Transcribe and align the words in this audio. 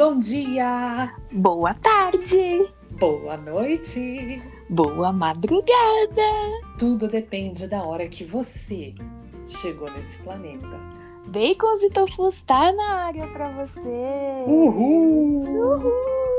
Bom 0.00 0.18
dia! 0.18 1.14
Boa 1.30 1.74
tarde! 1.74 2.66
Boa 2.98 3.36
noite! 3.36 4.42
Boa 4.70 5.12
madrugada! 5.12 6.22
Tudo 6.78 7.06
depende 7.06 7.68
da 7.68 7.82
hora 7.82 8.08
que 8.08 8.24
você 8.24 8.94
chegou 9.44 9.90
nesse 9.92 10.16
planeta. 10.20 10.80
Bacons 11.26 11.82
e 11.82 11.90
Tofus 11.90 12.40
tá 12.40 12.72
na 12.72 12.94
área 12.94 13.26
pra 13.26 13.50
você! 13.50 14.42
Uhul! 14.46 15.44
Uhul! 15.44 16.29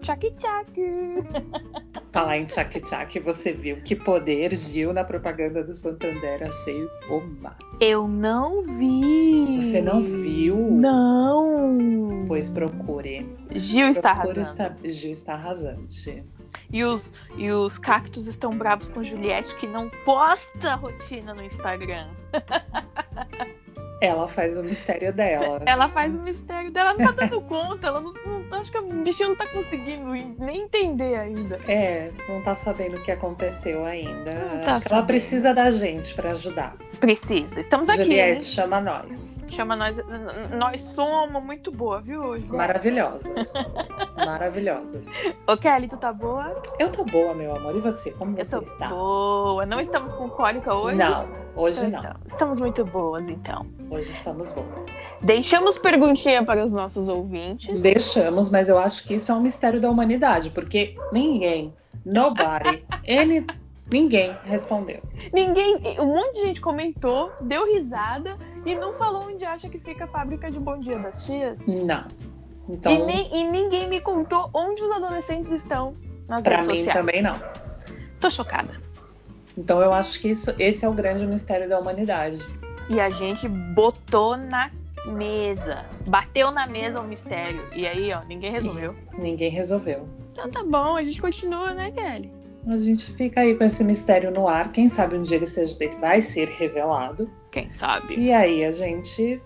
Tchac 0.00 0.30
tchac! 0.38 0.72
Falar 2.12 2.38
em 2.38 2.46
tchac 2.46 2.80
tchac, 2.80 3.18
você 3.20 3.52
viu 3.52 3.76
que 3.82 3.94
poder 3.94 4.54
Gil 4.56 4.92
na 4.92 5.04
propaganda 5.04 5.62
do 5.62 5.72
Santander, 5.74 6.42
achei 6.42 6.84
o 7.08 7.20
máximo. 7.40 7.78
Eu 7.80 8.08
não 8.08 8.62
vi! 8.62 9.56
Você 9.62 9.80
não 9.80 10.02
viu? 10.02 10.56
Não! 10.56 12.24
Pois 12.26 12.50
procure. 12.50 13.28
Gil 13.54 13.88
está 13.88 14.14
Procure 14.14 14.40
arrasando. 14.40 14.56
saber- 14.56 14.90
Gil 14.90 15.12
está 15.12 15.34
arrasante. 15.34 16.24
E 16.72 16.82
os, 16.82 17.12
e 17.36 17.50
os 17.52 17.78
cactos 17.78 18.26
estão 18.26 18.56
bravos 18.56 18.88
com 18.88 19.04
Juliette, 19.04 19.54
que 19.56 19.66
não 19.68 19.88
posta 20.04 20.74
rotina 20.74 21.32
no 21.34 21.44
Instagram. 21.44 22.08
Ela 24.00 24.26
faz 24.28 24.56
o 24.56 24.62
mistério 24.62 25.12
dela. 25.12 25.60
Ela 25.66 25.88
faz 25.88 26.14
o 26.14 26.18
mistério 26.18 26.70
dela, 26.70 26.94
não 26.94 27.06
tá 27.06 27.12
dando 27.26 27.40
conta, 27.46 27.88
ela 27.88 28.00
não, 28.00 28.12
não- 28.24 28.58
acho 28.60 28.70
que 28.70 28.78
a 28.78 28.82
bichinha 28.82 29.28
não 29.28 29.36
tá 29.36 29.46
conseguindo 29.46 30.10
nem 30.10 30.62
entender 30.62 31.14
ainda. 31.16 31.58
É, 31.68 32.10
não 32.28 32.40
tá 32.42 32.54
sabendo 32.54 32.96
o 32.96 33.02
que 33.02 33.10
aconteceu 33.12 33.84
ainda. 33.84 34.34
Não 34.34 34.46
Acho 34.56 34.56
tá 34.56 34.64
que 34.64 34.70
ela 34.70 34.80
sabendo. 34.80 35.06
precisa 35.06 35.54
da 35.54 35.70
gente 35.70 36.14
pra 36.14 36.30
ajudar. 36.32 36.76
Precisa, 36.98 37.60
estamos 37.60 37.88
aqui. 37.88 38.04
Juliette, 38.04 38.34
né? 38.36 38.42
chama 38.42 38.80
nós. 38.80 39.39
Chama 39.50 39.74
nós. 39.76 39.96
Nós 40.56 40.84
somos 40.84 41.42
muito 41.42 41.70
boa, 41.72 42.00
viu, 42.00 42.22
Juliette? 42.22 42.52
Maravilhosas. 42.52 43.52
Maravilhosas. 44.16 45.06
Ô, 45.46 45.56
Kelly, 45.56 45.88
tu 45.88 45.96
tá 45.96 46.12
boa? 46.12 46.54
Eu 46.78 46.90
tô 46.92 47.04
boa, 47.04 47.34
meu 47.34 47.54
amor. 47.56 47.76
E 47.76 47.80
você? 47.80 48.10
Como 48.12 48.38
Eu 48.38 48.44
você 48.44 48.56
tô 48.56 48.62
está? 48.62 48.88
boa. 48.88 49.66
Não 49.66 49.80
estamos 49.80 50.12
com 50.14 50.28
cólica 50.28 50.74
hoje? 50.74 50.96
Não, 50.96 51.26
hoje 51.56 51.78
Então 51.84 51.90
não. 51.90 51.98
Estamos. 52.10 52.26
estamos 52.32 52.60
muito 52.60 52.84
boas, 52.84 53.28
então. 53.28 53.66
Hoje 53.90 54.10
estamos 54.10 54.50
boas. 54.52 54.86
Deixamos 55.20 55.78
perguntinha 55.78 56.44
para 56.44 56.64
os 56.64 56.70
nossos 56.72 57.08
ouvintes. 57.08 57.82
Deixamos, 57.82 58.48
mas 58.50 58.68
eu 58.68 58.78
acho 58.78 59.04
que 59.04 59.14
isso 59.14 59.32
é 59.32 59.34
um 59.34 59.40
mistério 59.40 59.80
da 59.80 59.90
humanidade, 59.90 60.50
porque 60.50 60.94
ninguém, 61.12 61.74
nobody, 62.04 62.84
ele, 63.04 63.44
ninguém 63.92 64.36
respondeu. 64.44 65.00
Ninguém. 65.32 65.76
Um 65.98 66.06
monte 66.06 66.34
de 66.34 66.40
gente 66.46 66.60
comentou, 66.60 67.32
deu 67.40 67.66
risada 67.72 68.36
e 68.66 68.74
não 68.74 68.92
falou 68.94 69.24
onde 69.28 69.44
acha 69.44 69.68
que 69.68 69.78
fica 69.78 70.04
a 70.04 70.08
fábrica 70.08 70.50
de 70.50 70.58
Bom 70.58 70.78
Dia 70.78 70.98
das 70.98 71.24
Tias. 71.24 71.66
Não. 71.66 72.04
Então, 72.68 72.92
E, 72.92 72.98
nem- 73.04 73.34
e 73.34 73.50
ninguém 73.50 73.88
me 73.88 74.00
contou 74.00 74.48
onde 74.54 74.82
os 74.82 74.90
adolescentes 74.92 75.50
estão 75.50 75.92
nas 76.28 76.42
pra 76.42 76.56
redes 76.56 76.68
mim 76.68 76.76
sociais. 76.78 76.98
também 76.98 77.22
não. 77.22 77.40
Tô 78.20 78.30
chocada. 78.30 78.80
Então 79.58 79.80
eu 79.82 79.92
acho 79.92 80.20
que 80.20 80.28
isso, 80.30 80.54
esse 80.58 80.84
é 80.84 80.88
o 80.88 80.92
grande 80.92 81.26
mistério 81.26 81.68
da 81.68 81.78
humanidade. 81.80 82.38
E 82.88 83.00
a 83.00 83.10
gente 83.10 83.48
botou 83.48 84.36
na 84.36 84.70
mesa. 85.06 85.84
Bateu 86.06 86.50
na 86.52 86.66
mesa 86.66 87.00
o 87.00 87.04
mistério. 87.04 87.62
E 87.74 87.86
aí, 87.86 88.12
ó, 88.12 88.22
ninguém 88.26 88.50
resolveu. 88.52 88.94
Ninguém 89.18 89.50
resolveu. 89.50 90.06
Então 90.32 90.48
tá 90.50 90.62
bom, 90.62 90.96
a 90.96 91.02
gente 91.02 91.20
continua, 91.20 91.72
né, 91.72 91.90
Kelly? 91.90 92.32
A 92.66 92.76
gente 92.78 93.10
fica 93.14 93.40
aí 93.40 93.54
com 93.56 93.64
esse 93.64 93.82
mistério 93.82 94.30
no 94.30 94.46
ar. 94.46 94.70
Quem 94.70 94.86
sabe 94.88 95.16
um 95.16 95.22
dia 95.22 95.36
ele, 95.38 95.46
seja, 95.46 95.76
ele 95.80 95.96
vai 95.96 96.20
ser 96.20 96.48
revelado. 96.48 97.30
Quem 97.50 97.70
sabe? 97.70 98.14
E 98.16 98.32
aí 98.32 98.64
a 98.64 98.72
gente 98.72 99.40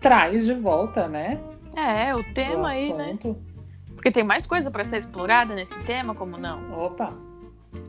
traz 0.00 0.46
de 0.46 0.54
volta, 0.54 1.08
né? 1.08 1.40
É, 1.76 2.14
o 2.14 2.18
o 2.20 2.34
tema 2.34 2.70
aí, 2.70 2.92
né? 2.92 3.18
Porque 3.94 4.10
tem 4.10 4.24
mais 4.24 4.46
coisa 4.46 4.70
pra 4.70 4.84
ser 4.84 4.98
explorada 4.98 5.54
nesse 5.54 5.78
tema, 5.84 6.14
como 6.14 6.36
não? 6.36 6.72
Opa! 6.86 7.14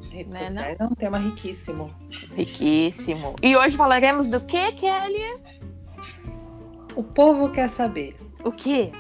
Redes 0.09 0.33
Né, 0.33 0.45
sociais 0.47 0.77
é 0.79 0.83
um 0.83 0.93
tema 0.93 1.17
riquíssimo. 1.17 1.89
Riquíssimo. 2.35 3.35
E 3.41 3.55
hoje 3.55 3.75
falaremos 3.77 4.27
do 4.27 4.41
que, 4.41 4.73
Kelly? 4.73 5.39
O 6.95 7.01
povo 7.03 7.49
quer 7.49 7.69
saber 7.69 8.17
O 8.43 8.51
quê? 8.51 8.91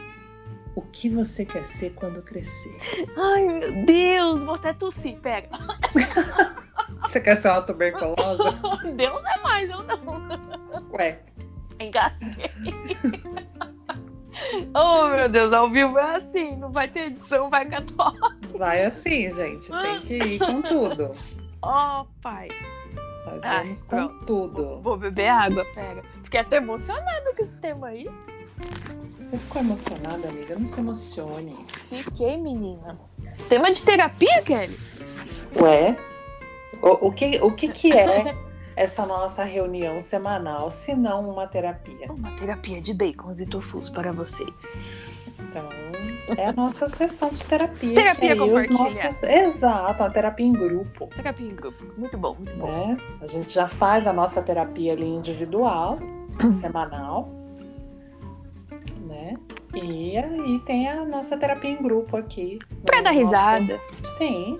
o 0.73 0.81
que 0.81 1.09
você 1.09 1.43
quer 1.43 1.65
ser 1.65 1.91
quando 1.93 2.21
crescer. 2.21 2.73
Ai, 3.17 3.45
meu 3.45 3.85
Deus, 3.85 4.43
vou 4.43 4.55
até 4.55 4.71
tossir. 4.71 5.17
Pega. 5.19 5.49
Você 7.11 7.19
quer 7.19 7.41
ser 7.41 7.49
uma 7.49 7.61
tuberculosa? 7.61 8.57
Deus 8.95 9.21
é 9.25 9.37
mais, 9.41 9.69
eu 9.69 9.83
não. 9.83 10.89
Ué, 10.93 11.19
Engasguei. 11.77 12.49
oh, 14.73 15.07
meu 15.09 15.27
Deus, 15.27 15.51
ao 15.51 15.69
vivo 15.69 15.99
é 15.99 16.15
assim. 16.15 16.55
Não 16.55 16.71
vai 16.71 16.87
ter 16.87 17.07
edição, 17.07 17.49
vai 17.49 17.65
catar. 17.65 18.13
vai 18.57 18.85
assim, 18.85 19.29
gente. 19.29 19.69
Tem 19.69 20.01
que 20.03 20.15
ir 20.15 20.39
com 20.39 20.61
tudo. 20.61 21.09
Oh, 21.63 22.07
pai. 22.23 22.47
Nós 23.23 23.43
Ai, 23.43 23.59
vamos 23.59 23.81
com 23.83 23.87
pronto. 23.87 24.25
tudo. 24.25 24.81
Vou 24.81 24.97
beber 24.97 25.27
água, 25.27 25.63
pera. 25.75 26.01
Fiquei 26.23 26.39
até 26.39 26.55
emocionada 26.57 27.35
com 27.37 27.43
esse 27.43 27.55
tema 27.57 27.89
aí. 27.89 28.09
Você 29.15 29.37
ficou 29.37 29.61
emocionada, 29.61 30.27
amiga? 30.27 30.55
Não 30.55 30.65
se 30.65 30.79
emocione. 30.79 31.55
Fiquei, 31.87 32.35
menina. 32.35 32.99
Tema 33.47 33.71
de 33.71 33.83
terapia, 33.83 34.41
Kelly? 34.41 34.75
Ué? 35.61 35.95
O, 36.81 37.07
o 37.07 37.11
que, 37.11 37.39
o 37.41 37.51
que, 37.51 37.67
que 37.67 37.91
é 37.93 38.35
essa 38.75 39.05
nossa 39.05 39.43
reunião 39.43 39.99
semanal, 40.01 40.71
se 40.71 40.95
não 40.95 41.29
uma 41.29 41.45
terapia? 41.47 42.11
Uma 42.11 42.31
terapia 42.31 42.81
de 42.81 42.93
bacons 42.93 43.39
e 43.39 43.45
tofus 43.45 43.89
para 43.89 44.11
vocês. 44.11 45.37
Então, 45.49 46.35
é 46.37 46.45
a 46.47 46.53
nossa 46.53 46.87
sessão 46.87 47.29
de 47.29 47.43
terapia. 47.45 47.93
Terapia 47.93 48.35
compartilhada. 48.37 48.83
nossos... 48.83 49.23
Exato, 49.23 50.03
uma 50.03 50.09
terapia 50.09 50.45
em 50.45 50.53
grupo. 50.53 51.07
Terapia 51.15 51.47
em 51.47 51.55
grupo. 51.55 51.83
Muito 51.97 52.17
bom, 52.17 52.35
muito 52.35 52.55
bom. 52.55 52.67
Né? 52.67 52.97
A 53.21 53.27
gente 53.27 53.53
já 53.53 53.67
faz 53.67 54.07
a 54.07 54.13
nossa 54.13 54.41
terapia 54.41 54.93
ali 54.93 55.05
individual, 55.05 55.99
semanal, 56.59 57.29
né? 59.07 59.33
E 59.75 60.17
aí 60.17 60.59
tem 60.65 60.87
a 60.89 61.03
nossa 61.05 61.37
terapia 61.37 61.69
em 61.71 61.81
grupo 61.81 62.15
aqui. 62.17 62.59
no 62.71 62.77
Pra 62.83 63.01
dar 63.01 63.13
nosso- 63.13 63.25
risada. 63.25 63.79
Sim. 64.17 64.59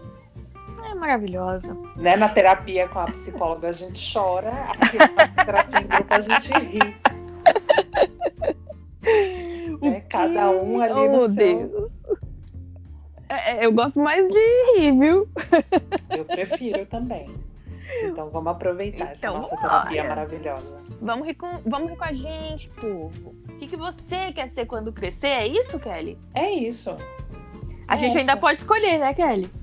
É 0.92 0.96
maravilhosa. 0.96 1.74
Né? 1.96 2.18
Na 2.18 2.28
terapia 2.28 2.88
com 2.90 3.00
a 3.00 3.06
psicóloga 3.06 3.70
a 3.70 3.72
gente 3.72 4.14
chora, 4.14 4.52
aqui 4.78 4.98
na 4.98 5.46
terapia 5.46 5.80
em 5.80 5.88
grupo 5.88 6.14
a 6.14 6.22
gente 6.22 6.54
ri. 6.54 6.80
Né? 9.82 10.02
Cada 10.10 10.52
um 10.52 10.82
ali 10.82 10.94
oh, 10.94 11.12
no 11.12 11.22
seu. 11.22 11.30
Deus. 11.30 11.92
É, 13.30 13.56
é, 13.56 13.66
eu 13.66 13.72
gosto 13.72 14.00
mais 14.00 14.28
de 14.28 14.74
rir, 14.76 14.92
viu? 14.92 15.30
Eu 16.10 16.26
prefiro 16.26 16.86
também. 16.86 17.34
Então 18.04 18.30
vamos 18.30 18.52
aproveitar 18.52 19.12
essa 19.12 19.28
Então, 19.28 19.40
nossa 19.40 19.56
terapia 19.56 20.04
maravilhosa. 20.04 20.78
Vamos 21.02 21.26
rir, 21.26 21.36
com, 21.36 21.58
vamos 21.66 21.90
rir 21.90 21.98
com 21.98 22.04
a 22.04 22.14
gente, 22.14 22.70
povo. 22.70 23.34
O 23.50 23.58
que, 23.58 23.68
que 23.68 23.78
você 23.78 24.32
quer 24.34 24.50
ser 24.50 24.66
quando 24.66 24.92
crescer? 24.92 25.28
É 25.28 25.48
isso, 25.48 25.80
Kelly? 25.80 26.18
É 26.34 26.52
isso. 26.52 26.96
A 27.88 27.96
gente 27.96 28.12
Essa. 28.12 28.20
ainda 28.20 28.38
pode 28.38 28.60
escolher, 28.60 29.00
né, 29.00 29.14
Kelly? 29.14 29.61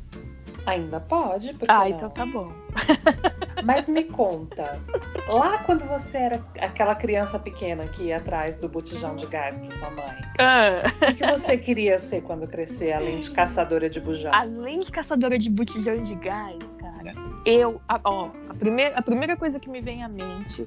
Ainda 0.68 1.00
pode, 1.00 1.52
porque 1.54 1.72
Ah, 1.72 1.80
não? 1.80 1.88
então 1.88 2.10
tá 2.10 2.26
bom. 2.26 2.52
Mas 3.64 3.88
me 3.88 4.04
conta, 4.04 4.78
lá 5.26 5.58
quando 5.58 5.84
você 5.86 6.16
era 6.16 6.44
aquela 6.60 6.94
criança 6.94 7.38
pequena 7.38 7.88
que 7.88 8.04
ia 8.04 8.18
atrás 8.18 8.56
do 8.58 8.68
botijão 8.68 9.16
de 9.16 9.26
gás 9.26 9.58
para 9.58 9.70
sua 9.72 9.90
mãe, 9.90 10.16
Ah, 10.38 10.82
o 11.10 11.14
que 11.14 11.26
você 11.26 11.58
queria 11.58 11.98
ser 11.98 12.22
quando 12.22 12.46
crescer, 12.46 12.92
além 12.92 13.18
de 13.18 13.30
caçadora 13.32 13.90
de 13.90 13.98
bujão? 14.00 14.30
além 14.32 14.78
de 14.80 14.92
caçadora 14.92 15.36
de 15.38 15.50
botijão 15.50 16.00
de 16.00 16.14
gás, 16.14 16.58
cara, 16.78 17.12
eu. 17.44 17.80
a- 17.88 18.00
Ó, 18.04 18.28
a 18.48 18.54
primeira, 18.54 18.96
a 18.96 19.02
primeira 19.02 19.36
coisa 19.36 19.58
que 19.58 19.68
me 19.68 19.80
vem 19.80 20.04
à 20.04 20.08
mente, 20.08 20.64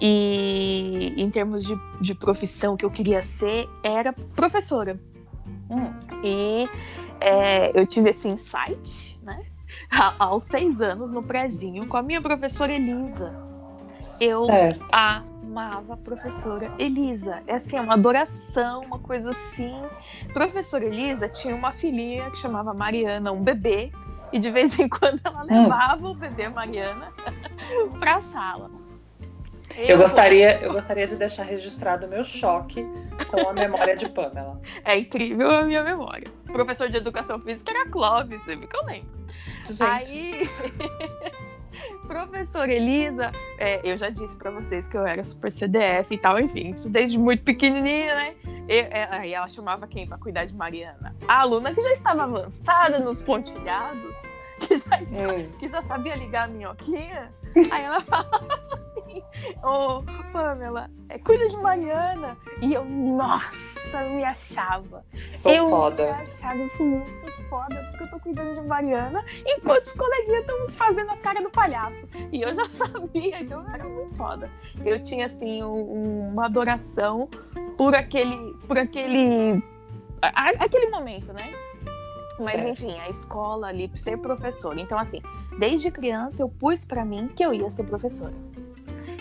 e 0.00 1.12
em 1.16 1.30
termos 1.30 1.62
de, 1.62 1.76
de 2.00 2.14
profissão 2.14 2.76
que 2.76 2.84
eu 2.84 2.90
queria 2.90 3.22
ser, 3.22 3.68
era 3.82 4.12
professora. 4.12 4.98
Hum, 5.68 5.92
E 6.24 6.68
é, 7.20 7.78
eu 7.78 7.86
tive 7.86 8.10
esse 8.10 8.28
insight, 8.28 9.18
né? 9.22 9.40
a- 9.90 10.14
Aos 10.18 10.44
seis 10.44 10.80
anos, 10.80 11.12
no 11.12 11.22
prezinho, 11.22 11.86
com 11.86 11.96
a 11.96 12.02
minha 12.02 12.20
professora 12.20 12.72
Elisa. 12.72 13.32
Eu- 14.20 14.44
certo. 14.44 14.84
amava 14.92 15.94
a 15.94 15.96
professora 15.96 16.70
Elisa. 16.78 17.42
É 17.46 17.54
assim, 17.54 17.78
uma 17.78 17.94
adoração, 17.94 18.82
uma 18.82 18.98
coisa 18.98 19.30
assim. 19.30 19.74
Professora 20.32 20.84
Elisa 20.84 21.28
tinha 21.28 21.54
uma 21.54 21.72
filhinha 21.72 22.30
que 22.30 22.38
chamava 22.38 22.72
Mariana, 22.74 23.32
um 23.32 23.42
bebê, 23.42 23.90
e 24.32 24.38
de 24.38 24.50
vez 24.50 24.78
em 24.78 24.88
quando 24.88 25.20
ela 25.24 25.42
levava 25.42 26.08
o 26.08 26.14
bebê 26.14 26.48
Mariana 26.48 27.12
para 27.98 28.16
a 28.16 28.20
sala. 28.20 28.70
Eu 29.76 29.98
gostaria, 29.98 30.60
eu 30.62 30.72
gostaria 30.72 31.06
de 31.06 31.16
deixar 31.16 31.42
registrado 31.42 32.06
o 32.06 32.08
meu 32.08 32.24
choque 32.24 32.84
com 33.28 33.48
a 33.48 33.52
memória 33.52 33.94
de 33.94 34.08
Pamela. 34.08 34.60
É 34.84 34.98
incrível 34.98 35.50
a 35.50 35.62
minha 35.62 35.82
memória. 35.82 36.28
O 36.48 36.52
professor 36.52 36.88
de 36.88 36.96
educação 36.96 37.38
física 37.40 37.70
era 37.70 37.88
Clóvis, 37.88 38.42
viu 38.46 38.66
que 38.66 38.76
eu 38.76 38.84
lembro. 38.84 39.16
Gente, 39.68 39.82
Aí, 39.82 40.50
professora 42.06 42.72
Elisa, 42.72 43.32
é, 43.58 43.80
eu 43.84 43.96
já 43.96 44.08
disse 44.08 44.36
pra 44.36 44.50
vocês 44.50 44.88
que 44.88 44.96
eu 44.96 45.04
era 45.04 45.22
super 45.22 45.52
CDF 45.52 46.14
e 46.14 46.18
tal, 46.18 46.38
enfim, 46.38 46.70
isso 46.70 46.88
desde 46.88 47.18
muito 47.18 47.42
pequenininha, 47.42 48.14
né? 48.14 48.34
é, 48.68 49.08
aí 49.10 49.34
ela 49.34 49.48
chamava 49.48 49.86
quem 49.86 50.06
para 50.06 50.18
cuidar 50.18 50.44
de 50.44 50.54
Mariana? 50.54 51.14
A 51.28 51.40
aluna 51.40 51.74
que 51.74 51.82
já 51.82 51.92
estava 51.92 52.24
avançada 52.24 52.98
nos 52.98 53.22
pontilhados, 53.22 54.16
que 54.60 54.76
já, 54.76 54.96
hum. 54.96 55.50
que 55.58 55.68
já 55.68 55.82
sabia 55.82 56.16
ligar 56.16 56.44
a 56.44 56.48
minhoquinha. 56.48 57.32
Aí 57.70 57.84
ela 57.84 58.00
falava 58.02 58.46
assim, 58.96 59.22
ô 59.62 59.98
oh, 59.98 60.32
Pamela, 60.32 60.90
é, 61.08 61.18
cuida 61.18 61.48
de 61.48 61.56
Mariana. 61.56 62.36
E 62.60 62.72
eu, 62.72 62.84
nossa, 62.84 64.02
me 64.14 64.24
achava. 64.24 65.04
Sou 65.30 65.52
eu 65.52 65.68
foda. 65.68 66.04
me 66.04 66.10
achava, 66.10 66.56
eu 66.56 66.68
sou 66.70 66.86
muito 66.86 67.42
foda, 67.48 67.76
porque 67.90 68.04
eu 68.04 68.10
tô 68.10 68.20
cuidando 68.20 68.60
de 68.60 68.66
Mariana, 68.66 69.24
enquanto 69.46 69.84
os 69.84 69.94
coleguinhas 69.94 70.40
estão 70.40 70.68
fazendo 70.70 71.10
a 71.10 71.16
cara 71.18 71.42
do 71.42 71.50
palhaço. 71.50 72.08
E 72.32 72.42
eu 72.42 72.54
já 72.54 72.64
sabia, 72.70 73.40
então 73.40 73.64
era 73.72 73.84
muito 73.84 74.14
foda. 74.14 74.50
Eu 74.84 75.02
tinha, 75.02 75.26
assim, 75.26 75.62
um, 75.62 76.30
uma 76.32 76.46
adoração 76.46 77.28
por 77.76 77.94
aquele, 77.94 78.54
por 78.66 78.78
aquele, 78.78 79.62
aquele 80.22 80.90
momento, 80.90 81.32
né? 81.32 81.52
Mas 82.38 82.54
certo. 82.54 82.68
enfim, 82.68 82.98
a 82.98 83.08
escola 83.08 83.68
ali, 83.68 83.90
ser 83.94 84.18
professora. 84.18 84.80
Então, 84.80 84.98
assim, 84.98 85.20
desde 85.58 85.90
criança 85.90 86.42
eu 86.42 86.48
pus 86.48 86.84
para 86.84 87.04
mim 87.04 87.28
que 87.28 87.44
eu 87.44 87.52
ia 87.52 87.70
ser 87.70 87.84
professora. 87.84 88.34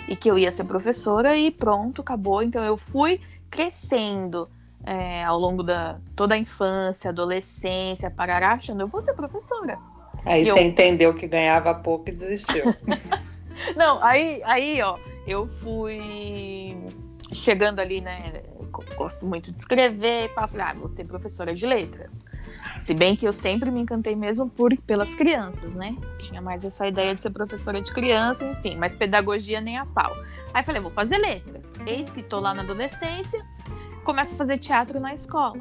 E 0.08 0.16
que 0.16 0.30
eu 0.30 0.38
ia 0.38 0.52
ser 0.52 0.66
professora 0.66 1.38
e 1.38 1.50
pronto, 1.50 2.02
acabou. 2.02 2.44
Então 2.44 2.64
eu 2.64 2.78
fui 2.78 3.20
crescendo 3.50 4.50
é, 4.86 5.24
ao 5.24 5.40
longo 5.40 5.64
da 5.64 5.98
toda 6.16 6.36
a 6.36 6.38
infância, 6.38 7.10
adolescência, 7.10 8.12
parará, 8.12 8.54
achando 8.54 8.82
eu 8.82 8.88
vou 8.88 9.02
ser 9.02 9.14
professora. 9.14 9.80
Aí 10.26 10.42
e 10.42 10.46
você 10.46 10.60
eu... 10.60 10.64
entendeu 10.64 11.14
que 11.14 11.28
ganhava 11.28 11.74
pouco 11.74 12.10
e 12.10 12.12
desistiu. 12.12 12.66
Não, 13.76 14.04
aí, 14.04 14.42
aí, 14.44 14.82
ó, 14.82 14.98
eu 15.26 15.48
fui 15.48 16.78
chegando 17.32 17.80
ali, 17.80 18.02
né? 18.02 18.44
Gosto 18.98 19.26
muito 19.26 19.52
de 19.52 19.58
escrever, 19.58 20.34
falei, 20.34 20.66
ah, 20.66 20.74
vou 20.74 20.90
ser 20.90 21.08
professora 21.08 21.54
de 21.54 21.66
letras. 21.66 22.26
Se 22.80 22.94
bem 22.94 23.16
que 23.16 23.28
eu 23.28 23.34
sempre 23.34 23.72
me 23.72 23.80
encantei 23.80 24.16
mesmo 24.16 24.50
por, 24.50 24.76
pelas 24.82 25.14
crianças, 25.16 25.76
né? 25.76 25.96
Tinha 26.20 26.42
mais 26.42 26.64
essa 26.64 26.88
ideia 26.88 27.16
de 27.16 27.22
ser 27.22 27.30
professora 27.30 27.82
de 27.82 27.92
criança, 27.92 28.46
enfim, 28.46 28.76
mas 28.76 28.96
pedagogia 28.96 29.62
nem 29.62 29.78
a 29.78 29.86
pau. 29.86 30.12
Aí 30.54 30.64
falei, 30.64 30.82
vou 30.82 30.92
fazer 30.92 31.18
letras. 31.18 31.74
Eis 31.86 32.10
que 32.10 32.24
tô 32.24 32.40
lá 32.40 32.54
na 32.54 32.62
adolescência, 32.64 33.46
começo 34.04 34.34
a 34.34 34.38
fazer 34.38 34.58
teatro 34.58 35.00
na 35.00 35.14
escola. 35.14 35.60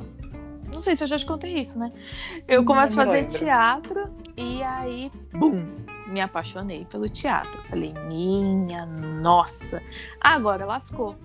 Não 0.71 0.83
sei 0.83 0.97
se 0.97 1.05
eu 1.05 1.09
já 1.09 1.19
te 1.19 1.27
contei 1.27 1.61
isso, 1.61 1.79
né? 1.79 1.93
Eu 2.49 2.65
começo 2.65 3.01
a 3.01 3.05
fazer 3.05 3.23
lembro. 3.23 3.39
teatro 3.39 4.15
e 4.37 4.63
aí, 4.63 5.11
bum, 5.33 5.65
me 6.09 6.21
apaixonei 6.21 6.85
pelo 6.87 7.09
teatro. 7.09 7.63
Falei, 7.69 7.95
minha 8.09 8.85
nossa, 8.85 9.83
agora 10.21 10.67
lascou. 10.67 11.17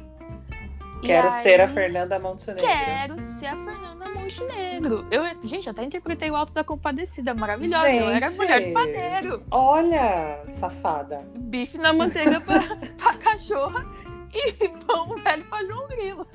Quero 1.02 1.32
aí, 1.32 1.44
ser 1.44 1.62
a 1.62 1.68
Fernanda 1.68 2.20
Montenegro. 2.20 2.68
Quero 2.68 3.20
ser 3.40 3.46
a 3.48 3.56
Fernanda 3.56 4.10
Montenegro. 4.10 5.08
Eu, 5.10 5.24
gente, 5.44 5.70
até 5.70 5.84
interpretei 5.84 6.30
o 6.30 6.36
Alto 6.36 6.54
da 6.54 6.64
Compadecida, 6.64 7.34
maravilhosa. 7.34 7.86
Gente, 7.86 8.02
eu 8.02 8.10
era 8.10 8.30
mulher 8.32 8.66
de 8.66 8.72
padeiro. 8.72 9.44
Olha, 9.50 10.44
safada. 10.52 11.26
Bife 11.36 11.78
na 11.78 11.94
manteiga 11.94 12.42
pra, 12.42 12.76
pra 12.98 13.14
cachorra 13.16 13.86
e 14.34 14.70
pão 14.86 15.16
velho 15.16 15.46
pra 15.46 15.66
João 15.66 15.88
Grilo. 15.88 16.28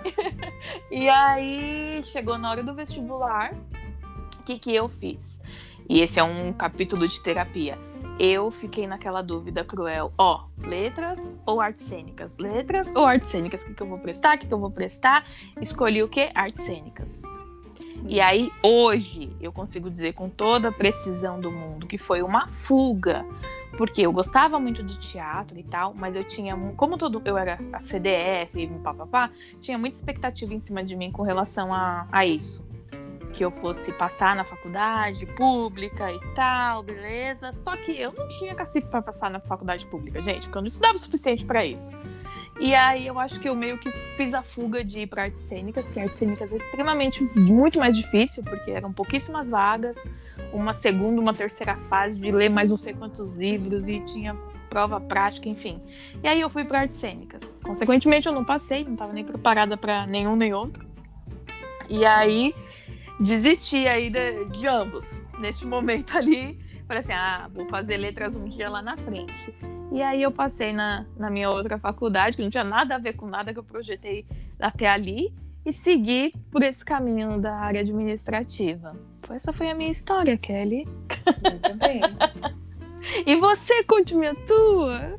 e 0.90 1.08
aí, 1.08 2.00
chegou 2.04 2.38
na 2.38 2.50
hora 2.50 2.62
do 2.62 2.74
vestibular, 2.74 3.54
o 4.40 4.42
que, 4.44 4.58
que 4.58 4.74
eu 4.74 4.88
fiz? 4.88 5.40
E 5.88 6.00
esse 6.00 6.20
é 6.20 6.22
um 6.22 6.52
capítulo 6.52 7.08
de 7.08 7.20
terapia 7.20 7.78
eu 8.18 8.50
fiquei 8.50 8.86
naquela 8.86 9.22
dúvida 9.22 9.64
cruel. 9.64 10.12
Ó, 10.18 10.44
letras 10.58 11.32
ou 11.46 11.60
artes 11.60 11.84
cênicas? 11.84 12.36
Letras 12.36 12.92
ou 12.94 13.04
artes 13.04 13.30
cênicas? 13.30 13.62
O 13.62 13.66
que, 13.66 13.74
que 13.74 13.82
eu 13.82 13.86
vou 13.86 13.98
prestar? 13.98 14.36
O 14.36 14.38
que, 14.38 14.46
que 14.46 14.54
eu 14.54 14.58
vou 14.58 14.70
prestar? 14.70 15.24
Escolhi 15.60 16.02
o 16.02 16.08
que? 16.08 16.30
Artes 16.34 16.64
cênicas. 16.64 17.22
E 18.06 18.20
aí, 18.20 18.50
hoje, 18.62 19.30
eu 19.40 19.52
consigo 19.52 19.88
dizer 19.90 20.14
com 20.14 20.28
toda 20.28 20.68
a 20.68 20.72
precisão 20.72 21.40
do 21.40 21.50
mundo 21.50 21.86
que 21.86 21.98
foi 21.98 22.22
uma 22.22 22.48
fuga. 22.48 23.24
Porque 23.76 24.00
eu 24.00 24.10
gostava 24.10 24.58
muito 24.58 24.82
de 24.82 24.98
teatro 24.98 25.56
e 25.56 25.62
tal, 25.62 25.94
mas 25.94 26.16
eu 26.16 26.24
tinha, 26.24 26.56
como 26.76 26.98
todo 26.98 27.22
eu 27.24 27.36
era 27.36 27.60
a 27.72 27.80
CDF, 27.80 28.66
papapá, 28.82 29.30
tinha 29.60 29.78
muita 29.78 29.96
expectativa 29.96 30.52
em 30.52 30.58
cima 30.58 30.82
de 30.82 30.96
mim 30.96 31.12
com 31.12 31.22
relação 31.22 31.72
a, 31.72 32.08
a 32.10 32.26
isso 32.26 32.67
que 33.32 33.44
eu 33.44 33.50
fosse 33.50 33.92
passar 33.92 34.34
na 34.34 34.44
faculdade 34.44 35.24
pública 35.26 36.12
e 36.12 36.20
tal, 36.34 36.82
beleza. 36.82 37.52
Só 37.52 37.76
que 37.76 37.92
eu 37.92 38.12
não 38.12 38.28
tinha 38.28 38.54
cacife 38.54 38.86
para 38.86 39.02
passar 39.02 39.30
na 39.30 39.40
faculdade 39.40 39.86
pública, 39.86 40.20
gente, 40.22 40.42
porque 40.42 40.58
eu 40.58 40.62
não 40.62 40.68
estudava 40.68 40.94
o 40.94 40.98
suficiente 40.98 41.44
para 41.44 41.64
isso. 41.64 41.90
E 42.60 42.74
aí 42.74 43.06
eu 43.06 43.18
acho 43.20 43.38
que 43.38 43.48
eu 43.48 43.54
meio 43.54 43.78
que 43.78 43.88
fiz 44.16 44.34
a 44.34 44.42
fuga 44.42 44.82
de 44.82 45.00
ir 45.00 45.06
para 45.06 45.24
artes 45.24 45.42
cênicas, 45.42 45.90
que 45.90 46.00
artes 46.00 46.18
cênicas 46.18 46.52
é 46.52 46.56
extremamente 46.56 47.22
muito 47.38 47.78
mais 47.78 47.96
difícil, 47.96 48.42
porque 48.42 48.72
eram 48.72 48.92
pouquíssimas 48.92 49.48
vagas, 49.48 50.04
uma 50.52 50.72
segunda, 50.72 51.20
uma 51.20 51.32
terceira 51.32 51.76
fase 51.88 52.18
de 52.18 52.32
ler 52.32 52.48
mais 52.48 52.68
não 52.68 52.76
sei 52.76 52.94
quantos 52.94 53.34
livros 53.34 53.88
e 53.88 54.00
tinha 54.00 54.34
prova 54.68 55.00
prática, 55.00 55.48
enfim. 55.48 55.80
E 56.22 56.26
aí 56.26 56.40
eu 56.40 56.50
fui 56.50 56.64
para 56.64 56.80
artes 56.80 56.98
cênicas. 56.98 57.56
Consequentemente 57.62 58.26
eu 58.26 58.32
não 58.32 58.44
passei, 58.44 58.84
não 58.84 58.94
estava 58.94 59.12
nem 59.12 59.24
preparada 59.24 59.76
para 59.76 60.04
nenhum 60.06 60.34
nem 60.34 60.52
outro. 60.52 60.84
E 61.88 62.04
aí 62.04 62.54
desisti 63.20 63.86
aí 63.86 64.10
de, 64.10 64.44
de 64.46 64.66
ambos. 64.66 65.22
Neste 65.38 65.66
momento 65.66 66.16
ali, 66.16 66.58
falei 66.86 67.00
assim, 67.00 67.12
ah, 67.12 67.48
vou 67.52 67.66
fazer 67.68 67.96
letras 67.96 68.34
um 68.34 68.44
dia 68.44 68.68
lá 68.68 68.82
na 68.82 68.96
frente. 68.96 69.54
E 69.90 70.02
aí 70.02 70.22
eu 70.22 70.30
passei 70.30 70.72
na, 70.72 71.06
na 71.16 71.30
minha 71.30 71.50
outra 71.50 71.78
faculdade, 71.78 72.36
que 72.36 72.42
não 72.42 72.50
tinha 72.50 72.64
nada 72.64 72.96
a 72.96 72.98
ver 72.98 73.14
com 73.14 73.26
nada 73.26 73.52
que 73.52 73.58
eu 73.58 73.64
projetei 73.64 74.26
até 74.60 74.86
ali, 74.86 75.32
e 75.64 75.72
segui 75.72 76.32
por 76.50 76.62
esse 76.62 76.84
caminho 76.84 77.38
da 77.38 77.54
área 77.54 77.80
administrativa. 77.80 78.96
Essa 79.30 79.52
foi 79.52 79.70
a 79.70 79.74
minha 79.74 79.90
história, 79.90 80.36
Kelly. 80.36 80.86
Muito 81.50 81.74
bem. 81.76 82.00
e 83.26 83.36
você, 83.36 83.82
conte-me 83.84 84.26
a 84.26 84.34
tua. 84.34 85.18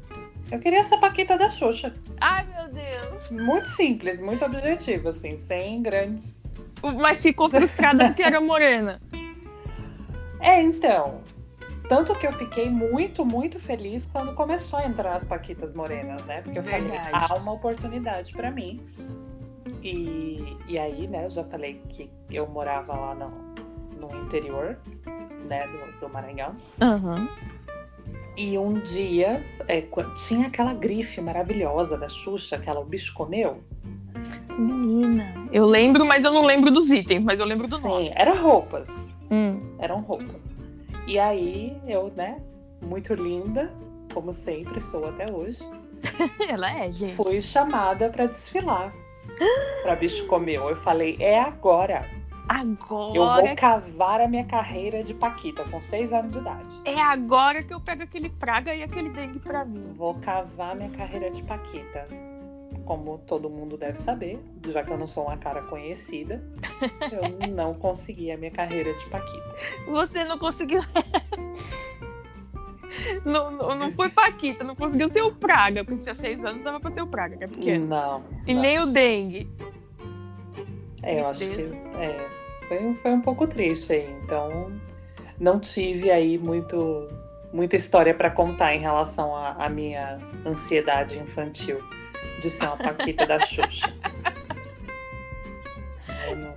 Eu 0.51 0.59
queria 0.59 0.79
essa 0.79 0.97
paquita 0.97 1.37
da 1.37 1.49
Xuxa. 1.49 1.93
Ai, 2.19 2.47
meu 2.47 2.67
Deus. 2.73 3.29
Muito 3.29 3.69
simples, 3.69 4.19
muito 4.19 4.43
objetivo, 4.43 5.09
assim, 5.09 5.37
sem 5.37 5.81
grandes 5.81 6.38
mas 6.81 7.21
ficou 7.21 7.49
frustrada 7.49 8.05
porque 8.07 8.23
era 8.23 8.39
morena. 8.39 9.01
É, 10.39 10.61
então. 10.61 11.21
Tanto 11.87 12.13
que 12.13 12.27
eu 12.27 12.33
fiquei 12.33 12.69
muito, 12.69 13.25
muito 13.25 13.59
feliz 13.59 14.05
quando 14.05 14.35
começou 14.35 14.77
a 14.77 14.85
entrar 14.85 15.15
as 15.15 15.23
Paquitas 15.23 15.73
Morenas, 15.73 16.23
né? 16.25 16.41
Porque 16.43 16.59
eu 16.59 16.63
Verdade. 16.63 16.87
falei, 16.87 17.09
há 17.11 17.33
uma 17.33 17.53
oportunidade 17.53 18.31
para 18.31 18.51
mim. 18.51 18.79
E, 19.81 20.55
e 20.67 20.77
aí, 20.77 21.07
né, 21.07 21.25
eu 21.25 21.29
já 21.31 21.43
falei 21.43 21.81
que 21.89 22.09
eu 22.29 22.47
morava 22.47 22.93
lá 22.93 23.15
no, 23.15 24.07
no 24.07 24.23
interior, 24.23 24.77
né, 25.47 25.67
do, 25.67 25.99
do 25.99 26.13
Maranhão. 26.13 26.55
Uhum. 26.79 27.27
E 28.37 28.57
um 28.57 28.73
dia 28.75 29.43
é, 29.67 29.83
tinha 30.27 30.47
aquela 30.47 30.73
grife 30.73 31.19
maravilhosa 31.19 31.97
da 31.97 32.07
Xuxa, 32.07 32.55
aquela 32.55 32.79
O 32.79 32.85
Bicho 32.85 33.13
Comeu. 33.13 33.63
Menina, 34.59 35.33
eu 35.51 35.65
lembro, 35.65 36.05
mas 36.05 36.23
eu 36.23 36.31
não 36.31 36.45
lembro 36.45 36.69
dos 36.69 36.91
itens, 36.91 37.23
mas 37.23 37.39
eu 37.39 37.45
lembro 37.45 37.67
do 37.67 37.77
Sim, 37.77 37.87
nome. 37.87 38.05
Sim, 38.07 38.13
eram 38.15 38.41
roupas. 38.41 38.89
Hum. 39.31 39.75
Eram 39.79 40.01
roupas. 40.01 40.57
E 41.07 41.17
aí 41.17 41.75
eu, 41.87 42.11
né, 42.15 42.41
muito 42.81 43.13
linda, 43.13 43.71
como 44.13 44.33
sempre 44.33 44.81
sou 44.81 45.07
até 45.07 45.31
hoje. 45.31 45.59
Ela 46.47 46.71
é, 46.83 46.91
gente. 46.91 47.15
Fui 47.15 47.41
chamada 47.41 48.09
para 48.09 48.25
desfilar. 48.25 48.93
para 49.83 49.95
bicho 49.95 50.27
comeu. 50.27 50.69
Eu 50.69 50.75
falei, 50.77 51.15
é 51.19 51.39
agora. 51.39 52.05
Agora. 52.47 53.15
Eu 53.15 53.25
vou 53.25 53.55
cavar 53.55 54.21
a 54.21 54.27
minha 54.27 54.43
carreira 54.43 55.03
de 55.03 55.13
Paquita 55.13 55.63
com 55.65 55.81
seis 55.81 56.11
anos 56.11 56.31
de 56.31 56.39
idade. 56.39 56.81
É 56.83 56.99
agora 56.99 57.63
que 57.63 57.73
eu 57.73 57.79
pego 57.79 58.03
aquele 58.03 58.29
praga 58.29 58.73
e 58.73 58.81
aquele 58.81 59.09
dengue 59.09 59.39
pra 59.39 59.63
mim. 59.63 59.93
Vou 59.95 60.15
cavar 60.15 60.75
minha 60.75 60.89
carreira 60.89 61.29
de 61.29 61.43
Paquita 61.43 62.07
como 62.89 63.19
todo 63.19 63.51
mundo 63.51 63.77
deve 63.77 63.99
saber, 63.99 64.39
já 64.67 64.83
que 64.83 64.89
eu 64.89 64.97
não 64.97 65.05
sou 65.05 65.25
uma 65.25 65.37
cara 65.37 65.61
conhecida, 65.61 66.43
eu 67.13 67.47
não 67.47 67.75
consegui 67.75 68.31
a 68.31 68.37
minha 68.37 68.49
carreira 68.49 68.91
de 68.95 69.05
Paquita. 69.11 69.55
Você 69.85 70.23
não 70.23 70.39
conseguiu. 70.39 70.81
não, 73.23 73.51
não, 73.51 73.75
não 73.75 73.91
foi 73.91 74.09
Paquita, 74.09 74.63
não 74.63 74.75
conseguiu 74.75 75.07
ser 75.07 75.21
o 75.21 75.35
Praga, 75.35 75.85
porque 75.85 75.97
se 75.97 76.05
tinha 76.05 76.15
seis 76.15 76.43
anos 76.43 76.63
dava 76.63 76.79
pra 76.79 76.89
ser 76.89 77.03
o 77.03 77.07
Praga, 77.07 77.37
que 77.37 77.43
é 77.43 77.47
pequeno. 77.47 77.85
Não. 77.85 78.23
E 78.47 78.55
não. 78.55 78.61
nem 78.63 78.79
o 78.79 78.87
Dengue. 78.87 79.47
É, 81.03 81.21
eu 81.21 81.27
acho 81.27 81.41
que 81.41 81.61
é, 81.95 82.27
foi, 82.67 82.95
foi 82.95 83.11
um 83.11 83.21
pouco 83.21 83.45
triste 83.45 83.93
aí. 83.93 84.09
Então, 84.23 84.71
não 85.39 85.59
tive 85.59 86.09
aí 86.09 86.39
muito, 86.39 87.07
muita 87.53 87.75
história 87.75 88.15
para 88.15 88.31
contar 88.31 88.73
em 88.73 88.79
relação 88.79 89.35
à 89.35 89.69
minha 89.69 90.17
ansiedade 90.43 91.19
infantil 91.19 91.77
de 92.41 92.49
ser 92.49 92.65
uma 92.65 92.77
Paquita 92.77 93.25
da 93.25 93.39
Xuxa. 93.39 93.93
Não, 96.37 96.55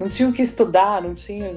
não 0.00 0.08
tinha 0.08 0.28
o 0.28 0.32
que 0.32 0.42
estudar, 0.42 1.02
não 1.02 1.14
tinha. 1.14 1.52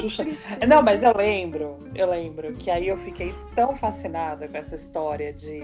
Xuxa. 0.00 0.24
Não, 0.66 0.82
mas 0.82 1.02
eu 1.02 1.16
lembro, 1.16 1.78
eu 1.94 2.08
lembro 2.10 2.52
que 2.54 2.70
aí 2.70 2.88
eu 2.88 2.98
fiquei 2.98 3.34
tão 3.54 3.76
fascinada 3.76 4.48
com 4.48 4.56
essa 4.56 4.74
história 4.74 5.32
de, 5.32 5.60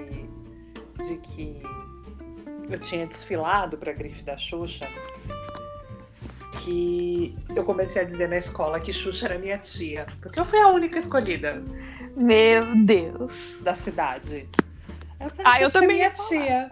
de 1.06 1.16
que 1.22 1.62
eu 2.70 2.78
tinha 2.80 3.06
desfilado 3.06 3.76
para 3.76 3.90
a 3.90 3.94
grife 3.94 4.22
da 4.22 4.36
Xuxa 4.36 4.86
que 6.64 7.36
eu 7.54 7.62
comecei 7.62 8.00
a 8.00 8.04
dizer 8.04 8.26
na 8.26 8.38
escola 8.38 8.80
que 8.80 8.90
Xuxa 8.90 9.26
era 9.26 9.38
minha 9.38 9.58
tia, 9.58 10.06
porque 10.20 10.40
eu 10.40 10.44
fui 10.46 10.58
a 10.58 10.68
única 10.68 10.98
escolhida. 10.98 11.62
Meu 12.16 12.74
Deus. 12.76 13.60
Da 13.60 13.74
cidade. 13.74 14.48
Eu 15.20 15.30
falei, 15.30 15.52
ah, 15.52 15.60
eu 15.60 15.70
também 15.70 15.96
minha 15.96 16.10
tia. 16.10 16.70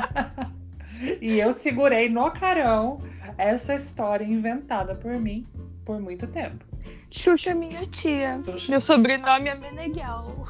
e 1.20 1.38
eu 1.38 1.52
segurei 1.52 2.08
no 2.08 2.30
carão 2.30 3.00
essa 3.36 3.74
história 3.74 4.24
inventada 4.24 4.94
por 4.94 5.12
mim 5.12 5.44
por 5.84 6.00
muito 6.00 6.26
tempo. 6.26 6.64
Xuxa 7.10 7.50
é 7.50 7.54
minha 7.54 7.86
tia. 7.86 8.40
Xuxa. 8.44 8.70
Meu 8.70 8.80
sobrenome 8.80 9.48
é 9.48 9.54
Meneghel. 9.54 10.44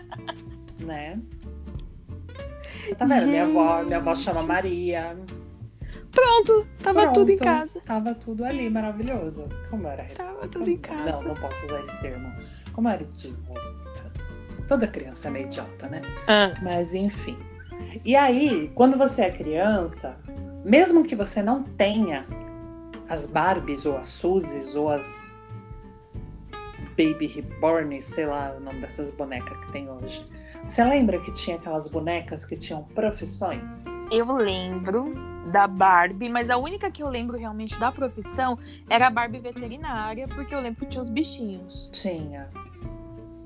né? 0.84 1.20
Tá 2.96 3.04
vendo? 3.04 3.26
Minha 3.26 3.44
avó, 3.44 3.82
minha 3.82 3.98
avó 3.98 4.14
chama 4.14 4.42
Maria. 4.42 5.16
Pronto, 6.10 6.66
tava 6.82 7.02
Pronto, 7.02 7.14
tudo 7.14 7.32
em 7.32 7.36
casa. 7.36 7.80
Tava 7.80 8.14
tudo 8.14 8.44
ali, 8.44 8.70
maravilhoso. 8.70 9.48
Como 9.70 9.86
era? 9.86 10.04
Tava 10.04 10.48
tudo 10.48 10.70
em 10.70 10.78
casa. 10.78 11.12
Não, 11.12 11.22
não 11.22 11.34
posso 11.34 11.66
usar 11.66 11.80
esse 11.82 12.00
termo. 12.00 12.32
Como 12.72 12.88
era 12.88 13.02
idiota. 13.02 13.77
Toda 14.68 14.86
criança 14.86 15.28
é 15.28 15.30
meio 15.30 15.46
idiota, 15.46 15.88
né? 15.88 16.02
Ah. 16.28 16.52
Mas 16.62 16.94
enfim. 16.94 17.36
E 18.04 18.14
aí, 18.14 18.70
quando 18.74 18.98
você 18.98 19.22
é 19.22 19.30
criança, 19.30 20.16
mesmo 20.64 21.04
que 21.04 21.16
você 21.16 21.42
não 21.42 21.62
tenha 21.62 22.26
as 23.08 23.26
Barbies 23.26 23.86
ou 23.86 23.96
as 23.96 24.06
Suzes 24.08 24.74
ou 24.74 24.90
as 24.90 25.36
Baby 26.90 27.26
Reborn, 27.26 28.02
sei 28.02 28.26
lá 28.26 28.54
o 28.56 28.60
nome 28.60 28.80
dessas 28.80 29.10
bonecas 29.12 29.56
que 29.64 29.72
tem 29.72 29.88
hoje. 29.88 30.26
Você 30.66 30.84
lembra 30.84 31.18
que 31.20 31.32
tinha 31.32 31.56
aquelas 31.56 31.88
bonecas 31.88 32.44
que 32.44 32.56
tinham 32.56 32.82
profissões? 32.82 33.84
Eu 34.10 34.30
lembro 34.32 35.14
da 35.50 35.66
Barbie, 35.66 36.28
mas 36.28 36.50
a 36.50 36.58
única 36.58 36.90
que 36.90 37.02
eu 37.02 37.08
lembro 37.08 37.38
realmente 37.38 37.78
da 37.78 37.90
profissão 37.90 38.58
era 38.90 39.06
a 39.06 39.10
Barbie 39.10 39.38
veterinária, 39.38 40.26
porque 40.28 40.54
eu 40.54 40.60
lembro 40.60 40.80
que 40.80 40.86
tinha 40.86 41.00
os 41.00 41.08
bichinhos. 41.08 41.88
Tinha. 41.92 42.50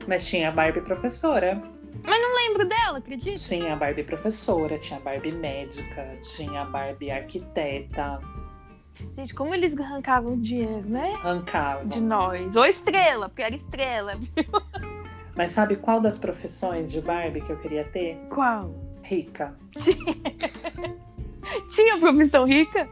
Mas 0.07 0.27
tinha 0.27 0.49
a 0.49 0.53
Barbie 0.53 0.81
professora. 0.81 1.63
Mas 2.05 2.21
não 2.21 2.35
lembro 2.37 2.67
dela, 2.67 2.99
acredita? 2.99 3.37
Tinha 3.37 3.75
a 3.75 3.77
Barbie 3.77 4.03
professora, 4.03 4.79
tinha 4.79 4.99
a 4.99 5.03
Barbie 5.03 5.33
médica, 5.33 6.17
tinha 6.23 6.63
a 6.63 6.65
Barbie 6.65 7.11
arquiteta. 7.11 8.19
Gente, 9.17 9.35
como 9.35 9.55
eles 9.55 9.79
arrancavam 9.79 10.39
dinheiro, 10.41 10.89
né? 10.89 11.13
Arrancavam. 11.17 11.87
De 11.87 12.01
nós. 12.01 12.57
Ou 12.57 12.65
estrela, 12.65 13.29
porque 13.29 13.43
era 13.43 13.55
estrela, 13.55 14.15
viu? 14.15 14.45
Mas 15.35 15.51
sabe 15.51 15.77
qual 15.77 16.01
das 16.01 16.19
profissões 16.19 16.91
de 16.93 17.01
Barbie 17.01 17.41
que 17.41 17.51
eu 17.51 17.59
queria 17.59 17.85
ter? 17.85 18.17
Qual? 18.29 18.75
Rica. 19.03 19.57
Tinha 21.71 21.99
profissão 21.99 22.45
rica? 22.45 22.89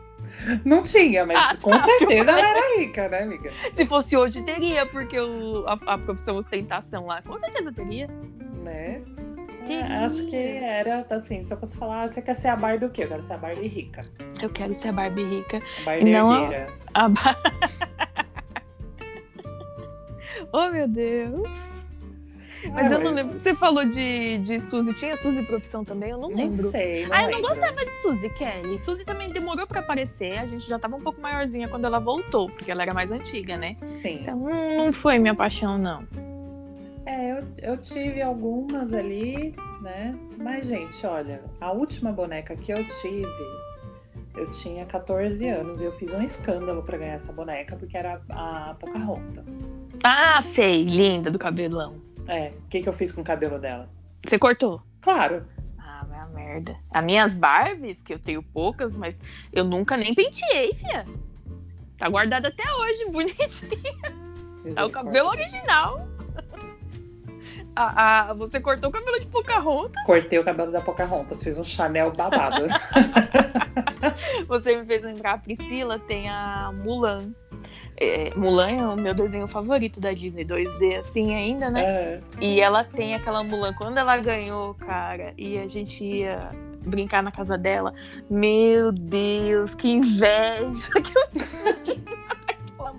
Não 0.65 0.83
tinha, 0.83 1.27
mas 1.27 1.37
ah, 1.37 1.57
com 1.61 1.71
tá, 1.71 1.79
certeza 1.79 2.31
ela 2.31 2.41
era 2.41 2.79
rica, 2.79 3.09
né, 3.09 3.23
amiga? 3.23 3.51
Se 3.73 3.87
fosse 3.87 4.17
hoje, 4.17 4.43
teria, 4.43 4.87
porque 4.87 5.19
o, 5.19 5.65
a, 5.67 5.95
a 5.95 5.99
profissão 5.99 6.37
ostentação 6.37 7.07
lá, 7.07 7.23
com 7.23 7.37
certeza 7.39 7.73
teria. 7.73 8.09
Né? 8.63 9.03
É, 9.69 10.05
acho 10.05 10.27
que 10.27 10.37
era 10.37 11.07
assim, 11.11 11.45
se 11.45 11.53
eu 11.53 11.59
fosse 11.59 11.77
falar, 11.77 12.09
você 12.09 12.21
quer 12.21 12.35
ser 12.35 12.49
a 12.49 12.57
Barbie 12.57 12.87
o 12.87 12.91
quê? 12.91 13.05
Eu 13.05 13.09
quero 13.09 13.23
ser 13.23 13.35
a 13.35 13.39
Barbie 13.39 13.69
rica. 13.69 14.05
Eu 14.43 14.51
quero 14.51 14.75
ser 14.75 14.89
a 14.89 14.93
Barbie 14.93 15.25
rica. 15.25 15.63
A 15.83 15.85
Barbie 15.85 16.11
não 16.11 16.33
herdeira. 16.33 16.73
A... 16.95 17.07
a... 17.07 17.37
oh, 20.67 20.71
meu 20.71 20.89
Deus. 20.89 21.70
Mas 22.73 22.91
ah, 22.91 22.95
eu 22.95 23.01
não 23.01 23.13
lembro. 23.13 23.39
Você 23.39 23.55
falou 23.55 23.85
de, 23.85 24.39
de 24.39 24.61
Suzy. 24.61 24.93
Tinha 24.95 25.17
Suzy 25.17 25.43
profissão 25.43 25.85
também? 25.85 26.11
Eu 26.11 26.19
não 26.19 26.29
lembro. 26.29 26.63
Não 26.63 26.71
sei. 26.71 27.07
Não 27.07 27.17
ah, 27.17 27.25
eu 27.25 27.31
não 27.31 27.43
gostava 27.43 27.85
de 27.85 27.93
Suzy, 28.03 28.29
Kelly. 28.31 28.81
Suzy 28.81 29.05
também 29.05 29.31
demorou 29.31 29.67
pra 29.67 29.81
aparecer. 29.81 30.39
A 30.39 30.47
gente 30.47 30.69
já 30.69 30.79
tava 30.79 30.97
um 30.97 31.01
pouco 31.01 31.21
maiorzinha 31.21 31.69
quando 31.69 31.87
ela 31.87 31.99
voltou, 31.99 32.51
porque 32.51 32.71
ela 32.71 32.83
era 32.83 32.93
mais 32.93 33.11
antiga, 33.11 33.57
né? 33.57 33.77
Sim. 34.03 34.21
Então 34.23 34.37
não 34.77 34.93
foi 34.93 35.19
minha 35.19 35.35
paixão, 35.35 35.79
não. 35.79 36.05
É, 37.07 37.33
eu, 37.33 37.45
eu 37.59 37.77
tive 37.77 38.21
algumas 38.21 38.93
ali, 38.93 39.55
né? 39.81 40.15
Mas, 40.39 40.67
gente, 40.67 41.05
olha, 41.07 41.43
a 41.61 41.73
última 41.73 42.13
boneca 42.13 42.55
que 42.55 42.73
eu 42.73 42.87
tive, 43.01 43.27
eu 44.37 44.49
tinha 44.51 44.85
14 44.85 45.49
anos 45.49 45.81
e 45.81 45.85
eu 45.85 45.93
fiz 45.93 46.13
um 46.15 46.23
escândalo 46.23 46.83
para 46.83 46.99
ganhar 46.99 47.15
essa 47.15 47.33
boneca, 47.33 47.75
porque 47.77 47.97
era 47.97 48.21
a 48.29 48.77
Pocahontas. 48.79 49.67
Ah, 50.05 50.41
sei, 50.43 50.85
linda, 50.85 51.31
do 51.31 51.39
cabelão. 51.39 52.10
É, 52.31 52.53
o 52.57 52.69
que, 52.69 52.81
que 52.81 52.89
eu 52.89 52.93
fiz 52.93 53.11
com 53.11 53.23
o 53.23 53.25
cabelo 53.25 53.59
dela? 53.59 53.91
Você 54.25 54.39
cortou? 54.39 54.81
Claro. 55.01 55.45
Ah, 55.77 56.07
minha 56.09 56.27
merda. 56.27 56.77
As 56.95 57.05
minhas 57.05 57.35
Barbies, 57.35 58.05
que 58.05 58.15
eu 58.15 58.21
tenho 58.21 58.41
poucas, 58.41 58.95
mas 58.95 59.21
eu 59.53 59.65
nunca 59.65 59.97
nem 59.97 60.15
penteei, 60.15 60.73
fia. 60.75 61.05
Tá 61.99 62.09
guardada 62.09 62.47
até 62.47 62.63
hoje, 62.73 63.07
bonitinha. 63.11 63.93
É 64.77 64.85
o 64.85 64.91
cabelo 64.91 65.29
original. 65.31 66.07
Ah, 67.77 68.29
ah, 68.31 68.35
você 68.35 68.61
cortou 68.61 68.91
o 68.91 68.93
cabelo 68.93 69.21
de 69.21 69.27
Pocahontas? 69.27 70.03
Cortei 70.05 70.39
o 70.39 70.45
cabelo 70.45 70.73
da 70.73 70.81
Pocahontas, 70.81 71.43
fiz 71.43 71.59
um 71.59 71.65
Chanel 71.65 72.13
babado. 72.13 72.67
você 74.47 74.77
me 74.77 74.85
fez 74.87 75.03
lembrar, 75.03 75.35
a 75.35 75.39
Priscila 75.39 75.99
tem 75.99 76.29
a 76.29 76.73
Mulan. 76.75 77.33
É, 77.97 78.33
Mulan 78.35 78.71
é 78.71 78.87
o 78.87 78.97
meu 78.97 79.15
desenho 79.15 79.47
favorito 79.47 80.01
da 80.01 80.13
Disney 80.13 80.45
2D, 80.45 81.01
assim, 81.01 81.35
ainda, 81.35 81.71
né? 81.71 81.83
É. 81.85 82.21
E 82.41 82.61
ela 82.61 82.83
tem 82.83 83.15
aquela 83.15 83.45
Mulan, 83.45 83.75
quando 83.75 83.99
ela 83.99 84.17
ganhou, 84.17 84.75
cara, 84.75 85.33
e 85.37 85.59
a 85.59 85.67
gente 85.67 86.05
ia 86.05 86.51
brincar 86.87 87.23
na 87.23 87.31
casa 87.31 87.59
dela, 87.59 87.93
meu 88.29 88.91
Deus, 88.91 89.75
que 89.75 89.91
inveja 89.91 90.91
que 90.93 91.19
eu 91.19 91.29
tinha 91.33 92.30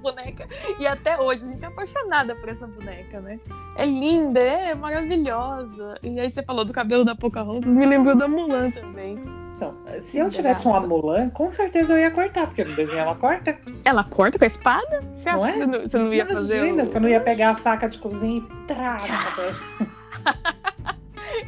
boneca. 0.01 0.47
E 0.79 0.87
até 0.87 1.19
hoje, 1.19 1.43
a 1.43 1.47
gente 1.47 1.63
é 1.63 1.67
apaixonada 1.67 2.35
por 2.35 2.49
essa 2.49 2.67
boneca, 2.67 3.21
né? 3.21 3.39
É 3.77 3.85
linda, 3.85 4.39
é 4.39 4.75
maravilhosa. 4.75 5.95
E 6.03 6.19
aí 6.19 6.29
você 6.29 6.43
falou 6.43 6.65
do 6.65 6.73
cabelo 6.73 7.05
da 7.05 7.15
Pocahontas, 7.15 7.71
me 7.71 7.85
lembrou 7.85 8.15
da 8.15 8.27
Mulan 8.27 8.71
também. 8.71 9.17
Então, 9.55 9.77
se 9.99 10.17
eu 10.17 10.27
tivesse 10.27 10.65
uma 10.67 10.79
Mulan, 10.79 11.29
com 11.29 11.51
certeza 11.51 11.93
eu 11.93 11.99
ia 11.99 12.09
cortar, 12.09 12.47
porque 12.47 12.63
no 12.63 12.75
desenho 12.75 12.99
ela 12.99 13.15
corta. 13.15 13.55
Ela 13.85 14.03
corta 14.03 14.39
com 14.39 14.43
a 14.43 14.47
espada? 14.47 15.01
Você 15.01 15.31
não 15.31 15.45
é? 15.45 15.53
que 15.53 15.65
você 15.65 15.97
não 15.99 16.13
ia 16.13 16.23
Imagina, 16.23 16.35
fazer? 16.35 16.57
Imagina, 16.57 16.85
que 16.87 16.97
eu 16.97 17.01
não 17.01 17.09
ia 17.09 17.21
pegar 17.21 17.49
a 17.51 17.55
faca 17.55 17.87
de 17.87 17.99
cozinha 17.99 18.39
e 18.39 18.65
trá 18.65 18.93
na 18.93 19.31
cabeça. 19.31 19.87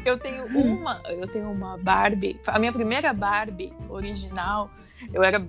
eu 0.05 0.17
tenho 0.19 0.45
uma, 0.45 1.01
eu 1.09 1.27
tenho 1.27 1.51
uma 1.51 1.77
Barbie. 1.77 2.39
A 2.45 2.59
minha 2.59 2.71
primeira 2.71 3.11
Barbie 3.13 3.73
original, 3.89 4.69
eu 5.11 5.23
era 5.23 5.43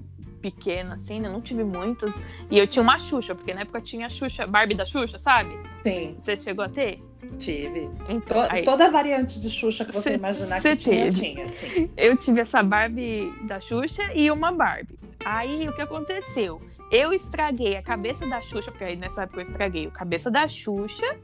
pequena, 0.44 0.92
assim, 0.92 1.20
né? 1.20 1.28
Não 1.30 1.40
tive 1.40 1.64
muitas. 1.64 2.22
E 2.50 2.58
eu 2.58 2.66
tinha 2.66 2.82
uma 2.82 2.98
Xuxa, 2.98 3.34
porque 3.34 3.54
na 3.54 3.62
época 3.62 3.80
tinha 3.80 4.06
a 4.06 4.10
Xuxa, 4.10 4.46
Barbie 4.46 4.74
da 4.74 4.84
Xuxa, 4.84 5.16
sabe? 5.16 5.56
Sim. 5.82 6.18
Você 6.22 6.36
chegou 6.36 6.62
a 6.62 6.68
ter? 6.68 7.02
Tive. 7.38 7.88
Então, 8.06 8.46
to, 8.46 8.52
aí, 8.52 8.62
toda 8.62 8.84
a 8.84 8.90
variante 8.90 9.40
de 9.40 9.48
Xuxa 9.48 9.86
que 9.86 9.92
você 9.92 10.10
cê, 10.10 10.16
imaginar 10.16 10.60
que 10.60 10.76
tinha, 10.76 11.08
tinha. 11.08 11.48
Sim. 11.54 11.90
Eu 11.96 12.14
tive 12.18 12.42
essa 12.42 12.62
Barbie 12.62 13.32
da 13.46 13.58
Xuxa 13.58 14.02
e 14.14 14.30
uma 14.30 14.52
Barbie. 14.52 14.98
Aí 15.24 15.66
o 15.66 15.74
que 15.74 15.80
aconteceu? 15.80 16.60
Eu 16.90 17.14
estraguei 17.14 17.76
a 17.76 17.82
cabeça 17.82 18.26
da 18.26 18.42
Xuxa, 18.42 18.70
porque 18.70 18.84
aí 18.84 18.96
nessa 18.96 19.22
época 19.22 19.40
eu 19.40 19.44
estraguei 19.44 19.86
a 19.86 19.90
cabeça 19.90 20.30
da 20.30 20.46
Xuxa, 20.46 21.16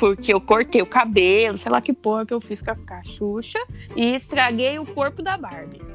porque 0.00 0.32
eu 0.32 0.40
cortei 0.40 0.80
o 0.80 0.86
cabelo, 0.86 1.58
sei 1.58 1.70
lá 1.70 1.82
que 1.82 1.92
porra 1.92 2.24
que 2.24 2.32
eu 2.32 2.40
fiz 2.40 2.62
com 2.62 2.70
a 2.70 3.04
Xuxa, 3.04 3.58
e 3.94 4.14
estraguei 4.14 4.78
o 4.78 4.86
corpo 4.86 5.22
da 5.22 5.36
Barbie. 5.36 5.93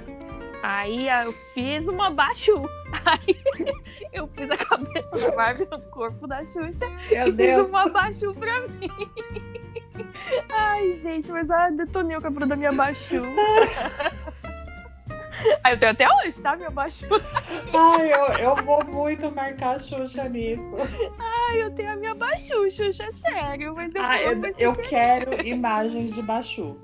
Aí 0.62 1.08
eu 1.08 1.34
fiz 1.54 1.88
uma 1.88 2.10
baixu. 2.10 2.62
Aí 3.06 3.36
eu 4.12 4.28
fiz 4.28 4.50
a 4.52 4.58
cabeça 4.58 5.10
da 5.18 5.32
Barbie 5.32 5.68
no 5.70 5.80
corpo 5.84 6.28
da 6.28 6.44
Xuxa 6.46 6.86
Meu 7.10 7.28
e 7.28 7.32
Deus. 7.32 7.62
fiz 7.64 7.70
uma 7.70 7.90
baixu 7.90 8.34
pra 8.34 8.60
mim. 8.62 8.90
Ai, 10.52 10.96
gente, 10.96 11.32
mas 11.32 11.50
ah, 11.50 11.70
detonei 11.70 12.18
o 12.18 12.22
cabelo 12.22 12.46
da 12.46 12.56
minha 12.56 12.72
baixu. 12.72 13.22
Aí 15.64 15.74
eu 15.74 15.80
tenho 15.80 15.92
até 15.94 16.06
hoje, 16.16 16.42
tá? 16.42 16.58
Minha 16.58 16.70
baixu 16.70 17.08
tá 17.08 17.44
Ai, 17.74 18.12
eu, 18.12 18.26
eu 18.40 18.56
vou 18.58 18.84
muito 18.86 19.32
marcar 19.32 19.76
a 19.76 19.80
Xuxa 19.80 20.28
nisso. 20.28 20.76
Ai, 21.18 21.64
eu 21.64 21.72
tenho 21.72 21.94
a 21.94 21.96
minha 21.96 22.14
baixu, 22.14 22.70
Xuxa, 22.70 23.06
é 23.06 23.12
sério. 23.12 23.74
Mas 23.74 23.96
eu, 23.96 24.04
Ai, 24.04 24.26
eu, 24.26 24.54
eu 24.58 24.76
quero 24.76 25.46
imagens 25.48 26.14
de 26.14 26.22
baixu. 26.22 26.78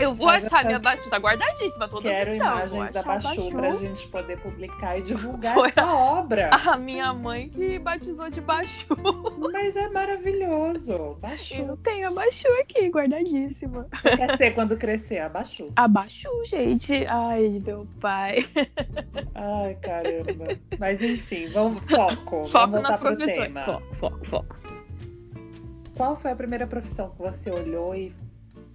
Eu 0.00 0.14
vou 0.14 0.26
Mas 0.26 0.46
achar 0.46 0.64
minha 0.64 0.78
Baixu, 0.78 1.08
tá 1.10 1.18
guardadíssima 1.18 1.88
toda 1.88 2.02
Quero 2.02 2.30
questão. 2.30 2.48
imagens 2.48 2.90
da 2.90 3.02
Baixu 3.02 3.50
pra 3.50 3.74
gente 3.76 4.08
poder 4.08 4.38
publicar 4.38 4.98
e 4.98 5.02
divulgar 5.02 5.54
Foi 5.54 5.68
essa 5.68 5.86
obra. 5.86 6.50
A 6.70 6.76
minha 6.76 7.12
mãe 7.12 7.48
que 7.48 7.78
batizou 7.78 8.30
de 8.30 8.40
Baixu. 8.40 8.86
Mas 9.52 9.76
é 9.76 9.88
maravilhoso. 9.88 11.16
Baixu. 11.20 11.54
Eu 11.54 11.76
tenho 11.76 12.08
a 12.08 12.10
Baixu 12.10 12.48
aqui, 12.60 12.88
guardadíssima. 12.88 13.86
Você 13.92 14.16
quer 14.16 14.36
ser 14.36 14.50
quando 14.52 14.76
crescer? 14.76 15.18
A 15.18 15.28
Baixu. 15.28 15.70
A 15.76 15.88
Baixu, 15.88 16.30
gente. 16.46 17.04
Ai, 17.06 17.60
meu 17.64 17.86
pai. 18.00 18.46
Ai, 19.34 19.74
caramba. 19.76 20.58
Mas 20.78 21.02
enfim, 21.02 21.48
vamos 21.52 21.82
foco. 21.84 22.46
Foco 22.46 22.50
vamos 22.52 22.72
voltar 22.72 22.90
nas 22.90 23.00
pro 23.00 23.16
tema. 23.16 23.64
Foco, 23.64 23.94
foco, 23.96 24.24
foco. 24.26 24.56
Qual 25.96 26.16
foi 26.16 26.30
a 26.30 26.36
primeira 26.36 26.66
profissão 26.66 27.10
que 27.10 27.18
você 27.18 27.50
olhou 27.50 27.94
e 27.94 28.14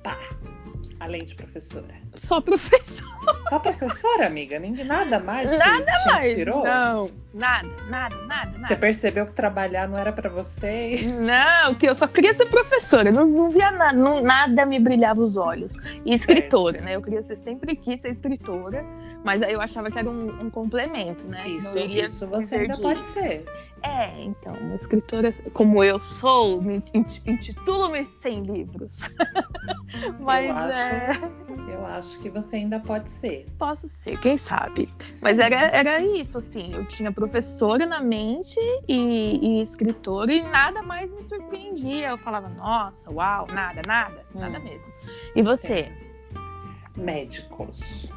pá, 0.04 0.18
além 1.00 1.24
de 1.24 1.36
professora? 1.36 1.94
Só 2.16 2.40
professora. 2.42 3.16
Só 3.50 3.60
professora, 3.60 4.28
amiga? 4.28 4.60
Ninguém, 4.60 4.86
nada 4.86 5.20
mais 5.20 5.52
nada 5.58 5.92
te, 5.92 6.04
te 6.04 6.10
mais. 6.10 6.28
inspirou? 6.28 6.64
Não, 6.64 7.10
nada, 7.34 7.68
nada, 7.90 8.16
nada, 8.16 8.52
nada. 8.58 8.68
Você 8.68 8.76
percebeu 8.76 9.26
que 9.26 9.34
trabalhar 9.34 9.88
não 9.88 9.98
era 9.98 10.12
para 10.12 10.30
você? 10.30 11.00
Não, 11.26 11.76
que 11.76 11.88
eu 11.88 11.96
só 11.96 12.08
queria 12.08 12.34
ser 12.34 12.46
professora. 12.46 13.12
Não, 13.12 13.26
não 13.26 13.50
via 13.50 13.72
nada, 13.72 13.98
não, 13.98 14.22
nada 14.22 14.66
me 14.66 14.80
brilhava 14.80 15.22
os 15.22 15.38
olhos. 15.38 15.76
E 16.06 16.14
escritora, 16.14 16.82
né? 16.82 16.96
Eu 16.96 17.02
queria 17.02 17.22
ser, 17.22 17.38
sempre 17.38 17.76
quis 17.76 18.02
ser 18.02 18.10
escritora, 18.10 18.86
mas 19.24 19.42
aí 19.42 19.54
eu 19.54 19.62
achava 19.62 19.90
que 19.90 19.98
era 19.98 20.10
um, 20.10 20.46
um 20.46 20.50
complemento, 20.50 21.26
né? 21.26 21.48
Isso, 21.50 21.78
isso 21.78 22.28
você 22.28 22.56
ainda 22.56 22.78
pode 22.78 23.04
ser. 23.06 23.44
É, 23.86 24.24
então, 24.24 24.54
uma 24.54 24.76
escritora 24.76 25.32
como 25.54 25.84
eu 25.84 26.00
sou, 26.00 26.60
me 26.60 26.84
intitulo-me 27.24 28.10
sem 28.20 28.42
livros. 28.42 29.00
Mas 30.20 30.50
eu 30.50 30.56
acho, 30.56 30.78
é. 30.78 31.12
Eu 31.72 31.86
acho 31.86 32.20
que 32.20 32.30
você 32.30 32.56
ainda 32.56 32.80
pode 32.80 33.12
ser. 33.12 33.46
Posso 33.60 33.88
ser, 33.88 34.20
quem 34.20 34.40
sabe. 34.40 34.90
Sim. 35.12 35.22
Mas 35.22 35.38
era, 35.38 35.56
era 35.68 36.02
isso, 36.02 36.40
assim. 36.40 36.74
Eu 36.74 36.84
tinha 36.86 37.12
professora 37.12 37.86
na 37.86 38.02
mente 38.02 38.60
e, 38.88 39.40
e, 39.40 39.62
escritora, 39.62 40.34
e 40.34 40.42
nada 40.42 40.82
mais 40.82 41.12
me 41.12 41.22
surpreendia. 41.22 42.10
Eu 42.10 42.18
falava, 42.18 42.50
nossa, 42.50 43.12
uau, 43.12 43.46
nada, 43.54 43.84
nada, 43.86 44.26
hum. 44.34 44.40
nada 44.40 44.58
mesmo. 44.58 44.92
E 45.36 45.44
você? 45.44 45.74
É. 45.74 45.92
Médicos. 46.98 48.10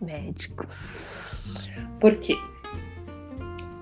Médicos. 0.00 1.54
Por 2.00 2.16
quê? 2.16 2.36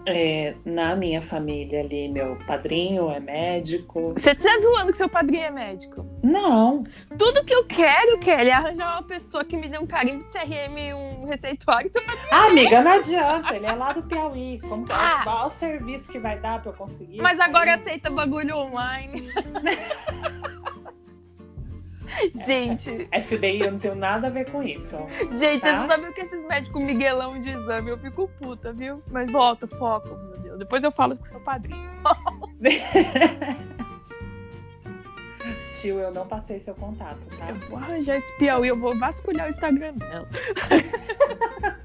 É, 0.07 0.55
na 0.65 0.97
minha 0.97 1.23
família 1.23 1.81
ali, 1.81 2.09
meu 2.09 2.37
padrinho 2.47 3.11
é 3.11 3.21
médico. 3.21 4.15
Você 4.17 4.35
tá 4.35 4.51
zoando 4.61 4.91
que 4.91 4.97
seu 4.97 5.09
padrinho 5.09 5.45
é 5.45 5.51
médico? 5.51 6.05
Não. 6.23 6.85
Tudo 7.17 7.45
que 7.45 7.55
eu 7.55 7.65
quero, 7.65 8.19
Kelly, 8.19 8.51
é 8.51 8.53
arranjar 8.53 8.95
uma 8.95 9.03
pessoa 9.03 9.45
que 9.45 9.57
me 9.57 9.69
dê 9.69 9.79
um 9.79 9.87
carimbo 9.87 10.25
de 10.25 10.33
CRM, 10.33 10.95
um 10.95 11.27
receituário. 11.27 11.91
Seu 11.91 12.03
padrinho 12.03 12.29
ah, 12.33 12.45
é 12.45 12.51
amiga, 12.51 12.83
não 12.83 12.93
adianta. 12.93 13.55
Ele 13.55 13.67
é 13.67 13.73
lá 13.73 13.93
do 13.93 14.03
Piauí. 14.03 14.61
Como 14.61 14.85
que, 14.85 14.93
ah. 14.93 15.21
Qual 15.23 15.47
o 15.47 15.51
serviço 15.51 16.11
que 16.11 16.19
vai 16.19 16.39
dar 16.39 16.61
pra 16.61 16.73
eu 16.73 16.77
conseguir? 16.77 17.21
Mas 17.21 17.39
agora 17.39 17.75
aceita 17.75 18.11
bagulho 18.11 18.57
online. 18.57 19.29
Gente. 22.35 23.09
FBI, 23.23 23.61
eu 23.61 23.73
não 23.73 23.79
tenho 23.79 23.95
nada 23.95 24.27
a 24.27 24.31
ver 24.31 24.51
com 24.51 24.63
isso. 24.63 24.97
Gente, 25.33 25.61
tá? 25.61 25.69
vocês 25.69 25.81
não 25.81 25.87
sabem 25.87 26.11
o 26.11 26.13
que 26.13 26.21
esses 26.21 26.45
médicos 26.47 26.83
miguelão 26.83 27.41
de 27.41 27.51
exame. 27.51 27.91
Eu 27.91 27.99
fico 27.99 28.29
puta, 28.39 28.73
viu? 28.73 29.03
Mas 29.11 29.31
volta, 29.31 29.67
foco, 29.67 30.09
meu 30.09 30.39
Deus. 30.39 30.59
Depois 30.59 30.85
eu 30.85 30.93
falo 30.93 31.17
com 31.17 31.25
seu 31.25 31.41
padrinho. 31.41 31.91
Tio, 35.73 35.99
eu 35.99 36.13
não 36.13 36.27
passei 36.27 36.61
seu 36.61 36.75
contato, 36.75 37.27
tá? 37.39 37.49
Eu 37.51 37.57
vou 37.69 37.79
arranjar 37.79 38.17
esse 38.17 38.39
Piauí, 38.39 38.69
eu 38.69 38.79
vou 38.79 38.97
vasculhar 38.99 39.49
o 39.49 39.51
Instagram 39.51 39.95
dela. 39.95 40.29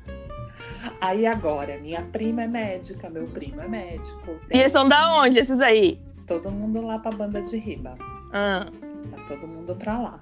Aí 1.01 1.25
agora, 1.25 1.77
minha 1.77 2.01
prima 2.01 2.43
é 2.43 2.48
médica, 2.48 3.10
meu 3.10 3.27
primo 3.27 3.62
é 3.62 3.67
médico. 3.67 4.39
E 4.51 4.60
eles 4.60 4.72
são 4.72 4.88
da 4.88 5.15
onde, 5.22 5.39
esses 5.39 5.60
aí? 5.60 6.00
Todo 6.25 6.50
mundo 6.50 6.81
lá 6.81 6.98
pra 6.98 7.12
banda 7.12 7.41
de 7.41 7.57
riba. 7.57 7.96
Ah 8.31 8.65
todo 9.27 9.48
mundo 9.48 9.75
pra 9.75 10.00
lá. 10.00 10.19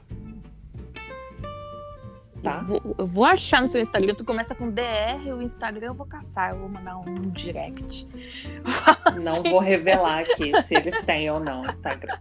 Tá? 2.43 2.59
Eu, 2.59 2.65
vou, 2.65 2.95
eu 2.99 3.07
vou 3.07 3.25
achar 3.25 3.61
no 3.61 3.69
seu 3.69 3.81
Instagram. 3.81 4.13
Tu 4.13 4.23
começa 4.23 4.53
com 4.53 4.69
DR, 4.69 5.33
o 5.33 5.41
Instagram 5.41 5.87
eu 5.87 5.93
vou 5.93 6.05
caçar, 6.05 6.51
eu 6.51 6.59
vou 6.59 6.69
mandar 6.69 6.97
um 6.97 7.29
direct. 7.31 8.07
Não 9.21 9.41
vou 9.41 9.59
revelar 9.59 10.19
aqui 10.19 10.51
se 10.63 10.75
eles 10.75 10.99
têm 11.05 11.29
ou 11.29 11.39
não 11.39 11.65
Instagram. 11.65 12.17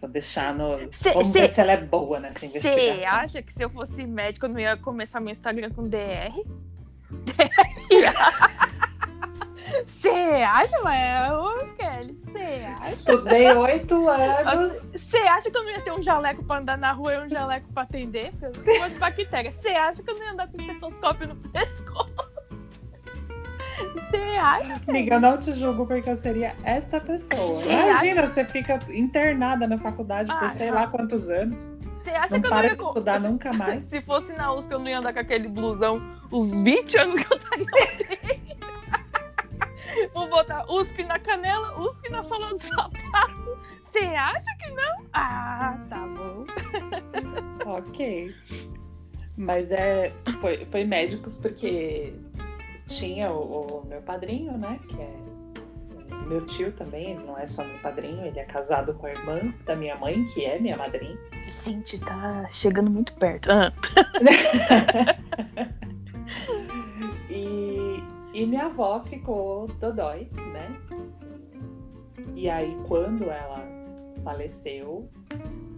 Vou 0.00 0.10
deixar 0.10 0.52
no. 0.54 0.92
Cê, 0.92 1.12
Vamos 1.12 1.28
cê, 1.28 1.40
ver 1.40 1.48
se 1.48 1.60
ela 1.60 1.72
é 1.72 1.76
boa 1.76 2.20
nessa 2.20 2.44
investigação. 2.44 2.96
Você 2.96 3.04
acha 3.04 3.42
que 3.42 3.54
se 3.54 3.62
eu 3.62 3.70
fosse 3.70 4.06
médico 4.06 4.46
eu 4.46 4.50
não 4.50 4.60
ia 4.60 4.76
começar 4.76 5.20
meu 5.20 5.32
Instagram 5.32 5.70
com 5.70 5.88
DR? 5.88 6.34
DR. 7.24 8.84
Você 9.86 10.08
acha, 10.08 10.80
mas 10.82 11.32
Ô, 11.32 11.66
Kelly, 11.76 12.18
você 12.24 12.66
acha? 12.78 12.90
Estudei 12.90 13.52
oito 13.52 14.08
anos. 14.08 14.72
Você 14.92 15.18
acha 15.18 15.50
que 15.50 15.56
eu 15.56 15.64
não 15.64 15.70
ia 15.70 15.80
ter 15.80 15.92
um 15.92 16.02
jaleco 16.02 16.44
pra 16.44 16.58
andar 16.58 16.78
na 16.78 16.92
rua 16.92 17.14
e 17.14 17.18
um 17.26 17.28
jaleco 17.28 17.72
pra 17.72 17.82
atender? 17.82 18.32
Porque 18.38 18.70
eu 18.70 18.88
de 18.88 18.94
bactéria. 18.96 19.50
Você 19.50 19.70
acha 19.70 20.02
que 20.02 20.10
eu 20.10 20.14
não 20.14 20.24
ia 20.24 20.32
andar 20.32 20.48
com 20.48 20.56
estetoscópio 20.56 21.28
no 21.28 21.36
pescoço? 21.36 22.34
Você 23.94 24.16
acha? 24.16 24.80
Que... 24.80 24.90
Amiga, 24.90 25.14
eu 25.16 25.20
não 25.20 25.36
te 25.36 25.52
julgo 25.54 25.86
porque 25.86 26.08
eu 26.08 26.16
seria 26.16 26.54
esta 26.62 27.00
pessoa. 27.00 27.62
Cê 27.62 27.70
Imagina, 27.70 28.22
acha... 28.22 28.32
você 28.32 28.44
fica 28.44 28.78
internada 28.90 29.66
na 29.66 29.78
faculdade 29.78 30.30
ah, 30.30 30.38
por 30.38 30.50
sei 30.50 30.68
não. 30.68 30.74
lá 30.74 30.86
quantos 30.86 31.28
anos. 31.28 31.62
Você 31.96 32.10
acha 32.10 32.34
não 32.34 32.40
que 32.40 32.46
eu 32.46 32.50
não 32.50 32.62
ia 32.62 32.72
estudar 32.72 33.20
nunca 33.20 33.52
mais? 33.54 33.84
Se 33.84 34.00
fosse 34.02 34.32
na 34.34 34.52
USP, 34.52 34.70
eu 34.70 34.78
não 34.78 34.88
ia 34.88 34.98
andar 34.98 35.12
com 35.12 35.20
aquele 35.20 35.48
blusão 35.48 36.00
os 36.30 36.62
20 36.62 36.98
anos 36.98 37.22
que 37.22 37.32
eu 37.32 37.36
estaria 37.36 37.66
botar 40.34 40.64
USP 40.68 41.04
na 41.04 41.18
canela, 41.18 41.78
USP 41.80 42.10
na 42.10 42.24
sola 42.24 42.48
do 42.48 42.58
sapato. 42.58 43.58
Você 43.84 44.00
acha 44.00 44.56
que 44.58 44.70
não? 44.72 45.06
Ah, 45.12 45.78
tá 45.88 46.06
bom. 46.08 46.44
ok. 47.70 48.34
Mas 49.36 49.70
é, 49.70 50.12
foi, 50.40 50.66
foi 50.66 50.84
médicos 50.84 51.36
porque 51.36 52.12
tinha 52.88 53.30
o, 53.30 53.82
o, 53.82 53.86
meu 53.86 54.02
padrinho, 54.02 54.58
né? 54.58 54.80
Que 54.88 55.00
é 55.00 55.24
meu 56.26 56.44
tio 56.46 56.72
também, 56.72 57.12
ele 57.12 57.24
não 57.24 57.38
é 57.38 57.46
só 57.46 57.62
meu 57.62 57.78
padrinho, 57.78 58.24
ele 58.24 58.38
é 58.38 58.44
casado 58.44 58.94
com 58.94 59.06
a 59.06 59.10
irmã 59.10 59.54
da 59.64 59.76
minha 59.76 59.96
mãe, 59.96 60.24
que 60.24 60.44
é 60.44 60.58
minha 60.58 60.76
madrinha. 60.76 61.18
Gente, 61.46 61.98
tá 61.98 62.46
chegando 62.50 62.90
muito 62.90 63.12
perto. 63.14 63.50
Ah. 63.52 63.72
E 68.34 68.44
minha 68.44 68.66
avó 68.66 69.00
ficou 69.04 69.68
dodói, 69.78 70.28
né? 70.52 70.76
E 72.34 72.50
aí, 72.50 72.76
quando 72.88 73.30
ela 73.30 73.64
faleceu, 74.24 75.08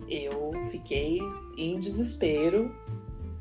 eu 0.08 0.52
fiquei 0.70 1.18
em 1.58 1.78
desespero. 1.78 2.74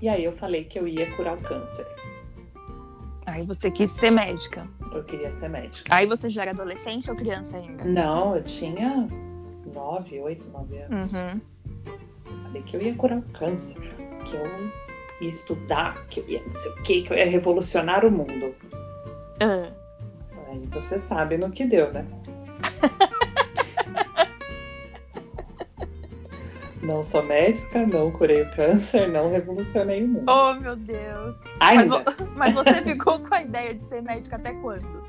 E 0.01 0.09
aí, 0.09 0.25
eu 0.25 0.33
falei 0.33 0.65
que 0.65 0.77
eu 0.77 0.85
ia 0.85 1.09
curar 1.15 1.37
o 1.37 1.41
câncer. 1.41 1.87
Aí 3.25 3.45
você 3.45 3.71
quis 3.71 3.89
ser 3.93 4.11
médica? 4.11 4.67
Eu 4.91 5.03
queria 5.05 5.31
ser 5.31 5.49
médica. 5.49 5.95
Aí 5.95 6.05
você 6.05 6.29
já 6.29 6.41
era 6.41 6.51
adolescente 6.51 7.09
ou 7.09 7.15
criança 7.15 7.55
ainda? 7.55 7.85
Não, 7.85 8.35
eu 8.35 8.43
tinha 8.43 9.07
nove, 9.73 10.19
oito, 10.19 10.49
nove 10.49 10.77
anos. 10.77 11.13
Uhum. 11.13 11.41
Falei 12.43 12.61
que 12.63 12.75
eu 12.75 12.81
ia 12.81 12.93
curar 12.95 13.19
o 13.19 13.21
câncer, 13.31 13.81
que 14.25 14.35
eu 14.35 14.45
ia 15.21 15.29
estudar, 15.29 16.05
que 16.07 16.19
eu 16.19 16.27
ia 16.27 16.43
não 16.43 16.51
sei 16.51 16.71
o 16.71 16.83
que, 16.83 17.01
que 17.03 17.13
eu 17.13 17.17
ia 17.17 17.25
revolucionar 17.25 18.05
o 18.05 18.11
mundo. 18.11 18.53
Ah. 19.39 19.69
Aí 20.47 20.65
você 20.71 20.99
sabe 20.99 21.37
no 21.37 21.51
que 21.51 21.65
deu, 21.65 21.91
né? 21.91 22.05
não 26.81 27.03
sou 27.03 27.23
médica, 27.23 27.85
não 27.85 28.11
curei 28.11 28.43
o 28.43 28.55
câncer, 28.55 29.07
não 29.07 29.31
revolucionei 29.31 30.03
o 30.03 30.07
mundo. 30.07 30.31
Oh, 30.31 30.53
meu 30.53 30.75
Deus. 30.75 31.35
Mas, 31.59 31.89
mas, 32.35 32.53
você 32.53 32.81
ficou 32.83 33.19
com 33.19 33.33
a 33.33 33.41
ideia 33.41 33.73
de 33.73 33.85
ser 33.85 34.01
médica 34.01 34.35
até 34.35 34.53
quando? 34.53 35.03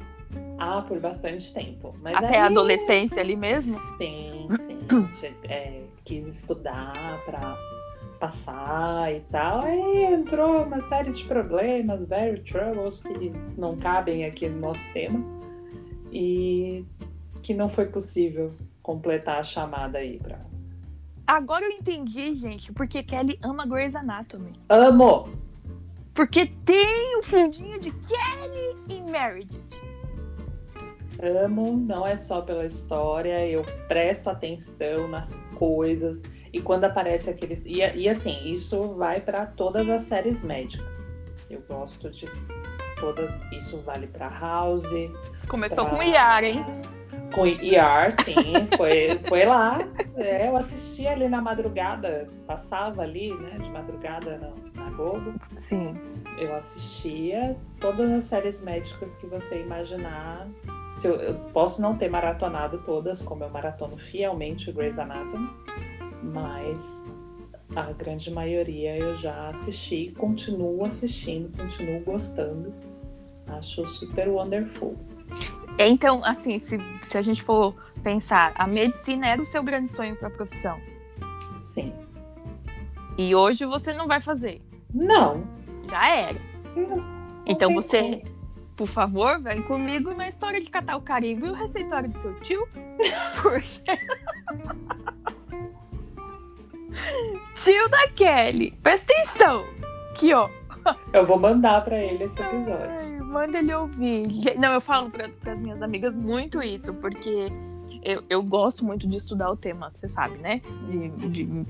Ah, 0.59 0.83
por 0.83 0.99
bastante 0.99 1.53
tempo. 1.53 1.95
Mas 2.03 2.15
até 2.15 2.37
aí... 2.37 2.43
a 2.43 2.47
adolescência 2.47 3.21
ali 3.21 3.37
mesmo? 3.37 3.79
Sim, 3.99 4.49
sim. 5.11 5.35
é, 5.49 5.83
quis 6.05 6.27
estudar 6.27 6.93
para 7.27 7.57
passar 8.19 9.15
e 9.15 9.21
tal. 9.31 9.61
Aí 9.61 10.05
entrou 10.05 10.63
uma 10.65 10.81
série 10.81 11.13
de 11.13 11.25
problemas, 11.25 12.05
very 12.05 12.41
troubles, 12.41 13.01
que 13.01 13.33
não 13.57 13.77
cabem 13.77 14.25
aqui 14.25 14.49
no 14.49 14.61
nosso 14.61 14.93
tema. 14.93 15.23
E 16.13 16.85
que 17.43 17.55
não 17.55 17.69
foi 17.69 17.87
possível 17.87 18.53
completar 18.83 19.39
a 19.39 19.45
chamada 19.45 19.99
aí 19.99 20.19
pra. 20.19 20.39
Agora 21.27 21.65
eu 21.65 21.71
entendi, 21.71 22.35
gente, 22.35 22.73
porque 22.73 23.03
Kelly 23.03 23.39
ama 23.43 23.67
Grey's 23.67 23.95
Anatomy. 23.97 24.53
Amo! 24.69 25.29
Porque 26.15 26.47
tem 26.65 27.17
o 27.17 27.19
um 27.19 27.23
fundinho 27.23 27.81
de 27.81 27.91
Kelly 27.91 28.77
e 28.89 29.03
Meredith. 29.11 29.81
Amo, 31.45 31.77
não 31.77 32.07
é 32.07 32.17
só 32.17 32.43
pela 32.43 32.65
história, 32.65 33.47
eu 33.47 33.63
presto 33.89 34.31
atenção 34.31 35.09
nas 35.09 35.37
coisas 35.55 36.23
e 36.57 36.61
quando 36.63 36.85
aparece 36.85 37.29
aquele. 37.29 37.61
E, 37.67 37.81
e 37.81 38.09
assim, 38.09 38.51
isso 38.51 38.95
vai 38.95 39.21
para 39.21 39.45
todas 39.45 39.89
as 39.91 40.03
séries 40.03 40.43
médicas. 40.43 41.15
Eu 41.51 41.63
gosto 41.69 42.09
de 42.11 42.27
todas. 42.99 43.31
Isso 43.53 43.79
vale 43.83 44.07
para 44.07 44.29
House. 44.29 44.91
Começou 45.49 45.85
pra... 45.85 45.97
com 45.97 46.03
IAR, 46.03 46.45
hein? 46.45 46.65
Com 47.35 47.47
IAR, 47.47 48.11
sim, 48.11 48.35
foi, 48.75 49.21
foi 49.29 49.45
lá. 49.45 49.79
É, 50.17 50.49
eu 50.49 50.57
assisti 50.57 51.07
ali 51.07 51.29
na 51.29 51.43
madrugada, 51.43 52.27
passava 52.47 53.03
ali, 53.03 53.35
né, 53.35 53.59
de 53.59 53.69
madrugada 53.71 54.39
na, 54.39 54.83
na 54.83 54.91
Globo. 54.93 55.35
Sim. 55.61 55.95
Eu 56.39 56.55
assistia 56.55 57.55
todas 57.81 58.11
as 58.11 58.25
séries 58.25 58.63
médicas 58.63 59.15
que 59.17 59.27
você 59.27 59.61
imaginar. 59.61 60.49
Se 60.93 61.07
eu, 61.07 61.17
eu 61.17 61.35
posso 61.53 61.83
não 61.83 61.99
ter 61.99 62.09
maratonado 62.09 62.79
todas, 62.87 63.21
como 63.21 63.45
eu 63.45 63.51
maratono 63.51 63.99
fielmente 63.99 64.71
o 64.71 64.73
Grey's 64.73 64.99
Anatomy 64.99 65.51
mas 66.33 67.07
a 67.75 67.93
grande 67.93 68.31
maioria 68.31 68.99
eu 68.99 69.17
já 69.19 69.49
assisti, 69.49 70.13
continuo 70.17 70.85
assistindo, 70.85 71.57
continuo 71.57 72.01
gostando. 72.01 72.73
Acho 73.47 73.87
super 73.87 74.29
wonderful. 74.29 74.97
Então, 75.79 76.25
assim, 76.25 76.59
se, 76.59 76.79
se 77.03 77.19
a 77.19 77.23
gente 77.23 77.43
for 77.43 77.75
pensar, 78.03 78.53
a 78.55 78.67
medicina 78.67 79.27
era 79.27 79.43
o 79.43 79.47
seu 79.47 79.63
grande 79.63 79.89
sonho 79.89 80.17
para 80.17 80.29
a 80.29 80.31
profissão? 80.31 80.81
Sim. 81.61 81.93
E 83.19 83.35
hoje 83.35 83.65
você 83.65 83.93
não 83.93 84.07
vai 84.07 84.21
fazer? 84.21 84.63
Não. 84.93 85.45
Já 85.89 86.09
era. 86.09 86.41
Não, 86.75 87.05
então 87.47 87.73
você, 87.75 88.01
como. 88.01 88.23
por 88.77 88.87
favor, 88.87 89.41
vem 89.41 89.63
comigo 89.63 90.15
na 90.15 90.29
história 90.29 90.61
de 90.61 90.71
catar 90.71 90.97
o 90.97 91.03
carimbo 91.03 91.47
e 91.47 91.51
o 91.51 91.55
receituário 91.55 92.09
do 92.09 92.19
seu 92.19 92.35
tio. 92.41 92.69
Porque. 93.43 93.99
Tio 97.55 97.89
da 97.89 98.09
Kelly, 98.09 98.73
presta 98.83 99.13
atenção. 99.13 99.65
Aqui, 100.11 100.33
ó. 100.33 100.49
Eu 101.13 101.27
vou 101.27 101.39
mandar 101.39 101.85
para 101.85 101.99
ele 101.99 102.25
esse 102.25 102.41
episódio. 102.41 102.91
Ai, 102.99 103.19
manda 103.21 103.59
ele 103.59 103.75
ouvir. 103.75 104.57
Não, 104.57 104.73
eu 104.73 104.81
falo 104.81 105.11
para 105.11 105.29
as 105.53 105.61
minhas 105.61 105.83
amigas 105.83 106.15
muito 106.15 106.63
isso, 106.63 106.95
porque 106.95 107.51
eu, 108.03 108.23
eu 108.31 108.43
gosto 108.43 108.85
muito 108.85 109.07
de 109.09 109.17
estudar 109.17 109.51
o 109.51 109.57
tema, 109.57 109.91
você 109.95 110.09
sabe, 110.09 110.39
né? 110.39 110.61
De, 110.89 111.09
de 111.09 111.67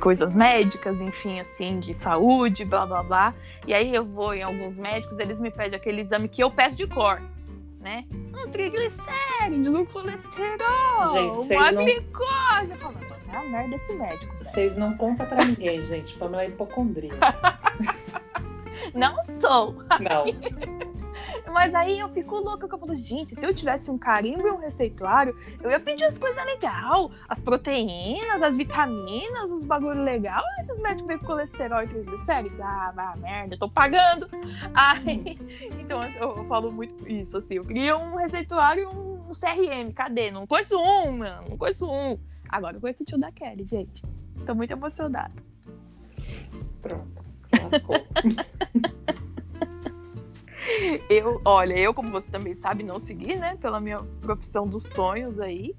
coisas 0.00 0.34
médicas, 0.34 1.00
enfim, 1.00 1.40
assim, 1.40 1.78
de 1.78 1.94
saúde, 1.94 2.64
blá 2.64 2.84
blá 2.84 3.02
blá. 3.02 3.34
E 3.66 3.72
aí 3.72 3.94
eu 3.94 4.04
vou 4.04 4.34
em 4.34 4.42
alguns 4.42 4.78
médicos, 4.78 5.18
eles 5.18 5.38
me 5.38 5.50
pedem 5.50 5.76
aquele 5.76 6.00
exame 6.00 6.28
que 6.28 6.42
eu 6.42 6.50
peço 6.50 6.76
de 6.76 6.86
cor, 6.86 7.22
né? 7.80 8.04
Um 8.12 8.50
triglicérides, 8.50 9.68
um 9.68 9.84
colesterol, 9.86 11.12
gente, 11.12 11.54
uma 11.54 11.72
não... 11.72 11.84
glicose. 11.84 12.70
Eu 12.70 12.76
falo, 12.76 12.94
é 13.32 13.36
a 13.36 13.42
merda 13.44 13.76
esse 13.76 13.92
médico. 13.94 14.34
Vocês 14.42 14.76
não 14.76 14.96
contam 14.96 15.26
pra 15.26 15.44
ninguém, 15.44 15.82
gente. 15.82 16.16
Pamela 16.16 16.44
é 16.44 16.48
hipocondríaca. 16.48 17.18
não 18.94 19.22
sou. 19.24 19.74
Não. 20.00 20.26
Mas 21.52 21.74
aí 21.74 21.98
eu 21.98 22.08
fico 22.10 22.36
louca, 22.36 22.68
que 22.68 22.74
eu 22.74 22.78
falo, 22.78 22.94
gente, 22.94 23.38
se 23.38 23.46
eu 23.46 23.54
tivesse 23.54 23.90
um 23.90 23.96
carimbo 23.96 24.46
e 24.46 24.50
um 24.50 24.58
receituário, 24.58 25.36
eu 25.62 25.70
ia 25.70 25.80
pedir 25.80 26.04
as 26.04 26.18
coisas 26.18 26.44
legais, 26.44 27.10
as 27.28 27.40
proteínas, 27.42 28.42
as 28.42 28.56
vitaminas, 28.56 29.50
os 29.50 29.64
bagulho 29.64 30.02
legal. 30.02 30.42
Esses 30.60 30.78
médicos 30.80 31.06
veem 31.06 31.18
colesterol 31.20 31.82
e 31.82 31.88
triglicérides, 31.88 32.60
ah, 32.60 32.92
vai 32.94 33.16
merda, 33.18 33.54
eu 33.54 33.58
tô 33.58 33.68
pagando. 33.70 34.28
Aí, 34.74 35.38
então 35.78 36.02
eu, 36.02 36.36
eu, 36.36 36.44
falo 36.44 36.70
muito 36.70 37.08
isso, 37.08 37.38
assim, 37.38 37.54
eu 37.54 37.64
queria 37.64 37.96
um 37.96 38.16
receituário 38.16 38.82
e 38.82 38.86
um, 38.86 39.14
um 39.28 39.30
CRM, 39.30 39.92
cadê? 39.94 40.30
Não 40.30 40.46
conheço 40.46 40.76
um, 40.76 41.18
mano, 41.18 41.44
não 41.48 41.56
conheço 41.56 41.86
um. 41.86 42.18
Agora 42.48 42.76
eu 42.76 42.80
conheço 42.80 43.02
o 43.02 43.06
tio 43.06 43.18
da 43.18 43.32
Kelly, 43.32 43.66
gente. 43.66 44.04
Tô 44.44 44.54
muito 44.54 44.70
emocionada. 44.70 45.34
Pronto, 46.80 47.24
eu, 51.08 51.40
olha, 51.44 51.78
eu, 51.78 51.94
como 51.94 52.10
você 52.10 52.30
também 52.30 52.54
sabe, 52.54 52.82
não 52.82 52.98
segui, 52.98 53.36
né? 53.36 53.56
Pela 53.60 53.80
minha 53.80 54.00
profissão 54.20 54.66
dos 54.66 54.82
sonhos 54.84 55.40
aí. 55.40 55.74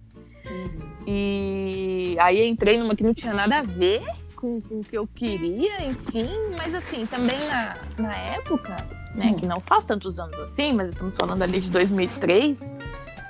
Uhum. 0.49 0.79
E 1.05 2.15
aí 2.19 2.47
entrei 2.47 2.77
numa 2.77 2.95
que 2.95 3.03
não 3.03 3.13
tinha 3.13 3.33
nada 3.33 3.59
a 3.59 3.61
ver 3.61 4.03
com, 4.35 4.61
com 4.61 4.79
o 4.79 4.83
que 4.83 4.97
eu 4.97 5.07
queria, 5.07 5.85
enfim. 5.85 6.27
Mas 6.57 6.73
assim, 6.73 7.05
também 7.05 7.37
na, 7.47 7.77
na 7.97 8.15
época, 8.15 8.77
né? 9.15 9.27
Uhum. 9.27 9.35
Que 9.35 9.45
não 9.45 9.59
faz 9.59 9.85
tantos 9.85 10.19
anos 10.19 10.37
assim, 10.39 10.73
mas 10.73 10.89
estamos 10.89 11.15
falando 11.17 11.41
ali 11.41 11.59
de 11.59 11.69
2003, 11.69 12.73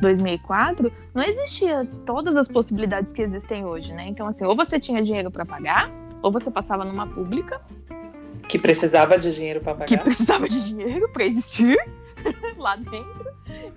2004, 0.02 0.92
não 1.14 1.24
existia 1.24 1.88
todas 2.06 2.38
as 2.38 2.48
possibilidades 2.48 3.12
que 3.12 3.22
existem 3.22 3.66
hoje, 3.66 3.94
né? 3.94 4.08
Então, 4.08 4.28
assim, 4.28 4.46
ou 4.46 4.56
você 4.56 4.80
tinha 4.80 5.04
dinheiro 5.04 5.32
para 5.32 5.46
pagar, 5.46 5.92
ou 6.22 6.32
você 6.32 6.50
passava 6.50 6.84
numa 6.86 7.08
pública, 7.08 7.62
que 8.48 8.58
precisava 8.58 9.18
de 9.18 9.34
dinheiro 9.34 9.60
para 9.62 9.74
pagar. 9.74 9.88
Que 9.88 9.98
precisava 9.98 10.48
de 10.48 10.64
dinheiro 10.64 11.10
para 11.10 11.26
existir 11.26 11.78
lá 12.58 12.76
dentro. 12.76 13.27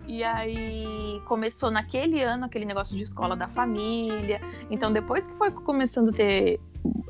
E 0.06 0.22
aí 0.24 1.20
começou 1.26 1.70
naquele 1.70 2.22
ano 2.22 2.44
aquele 2.44 2.64
negócio 2.64 2.96
de 2.96 3.02
escola 3.02 3.36
da 3.36 3.48
família. 3.48 4.40
Então, 4.70 4.92
depois 4.92 5.26
que 5.26 5.34
foi 5.34 5.50
começando 5.50 6.10
a 6.10 6.12
ter 6.12 6.60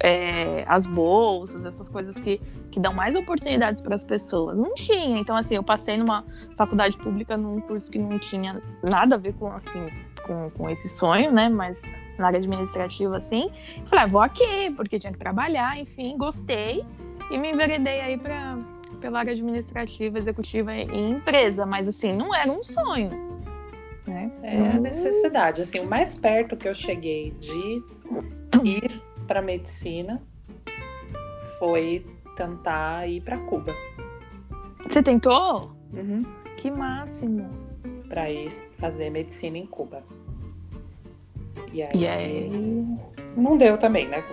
é, 0.03 0.65
as 0.67 0.87
bolsas, 0.87 1.65
essas 1.65 1.89
coisas 1.89 2.19
que, 2.19 2.39
que 2.71 2.81
dão 2.81 2.93
mais 2.93 3.15
oportunidades 3.15 3.81
para 3.81 3.95
as 3.95 4.05
pessoas, 4.05 4.57
não 4.57 4.75
tinha. 4.75 5.19
Então, 5.19 5.37
assim, 5.37 5.55
eu 5.55 5.63
passei 5.63 5.97
numa 5.97 6.25
faculdade 6.57 6.97
pública 6.97 7.37
num 7.37 7.61
curso 7.61 7.91
que 7.91 7.99
não 7.99 8.19
tinha 8.19 8.61
nada 8.83 9.15
a 9.15 9.19
ver 9.19 9.35
com, 9.35 9.53
assim, 9.53 9.89
com, 10.27 10.51
com 10.51 10.71
esse 10.71 10.89
sonho, 10.89 11.31
né? 11.31 11.49
Mas 11.49 11.81
na 12.19 12.27
área 12.27 12.39
administrativa, 12.39 13.17
assim. 13.17 13.51
Falei, 13.87 14.05
ah, 14.05 14.07
vou 14.07 14.21
aqui, 14.21 14.71
porque 14.77 14.99
tinha 14.99 15.13
que 15.13 15.19
trabalhar, 15.19 15.79
enfim, 15.79 16.17
gostei. 16.17 16.85
E 17.31 17.39
me 17.39 17.51
enveredei 17.51 18.01
aí 18.01 18.17
para 18.19 18.59
pela 19.01 19.21
área 19.21 19.33
administrativa, 19.33 20.19
executiva 20.19 20.75
em 20.75 21.13
empresa, 21.13 21.65
mas 21.65 21.89
assim, 21.89 22.13
não 22.13 22.35
era 22.35 22.51
um 22.51 22.63
sonho. 22.63 23.11
Né? 24.07 24.31
É 24.43 24.57
a 24.57 24.81
necessidade. 24.81 25.63
Assim, 25.63 25.81
o 25.81 25.87
mais 25.87 26.19
perto 26.19 26.57
que 26.57 26.69
eu 26.69 26.75
cheguei 26.75 27.33
de 27.33 27.83
ir 28.65 29.03
para 29.27 29.41
medicina 29.41 30.23
foi 31.59 32.05
tentar 32.37 33.09
ir 33.09 33.21
para 33.23 33.39
Cuba. 33.39 33.75
Você 34.89 35.03
tentou? 35.03 35.71
Uhum. 35.93 36.25
Que 36.57 36.71
máximo! 36.71 37.49
Para 38.09 38.31
ir 38.31 38.51
fazer 38.79 39.11
medicina 39.11 39.59
em 39.59 39.67
Cuba. 39.67 40.03
E 41.73 41.83
aí, 41.83 41.91
e 41.95 42.07
aí... 42.09 42.51
não 43.37 43.57
deu 43.57 43.79
também, 43.79 44.09
né? 44.09 44.25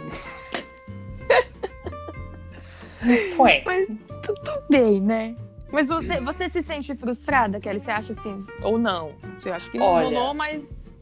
Foi. 3.36 3.62
Mas 3.66 3.88
tudo 4.24 4.64
bem, 4.70 5.02
né? 5.02 5.36
Mas 5.72 5.90
você, 5.90 6.20
você 6.22 6.50
se 6.50 6.64
sente 6.64 6.96
frustrada, 6.96 7.60
Kelly? 7.60 7.80
Você 7.80 7.92
acha 7.92 8.14
assim, 8.14 8.46
ou 8.64 8.78
não? 8.78 9.14
Você 9.40 9.52
acha 9.52 9.70
que 9.70 9.78
não 9.78 9.86
Olha, 9.86 10.18
rolou, 10.18 10.34
mas. 10.34 10.96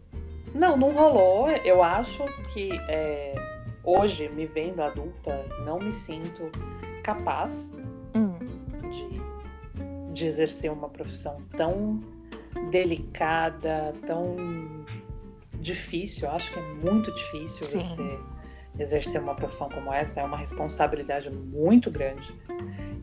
Não, 0.53 0.75
não 0.75 0.91
rolou. 0.91 1.49
Eu 1.49 1.83
acho 1.83 2.25
que 2.53 2.69
é, 2.87 3.35
hoje, 3.83 4.27
me 4.29 4.45
vendo 4.45 4.81
adulta, 4.81 5.45
não 5.65 5.79
me 5.79 5.91
sinto 5.91 6.49
capaz 7.03 7.75
hum. 8.15 8.33
de, 8.89 10.13
de 10.13 10.27
exercer 10.27 10.71
uma 10.71 10.89
profissão 10.89 11.37
tão 11.55 12.01
delicada, 12.71 13.93
tão 14.07 14.35
difícil. 15.59 16.27
Eu 16.27 16.35
acho 16.35 16.51
que 16.51 16.59
é 16.59 16.63
muito 16.63 17.13
difícil 17.13 17.65
Sim. 17.65 17.81
você 17.81 18.19
exercer 18.77 19.21
uma 19.21 19.35
profissão 19.35 19.69
como 19.69 19.91
essa 19.91 20.21
é 20.21 20.23
uma 20.23 20.37
responsabilidade 20.37 21.29
muito 21.29 21.89
grande 21.89 22.33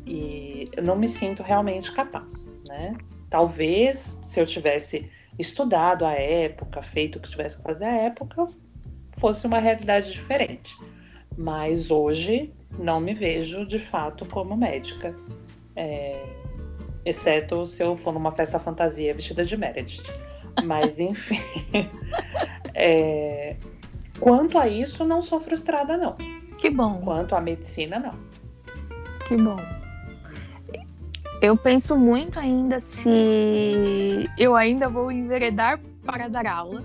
e 0.07 0.69
eu 0.77 0.83
não 0.83 0.97
me 0.97 1.09
sinto 1.09 1.43
realmente 1.43 1.93
capaz, 1.93 2.47
né? 2.67 2.97
Talvez 3.31 4.21
se 4.25 4.41
eu 4.41 4.47
tivesse 4.47 5.11
estudado 5.39 6.05
a 6.05 6.13
época, 6.13 6.83
feito 6.83 7.17
o 7.17 7.21
que 7.21 7.31
tivesse 7.31 7.57
que 7.57 7.63
fazer 7.63 7.85
à 7.85 7.97
época, 7.97 8.47
fosse 9.17 9.47
uma 9.47 9.59
realidade 9.59 10.13
diferente. 10.13 10.77
Mas 11.37 11.91
hoje 11.91 12.53
não 12.79 13.01
me 13.01 13.15
vejo 13.15 13.65
de 13.67 13.79
fato 13.79 14.27
como 14.27 14.57
médica, 14.57 15.15
é, 15.75 16.23
exceto 17.05 17.65
se 17.67 17.83
eu 17.83 17.97
for 17.97 18.13
numa 18.13 18.33
festa 18.33 18.59
fantasia 18.59 19.15
vestida 19.15 19.45
de 19.45 19.57
Meredith. 19.57 20.03
Mas 20.63 21.01
enfim, 21.01 21.41
é, 22.75 23.57
Quanto 24.23 24.57
a 24.57 24.69
isso, 24.69 25.05
não 25.05 25.21
sou 25.21 25.41
frustrada, 25.41 25.97
não. 25.97 26.15
Que 26.57 26.71
bom. 26.71 27.01
Quanto 27.01 27.35
à 27.35 27.41
medicina, 27.41 27.99
não. 27.99 28.15
Que 29.27 29.37
bom. 29.37 29.57
Eu 31.41 31.57
penso 31.57 31.97
muito 31.97 32.39
ainda 32.39 32.81
se 32.81 34.31
eu 34.39 34.55
ainda 34.55 34.89
vou 34.89 35.11
enveredar 35.11 35.81
para 36.07 36.29
dar 36.29 36.47
aula. 36.47 36.85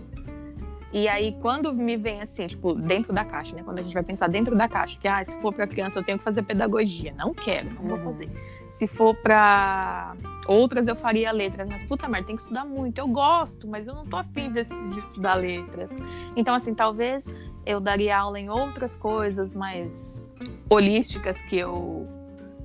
E 0.91 1.07
aí, 1.07 1.37
quando 1.39 1.71
me 1.71 1.95
vem 1.95 2.21
assim, 2.21 2.47
tipo, 2.47 2.73
dentro 2.73 3.13
da 3.13 3.23
caixa, 3.23 3.55
né? 3.55 3.61
Quando 3.63 3.81
a 3.81 3.83
gente 3.83 3.93
vai 3.93 4.01
pensar 4.01 4.27
dentro 4.27 4.55
da 4.55 4.67
caixa, 4.67 4.97
que 4.99 5.07
ah, 5.07 5.23
se 5.23 5.39
for 5.39 5.53
para 5.53 5.67
criança 5.67 5.99
eu 5.99 6.03
tenho 6.03 6.17
que 6.17 6.23
fazer 6.23 6.41
pedagogia. 6.41 7.13
Não 7.15 7.35
quero, 7.35 7.69
não 7.71 7.83
vou 7.83 7.97
uhum. 7.99 8.03
fazer. 8.05 8.31
Se 8.69 8.87
for 8.87 9.15
para 9.15 10.15
outras 10.47 10.87
eu 10.87 10.95
faria 10.95 11.31
letras, 11.31 11.67
mas 11.69 11.83
puta 11.83 12.07
merda, 12.07 12.27
tem 12.27 12.35
que 12.35 12.41
estudar 12.41 12.65
muito. 12.65 12.97
Eu 12.99 13.07
gosto, 13.07 13.67
mas 13.67 13.87
eu 13.87 13.93
não 13.93 14.05
tô 14.05 14.17
afim 14.17 14.51
de, 14.51 14.63
de 14.63 14.99
estudar 14.99 15.35
letras. 15.35 15.91
Então, 16.35 16.55
assim, 16.55 16.73
talvez 16.73 17.25
eu 17.65 17.79
daria 17.79 18.17
aula 18.17 18.39
em 18.39 18.49
outras 18.49 18.95
coisas 18.95 19.53
mais 19.53 20.15
holísticas 20.69 21.39
que 21.43 21.57
eu 21.57 22.07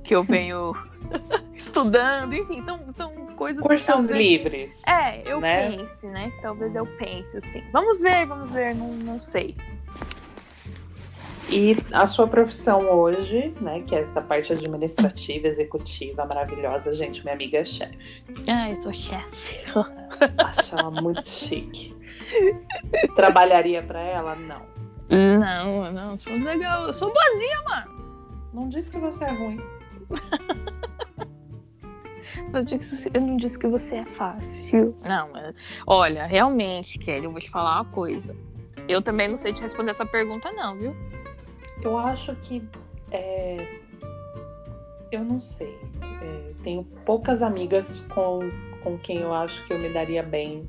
que 0.05 0.15
eu 0.15 0.25
venho 0.25 0.75
estudando, 1.55 2.35
enfim, 2.35 2.61
são, 2.63 2.81
são 2.97 3.13
coisas 3.37 3.63
cursos 3.63 3.87
talvez... 3.87 4.11
livres. 4.11 4.83
É, 4.87 5.23
eu 5.31 5.41
né? 5.41 5.71
pense, 5.71 6.07
né? 6.09 6.33
Talvez 6.43 6.75
eu 6.75 6.87
pense 6.99 7.37
assim. 7.37 7.63
Vamos 7.73 8.01
ver, 8.01 8.27
vamos 8.27 8.53
ver, 8.53 8.75
não, 8.75 8.89
não 8.89 9.21
sei. 9.21 9.57
E 11.53 11.77
a 11.93 12.07
sua 12.07 12.27
profissão 12.27 12.91
hoje, 12.91 13.53
né, 13.61 13.83
que 13.83 13.95
é 13.95 14.01
essa 14.01 14.23
parte 14.23 14.55
administrativa, 14.55 15.47
executiva, 15.47 16.25
maravilhosa, 16.25 16.95
gente, 16.95 17.23
minha 17.23 17.35
amiga 17.35 17.59
é 17.59 17.65
chefe. 17.65 17.99
Ah, 18.49 18.71
eu 18.71 18.81
sou 18.81 18.93
chefe. 18.95 19.67
Acho 20.43 20.79
ela 20.79 20.91
muito 20.91 21.29
chique. 21.29 21.95
Trabalharia 23.15 23.83
para 23.83 24.01
ela? 24.01 24.35
Não. 24.35 24.63
Não, 25.11 25.93
não, 25.93 26.19
sou 26.19 26.39
legal. 26.39 26.87
Eu 26.87 26.95
sou 26.95 27.13
boazinha, 27.13 27.63
mano. 27.65 28.49
Não 28.55 28.69
disse 28.71 28.91
que 28.91 28.99
você 28.99 29.25
é 29.25 29.31
ruim. 29.31 29.61
Eu 33.13 33.21
não 33.21 33.37
disse 33.37 33.59
que 33.59 33.67
você 33.67 33.97
é 33.97 34.05
fácil. 34.07 34.97
Não, 35.07 35.31
mas, 35.33 35.55
olha, 35.87 36.25
realmente, 36.27 36.99
Kelly, 36.99 37.25
eu 37.25 37.31
vou 37.31 37.41
te 37.41 37.51
falar 37.51 37.81
uma 37.81 37.91
coisa. 37.91 38.35
Eu 38.89 39.03
também 39.03 39.29
não 39.29 39.37
sei 39.37 39.53
te 39.53 39.63
responder 39.63 39.91
essa 39.91 40.07
pergunta, 40.07 40.51
não, 40.53 40.77
viu? 40.77 40.97
Eu 41.83 41.99
acho 41.99 42.35
que. 42.37 42.63
É... 43.11 43.81
Eu 45.11 45.25
não 45.25 45.41
sei. 45.41 45.79
É, 46.23 46.53
tenho 46.63 46.85
poucas 47.05 47.43
amigas 47.43 47.87
com, 48.15 48.41
com 48.83 48.97
quem 48.99 49.19
eu 49.19 49.35
acho 49.35 49.65
que 49.67 49.73
eu 49.73 49.79
me 49.79 49.91
daria 49.91 50.23
bem 50.23 50.67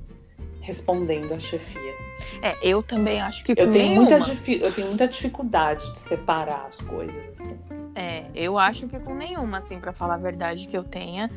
respondendo 0.59 1.33
a 1.33 1.39
chefia. 1.39 1.93
É, 2.41 2.57
eu 2.61 2.81
também 2.81 3.21
acho 3.21 3.43
que 3.43 3.51
eu 3.51 3.71
tenho 3.71 3.95
muita 3.95 4.15
eu 4.15 4.71
tenho 4.71 4.87
muita 4.87 5.07
dificuldade 5.07 5.89
de 5.91 5.97
separar 5.97 6.65
as 6.67 6.81
coisas 6.81 7.15
assim. 7.39 7.57
É, 7.95 8.25
eu 8.33 8.57
acho 8.57 8.87
que 8.87 8.99
com 8.99 9.13
nenhuma, 9.13 9.57
assim, 9.59 9.79
para 9.79 9.93
falar 9.93 10.15
a 10.15 10.17
verdade 10.17 10.67
que 10.67 10.75
eu 10.75 10.83
tenha, 10.83 11.29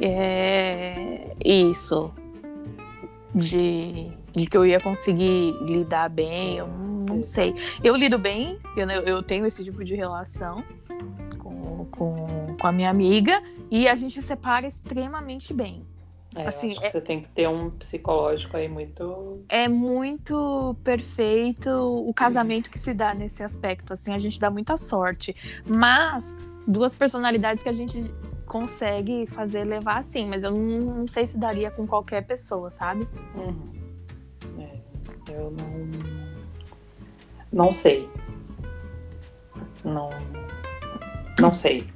é 0.00 1.36
isso 1.44 2.12
de, 3.34 4.10
de 4.32 4.46
que 4.46 4.56
eu 4.56 4.66
ia 4.66 4.80
conseguir 4.80 5.52
lidar 5.62 6.08
bem, 6.08 6.58
eu 6.58 6.66
não, 6.66 7.16
não 7.16 7.22
sei. 7.22 7.54
Eu 7.82 7.96
lido 7.96 8.18
bem, 8.18 8.58
eu, 8.76 8.88
eu 8.88 9.22
tenho 9.22 9.46
esse 9.46 9.64
tipo 9.64 9.84
de 9.84 9.94
relação 9.94 10.62
com, 11.38 11.86
com, 11.86 12.56
com 12.60 12.66
a 12.66 12.72
minha 12.72 12.90
amiga 12.90 13.42
e 13.70 13.88
a 13.88 13.94
gente 13.94 14.20
separa 14.22 14.66
extremamente 14.66 15.52
bem. 15.52 15.84
É, 16.36 16.46
assim, 16.46 16.74
é, 16.82 16.90
você 16.90 17.00
tem 17.00 17.22
que 17.22 17.28
ter 17.30 17.48
um 17.48 17.70
psicológico 17.70 18.56
aí 18.56 18.68
muito. 18.68 19.42
É 19.48 19.66
muito 19.66 20.76
perfeito 20.84 21.70
o 21.70 22.12
casamento 22.12 22.70
que 22.70 22.78
se 22.78 22.92
dá 22.92 23.14
nesse 23.14 23.42
aspecto. 23.42 23.92
Assim, 23.92 24.12
a 24.12 24.18
gente 24.18 24.38
dá 24.38 24.50
muita 24.50 24.76
sorte. 24.76 25.34
Mas 25.66 26.36
duas 26.66 26.94
personalidades 26.94 27.62
que 27.62 27.68
a 27.68 27.72
gente 27.72 28.12
consegue 28.46 29.26
fazer 29.26 29.64
levar 29.64 29.98
assim, 29.98 30.26
mas 30.26 30.42
eu 30.42 30.50
não, 30.50 30.96
não 30.96 31.06
sei 31.06 31.26
se 31.26 31.36
daria 31.36 31.70
com 31.70 31.86
qualquer 31.86 32.26
pessoa, 32.26 32.70
sabe? 32.70 33.06
Uhum. 33.34 33.87
Eu 35.28 35.50
não. 35.50 35.88
Não 37.52 37.72
sei. 37.72 38.08
Não. 39.84 40.10
Não 41.38 41.54
sei. 41.54 41.86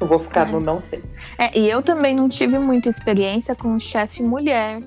Eu 0.00 0.06
vou 0.06 0.18
ficar 0.18 0.48
é. 0.48 0.52
no 0.52 0.60
não 0.60 0.78
sei. 0.78 1.04
É, 1.36 1.58
e 1.58 1.68
eu 1.68 1.82
também 1.82 2.14
não 2.14 2.28
tive 2.28 2.58
muita 2.58 2.88
experiência 2.88 3.54
com 3.54 3.78
chefe 3.78 4.22
mulher. 4.22 4.80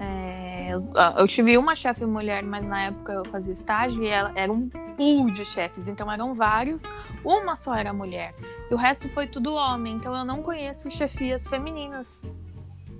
É, 0.00 0.70
eu, 0.72 0.78
eu, 1.18 1.28
tive 1.28 1.56
uma 1.56 1.76
chefe 1.76 2.04
mulher, 2.04 2.42
mas 2.42 2.64
na 2.64 2.86
época 2.86 3.12
eu 3.12 3.24
fazia 3.26 3.52
estágio 3.52 4.02
e 4.02 4.08
ela 4.08 4.32
era 4.34 4.52
um 4.52 4.68
pool 4.68 5.30
de 5.30 5.44
chefes, 5.44 5.86
então 5.86 6.10
eram 6.10 6.34
vários, 6.34 6.82
uma 7.24 7.54
só 7.54 7.76
era 7.76 7.92
mulher. 7.92 8.34
E 8.68 8.74
o 8.74 8.76
resto 8.76 9.08
foi 9.10 9.28
tudo 9.28 9.54
homem, 9.54 9.94
então 9.94 10.12
eu 10.16 10.24
não 10.24 10.42
conheço 10.42 10.90
chefias 10.90 11.46
femininas 11.46 12.24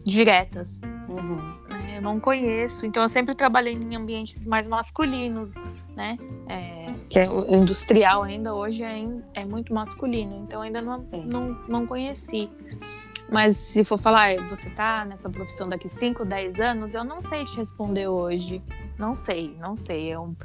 diretas. 0.05 0.81
Uhum. 1.09 1.76
Eu 1.97 2.03
não 2.03 2.21
conheço, 2.21 2.85
então 2.85 3.03
eu 3.03 3.09
sempre 3.09 3.35
trabalhei 3.35 3.73
em 3.73 3.97
ambientes 3.97 4.45
mais 4.45 4.69
masculinos, 4.69 5.55
né? 5.97 6.19
É, 6.47 6.93
que 7.09 7.19
é 7.19 7.25
industrial 7.25 8.23
ainda 8.23 8.55
hoje 8.55 8.83
é, 8.83 9.03
é 9.33 9.47
muito 9.47 9.73
masculino, 9.73 10.43
então 10.45 10.61
ainda 10.61 10.83
não, 10.83 10.99
não, 11.25 11.59
não 11.67 11.87
conheci. 11.87 12.51
Mas 13.33 13.57
se 13.57 13.83
for 13.83 13.99
falar, 13.99 14.37
você 14.51 14.69
tá 14.69 15.07
nessa 15.07 15.31
profissão 15.31 15.67
daqui 15.71 15.89
5, 15.89 16.23
10 16.27 16.61
anos, 16.61 16.93
eu 16.93 17.03
não 17.03 17.23
sei 17.23 17.47
te 17.47 17.57
responder 17.57 18.09
hoje. 18.09 18.63
Não 18.99 19.15
sei, 19.15 19.57
não 19.59 19.75
sei. 19.75 20.09
Eu... 20.09 20.37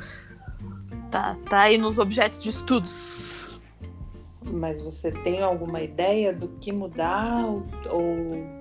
Tá, 1.12 1.36
tá 1.50 1.64
aí 1.64 1.78
nos 1.78 2.00
objetos 2.00 2.42
de 2.42 2.48
estudos. 2.48 3.60
Mas 4.54 4.82
você 4.82 5.12
tem 5.12 5.44
alguma 5.44 5.82
ideia 5.82 6.32
do 6.32 6.48
que 6.62 6.72
mudar 6.72 7.44
ou 7.46 8.61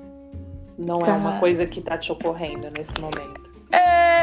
não 0.80 1.00
é 1.00 1.12
uma 1.12 1.38
coisa 1.38 1.66
que 1.66 1.80
tá 1.80 1.96
te 1.96 2.10
ocorrendo 2.10 2.70
nesse 2.70 2.98
momento? 2.98 3.50
É 3.70 4.20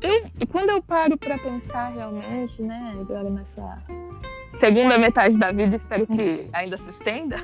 eu, 0.00 0.30
quando 0.50 0.70
eu 0.70 0.82
paro 0.82 1.16
para 1.18 1.38
pensar 1.38 1.90
realmente, 1.90 2.62
né, 2.62 2.96
agora 3.00 3.28
nessa 3.28 3.82
segunda 4.54 4.96
metade 4.96 5.36
da 5.38 5.52
vida, 5.52 5.76
espero 5.76 6.06
que 6.06 6.48
ainda 6.52 6.78
se 6.78 6.90
estenda 6.90 7.36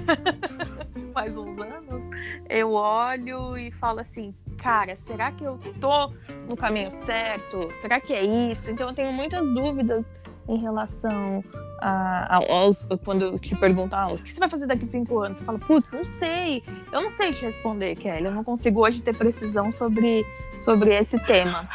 mais 1.14 1.36
uns 1.36 1.58
anos, 1.58 2.10
eu 2.48 2.72
olho 2.72 3.56
e 3.56 3.70
falo 3.70 4.00
assim, 4.00 4.34
cara, 4.56 4.96
será 4.96 5.30
que 5.32 5.44
eu 5.44 5.58
tô 5.80 6.12
no 6.48 6.56
caminho 6.56 6.90
certo? 7.04 7.70
Será 7.80 8.00
que 8.00 8.12
é 8.12 8.24
isso? 8.24 8.70
Então 8.70 8.88
eu 8.88 8.94
tenho 8.94 9.12
muitas 9.12 9.50
dúvidas 9.52 10.06
em 10.48 10.56
relação 10.56 11.42
a, 11.78 12.36
a, 12.36 12.52
aos, 12.52 12.86
quando 13.04 13.38
te 13.38 13.54
perguntam 13.56 13.98
ah, 13.98 14.12
o 14.12 14.18
que 14.18 14.32
você 14.32 14.40
vai 14.40 14.48
fazer 14.48 14.66
daqui 14.66 14.86
cinco 14.86 15.18
anos, 15.18 15.38
você 15.38 15.44
fala, 15.44 15.58
putz, 15.58 15.92
não 15.92 16.04
sei, 16.04 16.62
eu 16.92 17.00
não 17.00 17.10
sei 17.10 17.32
te 17.32 17.44
responder, 17.44 17.96
Kelly, 17.96 18.24
eu 18.24 18.32
não 18.32 18.44
consigo 18.44 18.80
hoje 18.80 19.02
ter 19.02 19.14
precisão 19.14 19.70
sobre, 19.70 20.24
sobre 20.58 20.94
esse 20.94 21.18
tema. 21.26 21.68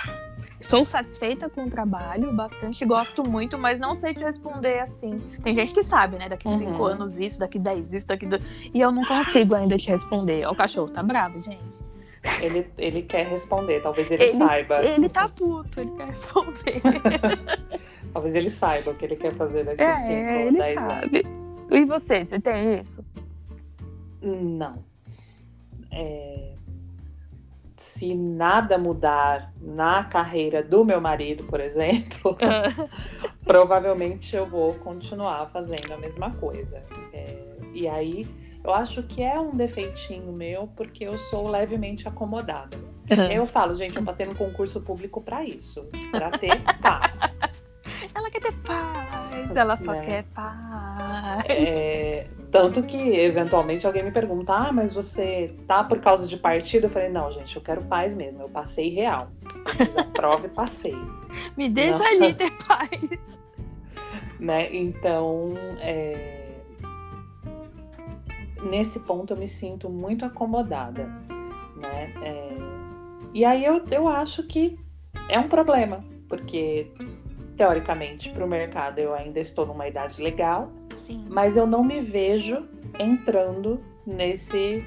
Sou 0.60 0.86
satisfeita 0.86 1.50
com 1.50 1.66
o 1.66 1.70
trabalho, 1.70 2.32
bastante, 2.34 2.86
gosto 2.86 3.28
muito, 3.28 3.58
mas 3.58 3.80
não 3.80 3.96
sei 3.96 4.14
te 4.14 4.24
responder 4.24 4.80
assim. 4.80 5.20
Tem 5.44 5.56
gente 5.56 5.74
que 5.74 5.82
sabe, 5.82 6.18
né? 6.18 6.30
Daqui 6.30 6.48
uhum. 6.48 6.58
cinco 6.58 6.84
anos 6.84 7.18
isso, 7.18 7.40
daqui 7.40 7.58
dez 7.58 7.92
isso, 7.92 8.08
daqui. 8.08 8.28
Do... 8.28 8.40
E 8.72 8.80
eu 8.80 8.92
não 8.92 9.04
consigo 9.04 9.56
ainda 9.56 9.76
te 9.76 9.88
responder. 9.88 10.48
O 10.48 10.54
cachorro 10.54 10.90
tá 10.90 11.02
bravo, 11.02 11.42
gente. 11.42 11.84
Ele, 12.40 12.68
ele 12.78 13.02
quer 13.02 13.26
responder, 13.26 13.82
talvez 13.82 14.10
ele, 14.12 14.24
ele 14.24 14.38
saiba. 14.38 14.86
Ele 14.86 15.10
tá 15.10 15.28
puto, 15.28 15.80
ele 15.80 15.92
quer 15.98 16.06
responder. 16.14 16.82
talvez 18.14 18.36
ele 18.36 18.50
saiba 18.50 18.92
o 18.92 18.96
que 18.96 19.06
ele 19.06 19.16
quer 19.16 19.34
fazer 19.36 19.66
daqui 19.66 19.84
é, 19.84 19.96
cinco 19.96 20.46
ou 20.46 20.60
dez 20.60 20.74
sabe. 20.76 21.24
anos. 21.26 21.72
E 21.72 21.86
você, 21.86 22.26
você 22.26 22.40
tem 22.40 22.80
isso? 22.80 23.04
Não. 24.22 24.84
É 25.92 26.52
se 28.02 28.16
nada 28.16 28.80
mudar 28.80 29.54
na 29.62 30.04
carreira 30.04 30.64
do 30.64 30.84
meu 30.84 31.00
marido, 31.00 31.44
por 31.44 31.60
exemplo, 31.60 32.36
provavelmente 33.46 34.36
eu 34.36 34.48
vou 34.48 34.74
continuar 34.76 35.48
fazendo 35.52 35.92
a 35.92 35.98
mesma 35.98 36.32
coisa. 36.32 36.82
É, 37.14 37.38
e 37.74 37.88
aí 37.88 38.28
eu 38.64 38.74
acho 38.74 39.04
que 39.04 39.22
é 39.22 39.40
um 39.40 39.56
defeitinho 39.56 40.32
meu, 40.32 40.68
porque 40.76 41.04
eu 41.04 41.18
sou 41.18 41.48
levemente 41.48 42.08
acomodada. 42.08 42.76
Uhum. 43.10 43.32
Eu 43.32 43.46
falo, 43.46 43.76
gente, 43.76 43.96
eu 43.96 44.04
passei 44.04 44.26
no 44.26 44.36
concurso 44.36 44.82
público 44.82 45.22
para 45.22 45.44
isso, 45.44 45.86
para 46.12 46.32
ter 46.32 46.60
paz. 46.82 47.20
Ela 48.14 48.30
quer 48.30 48.42
ter 48.42 48.54
paz, 48.54 49.56
ela 49.56 49.78
só 49.78 49.94
né? 49.94 50.02
quer 50.06 50.24
paz. 50.26 51.46
É, 51.48 52.28
tanto 52.52 52.84
que, 52.84 52.98
eventualmente, 52.98 53.88
alguém 53.88 54.04
me 54.04 54.12
pergunta: 54.12 54.54
ah, 54.54 54.72
mas 54.74 54.94
você 54.94 55.56
tá 55.66 55.84
por 55.84 56.00
causa 56.00 56.28
de 56.28 56.36
partido? 56.36 56.86
Eu 56.86 56.90
falei: 56.90 57.10
não, 57.10 57.32
gente, 57.32 57.56
eu 57.56 57.62
quero 57.62 57.82
paz 57.84 58.14
mesmo. 58.14 58.42
Eu 58.42 58.50
passei 58.50 58.90
real. 58.90 59.30
Fiz 59.78 59.98
a 59.98 60.04
prova 60.04 60.46
e 60.46 60.50
passei. 60.50 60.96
Me 61.56 61.70
deixa 61.70 62.00
não. 62.00 62.08
ali 62.08 62.34
ter 62.36 62.52
paz. 62.68 62.90
Né? 64.40 64.76
Então, 64.76 65.54
é... 65.80 66.58
nesse 68.64 69.00
ponto 69.00 69.34
eu 69.34 69.38
me 69.38 69.48
sinto 69.48 69.90
muito 69.90 70.26
acomodada. 70.26 71.06
Né? 71.76 72.14
É... 72.22 72.58
E 73.34 73.46
aí 73.46 73.64
eu, 73.64 73.82
eu 73.90 74.10
acho 74.10 74.44
que 74.44 74.78
é 75.30 75.40
um 75.40 75.48
problema, 75.48 76.04
porque 76.28 76.92
teoricamente 77.62 78.30
para 78.32 78.44
o 78.44 78.48
mercado 78.48 78.98
eu 78.98 79.14
ainda 79.14 79.40
estou 79.40 79.66
numa 79.66 79.88
idade 79.88 80.22
legal 80.22 80.72
Sim. 81.06 81.26
Mas 81.30 81.58
eu 81.58 81.68
não 81.68 81.84
me 81.84 82.02
vejo 82.02 82.66
entrando 83.00 83.84
nesse 84.06 84.86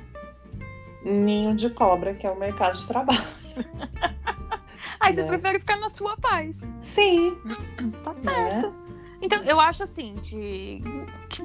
ninho 1.05 1.55
de 1.55 1.71
cobra 1.71 2.15
que 2.15 2.27
é 2.27 2.31
o 2.31 2.39
mercado 2.39 2.79
de 2.79 2.87
trabalho. 2.87 3.25
Aí 5.01 5.15
né? 5.15 5.23
você 5.23 5.25
prefere 5.25 5.59
ficar 5.59 5.77
na 5.77 5.89
sua 5.89 6.17
paz. 6.17 6.57
Sim. 6.83 7.37
Tá 8.03 8.13
né? 8.13 8.21
certo. 8.21 8.67
Né? 8.69 8.75
Então, 9.21 9.43
eu 9.45 9.59
acho 9.59 9.83
assim, 9.83 10.15
te... 10.17 10.83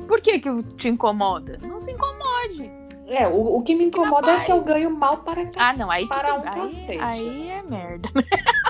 por 0.08 0.22
que 0.22 0.40
que 0.40 0.64
te 0.78 0.90
incomoda? 0.90 1.58
Não 1.62 1.80
se 1.80 1.92
incomode. 1.92 2.70
É, 3.08 3.28
o, 3.28 3.58
o 3.58 3.64
que 3.64 3.74
me 3.74 3.86
incomoda 3.86 4.32
é 4.32 4.44
que 4.46 4.52
eu 4.52 4.62
ganho 4.62 4.92
mal 4.92 5.18
para 5.18 5.50
Ah, 5.58 5.74
não, 5.74 5.90
aí 5.90 6.08
para 6.08 6.36
um 6.36 6.44
aí, 6.46 7.00
aí 7.00 7.50
é 7.50 7.64
merda. 7.64 8.10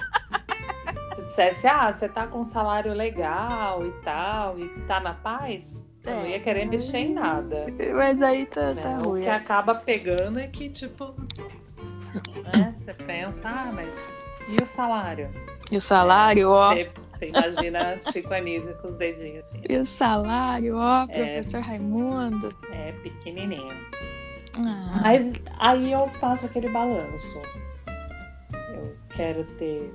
Se 1.40 1.46
dissesse, 1.46 1.68
ah, 1.68 1.94
você 1.94 2.10
tá 2.10 2.28
com 2.28 2.42
um 2.42 2.46
salário 2.48 2.94
legal 2.94 3.86
e 3.88 3.92
tal, 4.04 4.60
e 4.60 4.68
tá 4.88 5.00
na 5.00 5.14
paz, 5.14 5.64
eu 6.04 6.14
não 6.14 6.28
ia 6.28 6.40
querer 6.42 6.66
mexer 6.66 6.98
em 6.98 7.14
nada. 7.14 7.66
Mas 7.96 8.22
aí 8.22 8.46
tá, 8.46 8.74
né? 8.74 8.82
tá 8.82 8.98
ruim. 8.98 9.22
O 9.22 9.24
que 9.24 9.30
acaba 9.30 9.76
pegando 9.76 10.38
é 10.38 10.48
que, 10.48 10.68
tipo, 10.68 11.16
né? 12.44 12.74
você 12.76 12.94
pensa, 12.94 13.48
ah, 13.48 13.72
mas 13.74 13.96
e 14.50 14.62
o 14.62 14.66
salário? 14.66 15.30
E 15.72 15.78
o 15.78 15.82
salário, 15.82 16.42
é, 16.42 16.46
ó. 16.46 16.74
Você, 16.74 16.92
você 17.10 17.30
imagina 17.30 18.02
Chico 18.12 18.34
Anísio 18.34 18.76
com 18.82 18.90
os 18.90 18.96
dedinhos 18.96 19.46
assim. 19.46 19.62
E 19.70 19.78
o 19.78 19.88
salário, 19.88 20.76
ó, 20.76 21.06
é, 21.08 21.42
professor 21.42 21.62
Raimundo. 21.62 22.50
É, 22.70 22.92
pequenininho. 23.02 23.78
Ah. 24.58 25.00
Mas 25.04 25.32
aí 25.58 25.90
eu 25.90 26.06
faço 26.20 26.48
aquele 26.48 26.68
balanço. 26.68 27.42
Eu 28.74 28.94
quero 29.16 29.46
ter 29.58 29.90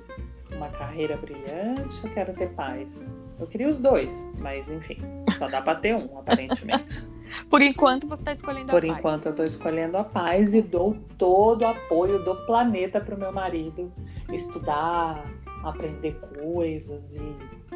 uma 0.55 0.69
carreira 0.69 1.17
brilhante, 1.17 2.03
eu 2.03 2.11
quero 2.11 2.33
ter 2.33 2.49
paz. 2.49 3.19
Eu 3.39 3.47
queria 3.47 3.67
os 3.67 3.77
dois, 3.77 4.31
mas 4.39 4.69
enfim, 4.69 4.97
só 5.37 5.47
dá 5.47 5.61
para 5.61 5.75
ter 5.79 5.95
um, 5.95 6.17
aparentemente. 6.17 7.03
Por 7.49 7.61
enquanto 7.61 8.07
você 8.07 8.21
está 8.21 8.31
escolhendo 8.31 8.67
Por 8.67 8.77
a 8.77 8.87
paz. 8.87 8.91
Por 8.91 8.97
enquanto 8.97 9.25
eu 9.25 9.31
estou 9.31 9.45
escolhendo 9.45 9.97
a 9.97 10.03
paz 10.03 10.53
e 10.53 10.61
dou 10.61 10.95
todo 11.17 11.63
o 11.63 11.67
apoio 11.67 12.23
do 12.23 12.35
planeta 12.45 13.01
para 13.01 13.13
o 13.13 13.19
meu 13.19 13.31
marido 13.31 13.91
estudar, 14.31 15.23
aprender 15.63 16.17
coisas 16.39 17.15
e, 17.15 17.35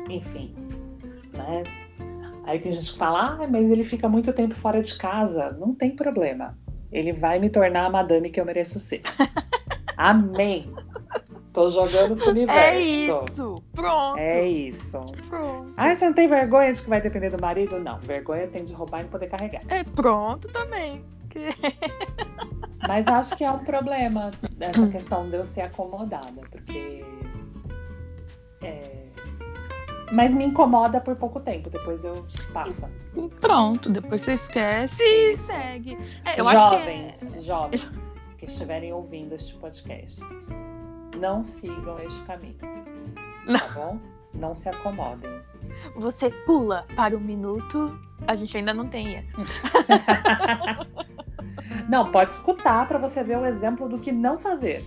enfim, 0.09 0.55
né? 1.33 1.63
Aí 2.45 2.59
tem 2.59 2.71
gente 2.71 2.91
que 2.91 2.97
fala, 2.97 3.37
ah, 3.43 3.47
mas 3.47 3.69
ele 3.69 3.83
fica 3.83 4.07
muito 4.07 4.33
tempo 4.33 4.55
fora 4.55 4.81
de 4.81 4.97
casa. 4.97 5.51
Não 5.59 5.75
tem 5.75 5.95
problema. 5.95 6.57
Ele 6.91 7.13
vai 7.13 7.37
me 7.37 7.49
tornar 7.49 7.85
a 7.85 7.89
madame 7.89 8.29
que 8.29 8.39
eu 8.39 8.45
mereço 8.45 8.79
ser. 8.79 9.01
Amém. 9.95 10.73
Tô 11.60 11.67
jogando 11.67 12.15
pro 12.15 12.30
universo. 12.32 12.62
É 12.62 12.80
isso. 12.80 13.63
Pronto. 13.74 14.17
É 14.17 14.48
isso. 14.48 15.06
Pronto. 15.28 15.74
Ah, 15.76 15.93
você 15.93 16.06
não 16.06 16.13
tem 16.13 16.26
vergonha 16.26 16.72
de 16.72 16.82
que 16.82 16.88
vai 16.88 17.02
depender 17.02 17.30
do 17.32 17.41
marido? 17.41 17.78
Não. 17.78 18.00
Vergonha 18.00 18.48
tem 18.48 18.63
de 18.63 18.72
roubar 18.72 19.02
e 19.02 19.04
não 19.04 19.10
poder 19.10 19.28
carregar. 19.28 19.62
É 19.67 19.84
pronto 19.84 20.48
também. 20.48 21.04
Mas 22.88 23.06
acho 23.08 23.36
que 23.36 23.43
é 23.43 23.52
um 23.52 23.60
problema 23.60 24.32
essa 24.58 24.88
questão 24.88 25.30
de 25.30 25.36
eu 25.36 25.45
ser 25.45 25.62
acomodada, 25.62 26.41
porque. 26.50 27.04
É... 28.63 28.82
Mas 30.13 30.34
me 30.34 30.45
incomoda 30.45 31.02
por 31.02 31.17
pouco 31.17 31.41
tempo, 31.41 31.69
depois 31.69 32.06
eu 32.06 32.26
passa. 32.54 32.89
Pronto, 33.41 33.91
depois 33.91 34.22
você 34.22 34.36
esquece 34.36 35.04
e 35.04 35.36
segue. 35.36 35.98
É, 36.24 36.41
jovens, 36.41 37.32
que 37.32 37.38
é... 37.38 37.41
jovens 37.41 38.12
que 38.39 38.45
estiverem 38.45 38.93
ouvindo 38.93 39.36
este 39.36 39.54
podcast, 39.56 40.19
não 41.19 41.43
sigam 41.43 41.95
este 41.99 42.21
caminho. 42.23 42.55
Tá 43.45 43.67
bom? 43.73 43.99
Não 44.34 44.55
se 44.55 44.69
acomodem. 44.69 45.29
Você 45.95 46.29
pula 46.45 46.86
para 46.95 47.15
o 47.15 47.19
minuto. 47.19 47.99
A 48.27 48.36
gente 48.36 48.55
ainda 48.55 48.73
não 48.73 48.88
tem 48.88 49.15
essa. 49.15 49.38
não, 51.89 52.12
pode 52.12 52.34
escutar 52.34 52.88
para 52.88 52.97
você 52.97 53.23
ver 53.23 53.38
o 53.38 53.45
exemplo 53.45 53.89
do 53.89 53.99
que 53.99 54.12
não 54.12 54.38
fazer. 54.38 54.86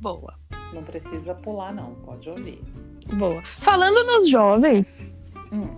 Boa. 0.00 0.34
Não 0.72 0.82
precisa 0.82 1.34
pular, 1.34 1.72
não. 1.72 1.94
Pode 1.94 2.28
ouvir. 2.28 2.62
Boa. 3.14 3.42
Falando 3.60 4.04
nos 4.04 4.28
jovens. 4.28 5.18
Hum. 5.52 5.68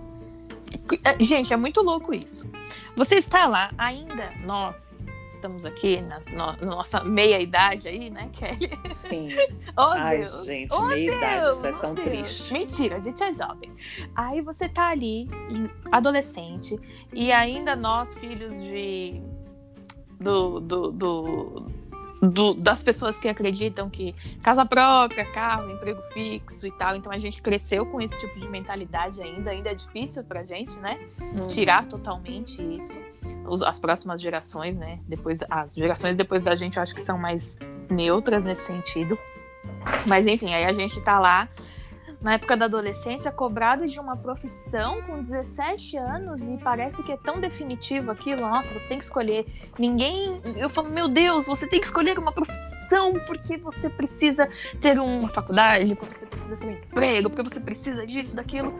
Gente, 1.19 1.53
é 1.53 1.57
muito 1.57 1.81
louco 1.81 2.13
isso. 2.13 2.45
Você 2.95 3.15
está 3.15 3.47
lá, 3.47 3.71
ainda 3.77 4.31
nós 4.45 4.92
estamos 5.43 5.65
aqui 5.65 6.01
nas, 6.01 6.27
no, 6.27 6.55
nossa 6.65 7.03
meia-idade 7.03 7.89
aí, 7.89 8.09
né, 8.09 8.29
Kelly? 8.31 8.71
Sim. 8.93 9.27
oh, 9.75 9.81
Ai, 9.81 10.19
Deus. 10.19 10.45
gente, 10.45 10.73
oh, 10.73 10.85
meia-idade, 10.85 11.57
isso 11.57 11.67
é 11.67 11.73
oh, 11.73 11.77
tão 11.79 11.93
Deus. 11.93 12.07
triste. 12.07 12.53
Mentira, 12.53 12.95
a 12.95 12.99
gente 12.99 13.21
é 13.21 13.33
jovem. 13.33 13.69
Aí 14.15 14.39
você 14.39 14.69
tá 14.69 14.87
ali, 14.87 15.29
adolescente, 15.91 16.79
e 17.11 17.29
ainda 17.31 17.75
nós, 17.75 18.13
filhos 18.15 18.57
de. 18.61 19.21
Do, 20.19 20.61
do, 20.61 20.91
do, 20.91 21.65
do, 22.21 22.53
das 22.53 22.81
pessoas 22.81 23.17
que 23.17 23.27
acreditam 23.27 23.89
que 23.89 24.15
casa 24.41 24.65
própria, 24.65 25.25
carro, 25.33 25.69
emprego 25.69 26.01
fixo 26.13 26.65
e 26.65 26.71
tal. 26.71 26.95
Então 26.95 27.11
a 27.11 27.17
gente 27.17 27.41
cresceu 27.41 27.85
com 27.85 27.99
esse 27.99 28.17
tipo 28.17 28.39
de 28.39 28.47
mentalidade 28.47 29.21
ainda. 29.21 29.51
Ainda 29.51 29.71
é 29.71 29.75
difícil 29.75 30.23
pra 30.23 30.45
gente, 30.45 30.79
né? 30.79 30.97
Uhum. 31.19 31.47
Tirar 31.47 31.85
totalmente 31.87 32.61
isso. 32.61 32.97
Os, 33.47 33.61
as 33.61 33.79
próximas 33.79 34.21
gerações, 34.21 34.77
né? 34.77 34.99
Depois, 35.07 35.39
as 35.49 35.73
gerações 35.73 36.15
depois 36.15 36.43
da 36.43 36.55
gente, 36.55 36.77
eu 36.77 36.83
acho 36.83 36.93
que 36.95 37.01
são 37.01 37.17
mais 37.17 37.57
neutras 37.89 38.45
nesse 38.45 38.65
sentido. 38.65 39.17
Mas 40.05 40.27
enfim, 40.27 40.53
aí 40.53 40.65
a 40.65 40.73
gente 40.73 40.99
tá 41.01 41.19
lá 41.19 41.47
na 42.23 42.35
época 42.35 42.55
da 42.55 42.65
adolescência, 42.65 43.29
cobrado 43.33 43.85
de 43.85 43.99
uma 43.99 44.15
profissão 44.15 45.01
com 45.01 45.21
17 45.21 45.97
anos 45.97 46.47
e 46.47 46.57
parece 46.57 47.03
que 47.03 47.11
é 47.11 47.17
tão 47.17 47.41
definitivo 47.41 48.09
aquilo. 48.11 48.41
Nossa, 48.41 48.73
você 48.73 48.87
tem 48.87 48.97
que 48.97 49.03
escolher. 49.03 49.45
Ninguém. 49.77 50.41
Eu 50.55 50.69
falo, 50.69 50.89
meu 50.89 51.09
Deus, 51.09 51.45
você 51.45 51.67
tem 51.67 51.81
que 51.81 51.85
escolher 51.85 52.17
uma 52.17 52.31
profissão 52.31 53.13
porque 53.27 53.57
você 53.57 53.89
precisa 53.89 54.47
ter 54.79 54.97
uma 54.97 55.27
faculdade, 55.27 55.93
porque 55.95 56.15
você 56.15 56.25
precisa 56.25 56.55
ter 56.55 56.67
um 56.67 56.71
emprego, 56.71 57.29
porque 57.29 57.43
você 57.43 57.59
precisa 57.59 58.07
disso, 58.07 58.33
daquilo. 58.33 58.73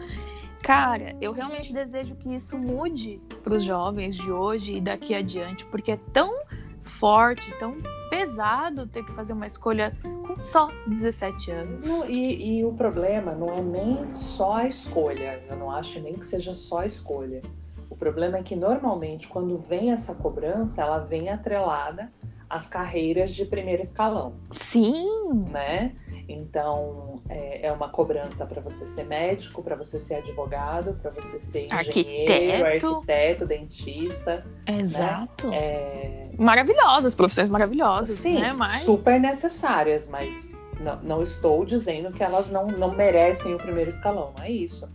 Cara, 0.64 1.14
eu 1.20 1.34
realmente 1.34 1.74
desejo 1.74 2.16
que 2.16 2.34
isso 2.34 2.58
mude 2.58 3.22
para 3.44 3.54
os 3.54 3.64
jovens 3.64 4.16
de 4.16 4.32
hoje 4.32 4.78
e 4.78 4.82
daqui 4.82 5.14
adiante, 5.14 5.66
porque 5.66 5.92
é 5.92 6.00
tão 6.14 6.34
forte, 6.82 7.54
tão 7.60 7.76
pesado 8.10 8.88
ter 8.88 9.04
que 9.04 9.12
fazer 9.12 9.34
uma 9.34 9.46
escolha 9.46 9.94
com 10.26 10.40
só 10.40 10.70
17 10.88 11.52
anos. 11.52 11.86
Não, 11.86 12.10
e, 12.10 12.60
e, 12.60 12.66
o 12.66 12.72
problema 12.72 13.34
não 13.34 13.50
é 13.50 13.62
nem 13.62 14.10
só 14.12 14.56
a 14.56 14.68
escolha, 14.68 15.44
eu 15.50 15.58
não 15.58 15.70
acho 15.70 16.00
nem 16.00 16.14
que 16.14 16.26
seja 16.26 16.54
só 16.54 16.80
a 16.80 16.86
escolha. 16.86 17.42
O 17.90 17.96
problema 17.96 18.38
é 18.38 18.44
que 18.44 18.56
normalmente 18.56 19.28
quando 19.28 19.58
vem 19.58 19.92
essa 19.92 20.16
cobrança, 20.16 20.82
ela 20.82 21.00
vem 21.00 21.30
atrelada 21.30 22.10
às 22.54 22.68
carreiras 22.68 23.34
de 23.34 23.46
primeiro 23.46 23.82
escalão. 23.82 24.36
Sim! 24.56 25.10
Né? 25.50 25.94
Então, 26.30 27.22
é, 27.28 27.68
é 27.68 27.72
uma 27.72 27.90
cobrança 27.90 28.46
para 28.46 28.62
você 28.62 28.86
ser 28.86 29.06
médico, 29.06 29.64
para 29.64 29.76
você 29.76 30.00
ser 30.00 30.16
advogado, 30.16 30.94
para 31.02 31.10
você 31.10 31.40
ser 31.40 31.66
engenheiro, 31.66 32.66
arquiteto, 32.66 32.88
arquiteto 32.88 33.46
dentista. 33.48 34.46
Né? 34.68 34.80
Exato. 34.82 35.50
Né? 35.50 35.58
É... 35.58 36.30
Maravilhosas, 36.38 37.16
profissões 37.16 37.50
maravilhosas, 37.50 38.20
Sim, 38.20 38.40
né? 38.40 38.54
Mas... 38.54 38.84
super 38.84 39.20
necessárias, 39.20 40.08
mas 40.08 40.52
não, 40.80 41.02
não 41.02 41.22
estou 41.24 41.66
dizendo 41.66 42.12
que 42.12 42.24
elas 42.24 42.50
não, 42.52 42.68
não 42.68 42.94
merecem 42.94 43.56
o 43.56 43.58
primeiro 43.58 43.90
escalão, 43.90 44.32
não 44.38 44.46
é 44.46 44.52
isso. 44.52 44.88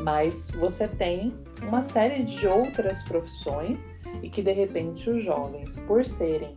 Mas 0.00 0.50
você 0.50 0.86
tem 0.86 1.34
uma 1.62 1.80
série 1.80 2.22
de 2.22 2.46
outras 2.46 3.02
profissões 3.02 3.80
e 4.22 4.28
que, 4.28 4.42
de 4.42 4.52
repente, 4.52 5.08
os 5.10 5.22
jovens, 5.22 5.76
por 5.86 6.04
serem 6.04 6.56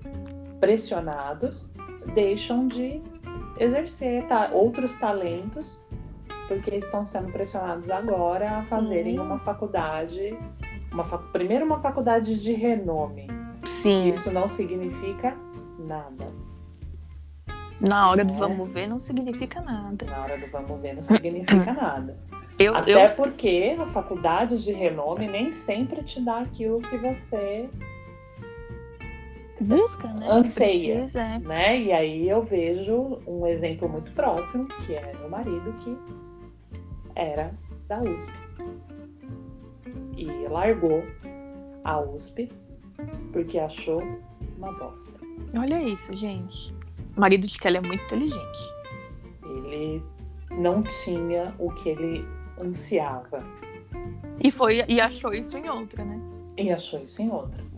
pressionados, 0.60 1.70
deixam 2.14 2.68
de 2.68 3.02
exercer 3.60 4.26
outros 4.52 4.98
talentos, 4.98 5.82
porque 6.48 6.76
estão 6.76 7.06
sendo 7.06 7.32
pressionados 7.32 7.90
agora 7.90 8.58
a 8.58 8.62
fazerem 8.64 9.20
uma 9.20 9.40
faculdade, 9.40 10.38
uma 10.92 11.04
primeiro 11.32 11.66
uma 11.66 11.80
faculdade 11.80 12.42
de 12.42 12.54
renome. 12.54 13.28
Sim. 13.66 14.10
isso 14.10 14.32
não 14.32 14.48
significa 14.48 15.36
nada. 15.78 16.28
Na 17.80 18.10
hora 18.10 18.26
do 18.26 18.34
é? 18.34 18.38
vamos 18.38 18.70
ver 18.72 18.88
não 18.88 19.00
significa 19.00 19.62
nada. 19.62 20.06
Na 20.06 20.24
hora 20.24 20.38
do 20.38 20.48
vamos 20.48 20.82
ver 20.82 20.96
não 20.96 21.02
significa 21.02 21.72
nada. 21.74 22.18
Eu, 22.58 22.76
Até 22.76 23.06
eu... 23.06 23.16
porque 23.16 23.76
a 23.80 23.86
faculdade 23.86 24.62
de 24.62 24.74
renome 24.74 25.28
nem 25.28 25.50
sempre 25.50 26.04
te 26.04 26.20
dá 26.20 26.40
aquilo 26.40 26.80
que 26.82 26.98
você 26.98 27.70
busca, 29.64 30.08
né? 30.08 30.28
Anseia, 30.30 30.96
precisa, 31.00 31.22
é. 31.22 31.40
né? 31.40 31.82
E 31.82 31.92
aí 31.92 32.30
eu 32.30 32.42
vejo 32.42 33.20
um 33.28 33.46
exemplo 33.46 33.88
muito 33.88 34.12
próximo, 34.14 34.68
que 34.68 34.94
é 34.94 35.14
meu 35.20 35.30
marido, 35.30 35.74
que 35.80 35.98
era 37.16 37.52
da 37.88 38.02
USP. 38.02 38.32
E 40.18 40.26
largou 40.48 41.04
a 41.84 42.00
USP 42.00 42.50
porque 43.32 43.58
achou 43.60 44.02
uma 44.58 44.72
bosta. 44.74 45.12
Olha 45.58 45.82
isso, 45.82 46.14
gente. 46.16 46.74
O 47.16 47.22
marido 47.22 47.48
de 47.48 47.58
Kelly 47.58 47.78
é 47.78 47.82
muito 47.82 48.04
inteligente. 48.04 48.60
Ele 49.44 50.04
não 50.52 50.84
tinha 50.84 51.54
o 51.58 51.72
que 51.72 51.90
ele 51.90 52.26
ansiava. 52.60 53.44
E 54.40 54.52
foi 54.52 54.84
e 54.88 55.00
achou 55.00 55.34
isso 55.34 55.58
em 55.58 55.70
outra, 55.70 56.04
né? 56.04 56.20
E 56.58 56.72
achou 56.72 57.02
isso 57.02 57.22
em 57.22 57.32
outra. 57.32 57.69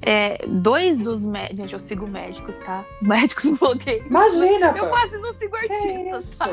É, 0.00 0.46
dois 0.46 1.00
dos 1.00 1.24
médicos, 1.24 1.72
eu 1.72 1.78
sigo 1.78 2.06
médicos, 2.06 2.56
tá? 2.60 2.84
Médicos 3.02 3.58
blogueiros. 3.58 4.06
Imagina, 4.06 4.74
Eu 4.76 4.88
quase 4.88 5.18
não 5.18 5.32
sigo 5.32 5.56
artistas, 5.56 6.38
tá? 6.38 6.48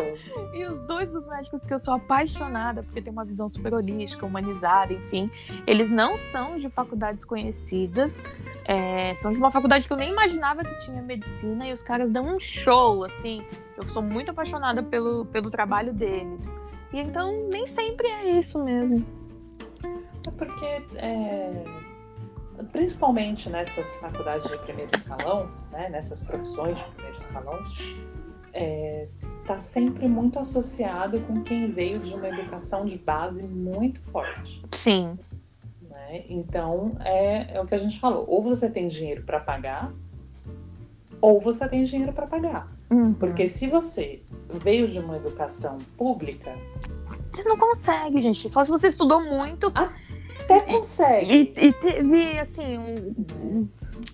E 0.54 0.66
os 0.66 0.80
dois 0.88 1.12
dos 1.12 1.28
médicos 1.28 1.66
que 1.66 1.74
eu 1.74 1.80
sou 1.80 1.94
apaixonada, 1.94 2.82
porque 2.84 3.02
tem 3.02 3.14
uma 3.14 3.24
visão 3.24 3.48
super 3.48 3.74
holística, 3.74 4.26
humanizada, 4.26 4.94
enfim, 4.94 5.30
eles 5.68 5.90
não 5.90 6.18
são 6.18 6.58
de 6.58 6.70
faculdades 6.70 7.24
conhecidas, 7.24 8.24
é, 8.66 9.16
são 9.18 9.32
de 9.32 9.38
uma 9.38 9.52
faculdade 9.52 9.86
que 9.88 9.94
eu 9.94 9.98
nem 9.98 10.10
imaginava 10.10 10.64
que 10.64 10.78
tinha 10.80 11.02
medicina, 11.02 11.68
e 11.68 11.74
os 11.74 11.84
caras 11.84 12.10
dão 12.10 12.36
um 12.36 12.40
show, 12.40 13.04
assim. 13.04 13.46
Eu 13.78 13.88
sou 13.90 14.02
muito 14.02 14.32
apaixonada 14.32 14.82
pelo, 14.82 15.26
pelo 15.26 15.52
trabalho 15.52 15.94
deles. 15.94 16.56
E 16.92 17.00
então 17.00 17.48
nem 17.50 17.68
sempre 17.68 18.08
é 18.08 18.40
isso 18.40 18.64
mesmo. 18.64 19.06
É 20.28 20.32
porque 20.32 20.82
é 20.96 21.85
principalmente 22.72 23.50
nessas 23.50 23.96
faculdades 23.96 24.50
de 24.50 24.58
primeiro 24.60 24.92
escalão, 24.94 25.50
né, 25.72 25.90
nessas 25.90 26.24
profissões 26.24 26.78
de 26.78 26.84
primeiro 26.84 27.18
escalão, 27.18 27.60
está 27.62 27.84
é, 28.54 29.08
tá 29.46 29.60
sempre 29.60 30.08
muito 30.08 30.40
associado 30.40 31.20
com 31.22 31.44
quem 31.44 31.72
veio 31.72 32.00
de 32.00 32.14
uma 32.14 32.28
educação 32.28 32.86
de 32.86 32.98
base 32.98 33.44
muito 33.44 34.02
forte. 34.12 34.64
Sim. 34.72 35.18
Né? 35.82 36.26
Então, 36.30 36.98
é, 37.02 37.56
é 37.56 37.62
o 37.62 37.66
que 37.66 37.76
a 37.76 37.80
gente 37.80 38.00
falou: 38.00 38.26
ou 38.28 38.42
você 38.42 38.70
tem 38.70 38.88
dinheiro 38.88 39.24
para 39.24 39.40
pagar, 39.40 39.92
ou 41.22 41.40
você 41.40 41.68
tem 41.68 41.84
dinheiro 41.84 42.14
para 42.14 42.28
pagar. 42.28 42.68
Uhum. 42.90 43.14
Porque 43.14 43.48
se 43.48 43.68
você 43.68 44.22
veio 44.64 44.88
de 44.88 45.00
uma 45.00 45.18
educação 45.18 45.80
pública. 45.98 46.56
Você 47.32 47.44
não 47.44 47.58
consegue, 47.58 48.22
gente. 48.22 48.52
Só 48.52 48.64
se 48.64 48.72
você 48.72 48.88
estudou 48.88 49.24
muito. 49.24 49.72
Até 50.46 50.60
consegue. 50.62 51.54
E, 51.58 51.68
e 51.68 51.74
teve, 51.74 52.40
assim, 52.40 52.78
um, 52.78 53.68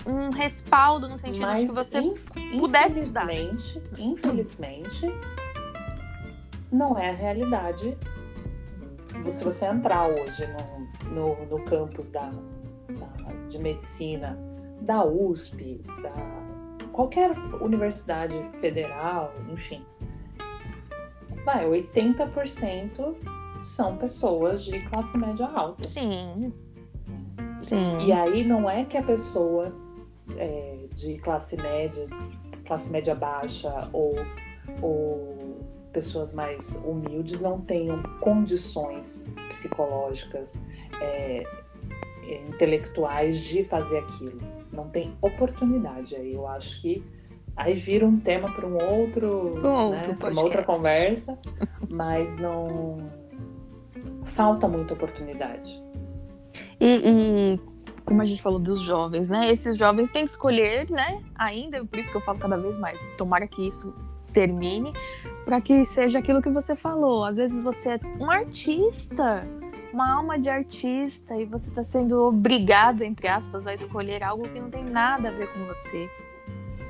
um, 0.07 0.29
respaldo 0.29 1.07
no 1.07 1.19
sentido 1.19 1.41
Mas, 1.41 1.61
de 1.61 1.67
que 1.67 1.73
você 1.73 1.99
inf 1.99 2.25
pudesse. 2.57 3.01
Infelizmente, 3.01 3.81
infelizmente, 3.97 5.13
não 6.71 6.97
é 6.97 7.09
a 7.09 7.13
realidade. 7.13 7.97
Se 9.27 9.43
você 9.43 9.65
entrar 9.65 10.07
hoje 10.07 10.47
no, 10.47 11.11
no, 11.13 11.45
no 11.45 11.65
campus 11.65 12.09
da, 12.09 12.31
da, 12.89 13.33
de 13.49 13.59
medicina 13.59 14.39
da 14.81 15.03
USP, 15.05 15.81
da 16.01 16.13
qualquer 16.91 17.31
universidade 17.61 18.41
federal, 18.59 19.33
enfim, 19.51 19.85
vai, 21.43 21.65
80% 21.65 23.15
são 23.61 23.97
pessoas 23.97 24.63
de 24.63 24.79
classe 24.81 25.17
média 25.17 25.47
alta. 25.47 25.87
Sim. 25.87 26.53
Sim. 27.63 28.05
E 28.05 28.11
aí 28.11 28.43
não 28.43 28.69
é 28.69 28.83
que 28.83 28.97
a 28.97 29.03
pessoa 29.03 29.73
é, 30.35 30.87
de 30.93 31.17
classe 31.19 31.55
média, 31.57 32.05
classe 32.65 32.89
média 32.89 33.15
baixa 33.15 33.89
ou, 33.93 34.15
ou 34.81 35.57
pessoas 35.93 36.33
mais 36.33 36.79
humildes 36.83 37.39
não 37.39 37.61
tenham 37.61 38.01
condições 38.19 39.27
psicológicas, 39.47 40.55
é, 41.01 41.43
intelectuais 42.49 43.39
de 43.41 43.63
fazer 43.63 43.99
aquilo. 43.99 44.39
Não 44.71 44.89
tem 44.89 45.13
oportunidade 45.21 46.15
aí. 46.15 46.33
Eu 46.33 46.47
acho 46.47 46.81
que 46.81 47.03
aí 47.55 47.73
vira 47.73 48.05
um 48.05 48.19
tema 48.19 48.51
para 48.51 48.65
um 48.65 48.75
outro, 48.75 49.59
um 49.59 49.91
né, 49.91 50.15
para 50.17 50.31
uma 50.31 50.41
outra 50.41 50.63
conversa, 50.63 51.37
mas 51.89 52.35
não 52.37 52.97
falta 54.35 54.67
muita 54.67 54.93
oportunidade. 54.93 55.81
E, 56.79 57.01
e, 57.05 57.59
como 58.05 58.21
a 58.21 58.25
gente 58.25 58.41
falou 58.41 58.59
dos 58.59 58.81
jovens, 58.81 59.29
né? 59.29 59.51
Esses 59.51 59.77
jovens 59.77 60.11
têm 60.11 60.25
que 60.25 60.31
escolher, 60.31 60.89
né? 60.89 61.21
Ainda, 61.35 61.85
por 61.85 61.99
isso 61.99 62.11
que 62.11 62.17
eu 62.17 62.21
falo 62.21 62.39
cada 62.39 62.57
vez 62.57 62.77
mais, 62.79 62.99
tomara 63.17 63.47
que 63.47 63.67
isso 63.67 63.93
termine, 64.33 64.93
para 65.45 65.61
que 65.61 65.85
seja 65.93 66.19
aquilo 66.19 66.41
que 66.41 66.49
você 66.49 66.75
falou. 66.75 67.23
Às 67.23 67.37
vezes 67.37 67.61
você 67.61 67.89
é 67.89 67.99
um 68.19 68.31
artista, 68.31 69.45
uma 69.93 70.13
alma 70.13 70.39
de 70.39 70.49
artista 70.49 71.35
e 71.35 71.45
você 71.45 71.69
está 71.69 71.83
sendo 71.83 72.21
obrigado, 72.23 73.01
entre 73.03 73.27
aspas, 73.27 73.67
a 73.67 73.73
escolher 73.73 74.23
algo 74.23 74.47
que 74.49 74.59
não 74.59 74.69
tem 74.69 74.83
nada 74.83 75.29
a 75.29 75.31
ver 75.31 75.51
com 75.53 75.65
você. 75.65 76.09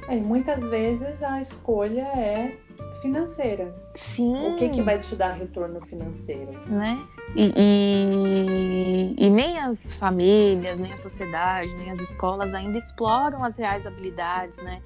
É, 0.07 0.15
muitas 0.15 0.67
vezes 0.69 1.21
a 1.23 1.39
escolha 1.39 2.01
é 2.01 2.57
financeira. 3.01 3.73
Sim. 3.95 4.53
O 4.53 4.55
que, 4.55 4.69
que 4.69 4.81
vai 4.81 4.99
te 4.99 5.15
dar 5.15 5.33
retorno 5.33 5.81
financeiro? 5.81 6.51
Né? 6.67 6.99
E, 7.35 7.51
e, 7.55 9.15
e, 9.17 9.29
nem 9.29 9.57
as 9.57 9.91
famílias, 9.93 10.79
nem 10.79 10.93
a 10.93 10.97
sociedade, 10.97 11.73
nem 11.75 11.91
as 11.91 11.99
escolas 12.01 12.53
ainda 12.53 12.77
exploram 12.77 13.43
as 13.43 13.57
reais 13.57 13.85
habilidades, 13.85 14.57
né? 14.57 14.81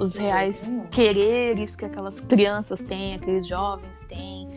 Os 0.00 0.14
reais 0.14 0.62
quereres 0.90 1.74
que 1.74 1.84
aquelas 1.84 2.20
crianças 2.20 2.82
têm, 2.82 3.14
aqueles 3.14 3.46
jovens 3.46 4.00
têm. 4.08 4.48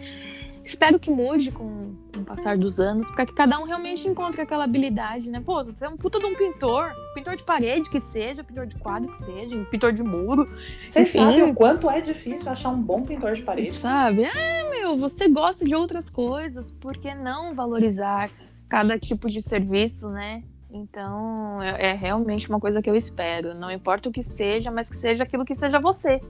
Espero 0.64 1.00
que 1.00 1.10
mude 1.10 1.52
com, 1.52 1.96
com 2.14 2.22
o 2.22 2.24
passar 2.24 2.58
dos 2.58 2.80
anos, 2.80 3.10
para 3.12 3.26
que 3.26 3.34
cada 3.34 3.60
um 3.60 3.64
realmente 3.64 4.08
encontre 4.08 4.42
aquela 4.42 4.64
habilidade, 4.64 5.30
né? 5.30 5.42
Pô, 5.44 5.64
você 5.64 5.86
é 5.86 5.90
um 5.90 5.98
puta 5.98 6.20
de 6.20 6.26
um 6.26 6.36
pintor, 6.36 6.94
pintor 7.16 7.36
de 7.36 7.44
parede 7.44 7.90
que 7.90 8.00
seja, 8.00 8.44
pintor 8.44 8.68
de 8.68 8.76
quadro 8.76 9.12
que 9.12 9.24
seja, 9.24 9.66
pintor 9.72 9.92
de 9.92 10.04
muro. 10.04 10.48
Você 10.88 11.06
sabe 11.06 11.42
o 11.42 11.54
quanto 11.54 11.90
é 11.90 12.00
difícil 12.00 12.50
achar 12.52 12.70
um 12.70 12.82
bom 12.82 13.02
pintor 13.04 13.34
de 13.34 13.42
parede? 13.42 13.78
Sabe? 13.78 14.24
É, 14.24 14.70
meu, 14.70 14.98
você 14.98 15.28
gosta 15.28 15.66
de 15.66 15.74
outras 15.74 16.10
coisas, 16.10 16.72
por 16.72 16.96
que 16.98 17.14
não 17.14 17.56
valorizar 17.56 18.30
cada 18.70 18.98
tipo 18.98 19.30
de 19.30 19.42
serviço, 19.42 20.10
né? 20.10 20.44
Então, 20.74 21.62
é, 21.62 21.90
é 21.90 21.94
realmente 21.94 22.48
uma 22.48 22.60
coisa 22.60 22.82
que 22.82 22.90
eu 22.90 22.96
espero. 22.96 23.54
Não 23.54 23.70
importa 23.70 24.08
o 24.08 24.12
que 24.12 24.24
seja, 24.24 24.72
mas 24.72 24.90
que 24.90 24.98
seja 24.98 25.24
aquilo 25.24 25.44
que 25.44 25.56
seja 25.56 25.80
você. 25.80 26.22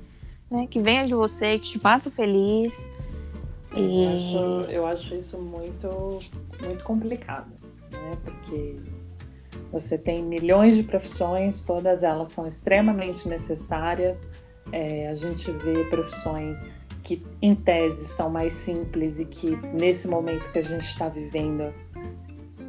Né? 0.49 0.67
Que 0.67 0.79
venha 0.79 1.05
de 1.05 1.13
você, 1.13 1.59
que 1.59 1.69
te 1.69 1.79
faça 1.79 2.09
feliz 2.09 2.90
e... 3.75 4.03
Eu, 4.03 4.11
acho, 4.11 4.71
eu 4.71 4.85
acho 4.85 5.15
isso 5.15 5.37
muito, 5.37 6.19
muito 6.63 6.83
complicado, 6.83 7.51
né? 7.91 8.17
Porque 8.23 8.75
você 9.71 9.97
tem 9.97 10.23
milhões 10.23 10.75
de 10.75 10.83
profissões, 10.83 11.61
todas 11.61 12.03
elas 12.03 12.29
são 12.29 12.45
extremamente 12.45 13.27
necessárias. 13.27 14.27
É, 14.71 15.07
a 15.07 15.15
gente 15.15 15.49
vê 15.51 15.85
profissões 15.85 16.65
que, 17.03 17.25
em 17.41 17.55
tese, 17.55 18.05
são 18.05 18.29
mais 18.29 18.53
simples 18.53 19.19
e 19.19 19.25
que, 19.25 19.55
nesse 19.73 20.07
momento 20.07 20.51
que 20.51 20.59
a 20.59 20.63
gente 20.63 20.85
está 20.85 21.07
vivendo, 21.07 21.73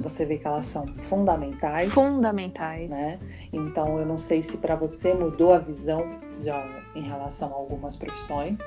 você 0.01 0.25
vê 0.25 0.39
que 0.39 0.47
elas 0.47 0.67
são 0.67 0.87
fundamentais. 0.87 1.93
Fundamentais. 1.93 2.89
Né? 2.89 3.19
Então, 3.53 3.99
eu 3.99 4.07
não 4.07 4.19
sei 4.19 4.43
se 4.43 4.57
para 4.57 4.75
você 4.75 5.13
mudou 5.13 5.53
a 5.53 5.59
visão 5.59 6.19
de, 6.41 6.51
em 6.99 7.03
relação 7.03 7.53
a 7.53 7.57
algumas 7.57 7.97
profissões, 7.97 8.61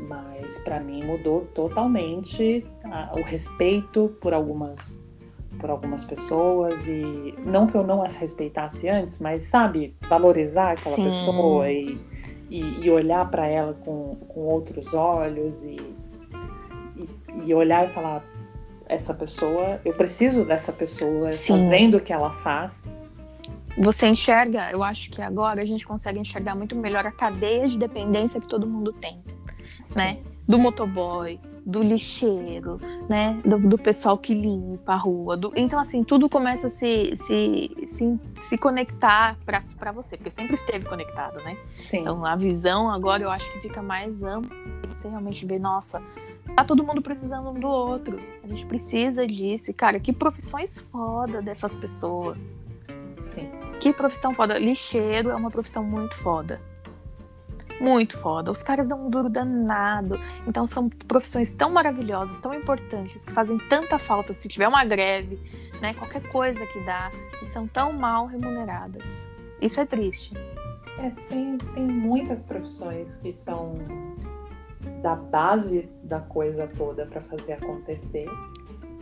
mas 0.00 0.58
para 0.58 0.80
mim 0.80 1.04
mudou 1.04 1.46
totalmente 1.54 2.64
a, 2.84 3.14
o 3.18 3.22
respeito 3.22 4.16
por 4.20 4.32
algumas 4.32 5.00
por 5.58 5.70
algumas 5.70 6.04
pessoas 6.04 6.74
e 6.86 7.34
não 7.44 7.66
que 7.66 7.74
eu 7.74 7.82
não 7.82 8.02
as 8.02 8.16
respeitasse 8.16 8.88
antes, 8.88 9.18
mas 9.18 9.42
sabe 9.42 9.96
valorizar 10.08 10.72
aquela 10.72 10.94
Sim. 10.94 11.04
pessoa 11.04 11.68
e, 11.68 11.98
e, 12.48 12.80
e 12.84 12.90
olhar 12.90 13.28
para 13.28 13.46
ela 13.46 13.74
com, 13.74 14.16
com 14.28 14.40
outros 14.40 14.94
olhos 14.94 15.64
e, 15.64 15.76
e, 16.96 17.08
e, 17.46 17.54
olhar 17.54 17.88
e 17.88 17.92
falar 17.92 18.22
essa 18.86 19.12
pessoa 19.12 19.80
eu 19.84 19.94
preciso 19.94 20.44
dessa 20.44 20.72
pessoa 20.72 21.36
Sim. 21.36 21.54
fazendo 21.54 21.96
o 21.96 22.00
que 22.00 22.12
ela 22.12 22.30
faz 22.34 22.86
você 23.76 24.08
enxerga, 24.08 24.72
eu 24.72 24.82
acho 24.82 25.08
que 25.10 25.22
agora 25.22 25.62
a 25.62 25.64
gente 25.64 25.86
consegue 25.86 26.18
enxergar 26.18 26.54
muito 26.54 26.74
melhor 26.74 27.06
a 27.06 27.12
cadeia 27.12 27.68
de 27.68 27.78
dependência 27.78 28.40
que 28.40 28.46
todo 28.46 28.66
mundo 28.66 28.92
tem 28.92 29.22
né? 29.94 30.18
Do 30.46 30.58
motoboy, 30.58 31.38
do 31.68 31.82
lixeiro, 31.82 32.80
né? 33.08 33.38
Do, 33.44 33.58
do, 33.58 33.76
pessoal 33.78 34.16
que 34.16 34.32
limpa 34.32 34.94
a 34.94 34.96
rua. 34.96 35.36
Do... 35.36 35.52
Então, 35.54 35.78
assim, 35.78 36.02
tudo 36.02 36.26
começa 36.26 36.68
a 36.68 36.70
se, 36.70 37.14
se, 37.14 37.70
se, 37.86 38.18
se 38.48 38.56
conectar 38.56 39.36
para 39.44 39.92
você, 39.92 40.16
porque 40.16 40.30
sempre 40.30 40.54
esteve 40.54 40.86
conectado, 40.86 41.42
né? 41.44 41.58
Sim. 41.78 42.00
Então, 42.00 42.24
a 42.24 42.34
visão 42.34 42.90
agora 42.90 43.22
eu 43.22 43.30
acho 43.30 43.50
que 43.52 43.60
fica 43.60 43.82
mais 43.82 44.22
ampla. 44.22 44.56
Você 44.88 45.08
realmente 45.08 45.44
vê, 45.44 45.58
nossa, 45.58 46.02
tá 46.56 46.64
todo 46.64 46.82
mundo 46.82 47.02
precisando 47.02 47.50
um 47.50 47.60
do 47.60 47.68
outro. 47.68 48.18
A 48.42 48.46
gente 48.46 48.64
precisa 48.64 49.26
disso. 49.26 49.70
E, 49.70 49.74
cara, 49.74 50.00
que 50.00 50.12
profissões 50.12 50.78
foda 50.78 51.42
dessas 51.42 51.76
pessoas. 51.76 52.58
Sim. 53.18 53.50
Que 53.78 53.92
profissão 53.92 54.32
foda. 54.32 54.58
Lixeiro 54.58 55.28
é 55.28 55.34
uma 55.34 55.50
profissão 55.50 55.84
muito 55.84 56.16
foda 56.16 56.58
muito 57.80 58.18
foda. 58.18 58.50
Os 58.50 58.62
caras 58.62 58.88
dão 58.88 59.06
um 59.06 59.10
duro 59.10 59.28
danado. 59.28 60.18
Então 60.46 60.66
são 60.66 60.88
profissões 60.88 61.52
tão 61.52 61.70
maravilhosas, 61.70 62.38
tão 62.38 62.52
importantes, 62.54 63.24
que 63.24 63.32
fazem 63.32 63.58
tanta 63.68 63.98
falta 63.98 64.34
se 64.34 64.48
tiver 64.48 64.68
uma 64.68 64.84
greve, 64.84 65.38
né? 65.80 65.94
Qualquer 65.94 66.22
coisa 66.28 66.64
que 66.66 66.80
dá, 66.80 67.10
e 67.42 67.46
são 67.46 67.66
tão 67.66 67.92
mal 67.92 68.26
remuneradas. 68.26 69.04
Isso 69.60 69.80
é 69.80 69.86
triste. 69.86 70.34
É, 70.98 71.10
tem, 71.28 71.58
tem 71.58 71.86
muitas 71.86 72.42
profissões 72.42 73.16
que 73.16 73.32
são 73.32 73.74
da 75.02 75.14
base 75.14 75.88
da 76.02 76.20
coisa 76.20 76.68
toda 76.76 77.06
para 77.06 77.20
fazer 77.22 77.52
acontecer 77.52 78.28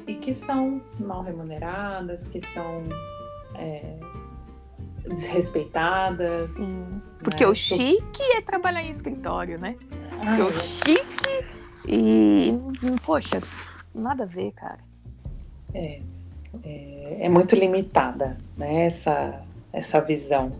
e 0.06 0.14
que 0.14 0.32
são 0.32 0.80
mal 1.00 1.22
remuneradas, 1.22 2.26
que 2.26 2.40
são 2.40 2.82
é, 3.54 3.96
desrespeitadas. 5.04 6.50
Sim. 6.50 7.02
Porque 7.22 7.44
né? 7.44 7.50
o 7.50 7.54
chique 7.54 8.22
é 8.36 8.40
trabalhar 8.40 8.82
em 8.82 8.90
escritório, 8.90 9.58
né? 9.58 9.76
Ah, 10.24 10.36
o 10.44 10.48
é. 10.48 10.60
chique 10.60 11.44
e. 11.86 12.52
Poxa, 13.04 13.40
nada 13.94 14.24
a 14.24 14.26
ver, 14.26 14.52
cara. 14.52 14.78
É, 15.74 16.00
é, 16.64 17.16
é, 17.20 17.28
muito 17.28 17.54
limitada, 17.54 18.36
né? 18.56 18.86
Essa, 18.86 19.42
essa 19.72 20.00
visão. 20.00 20.52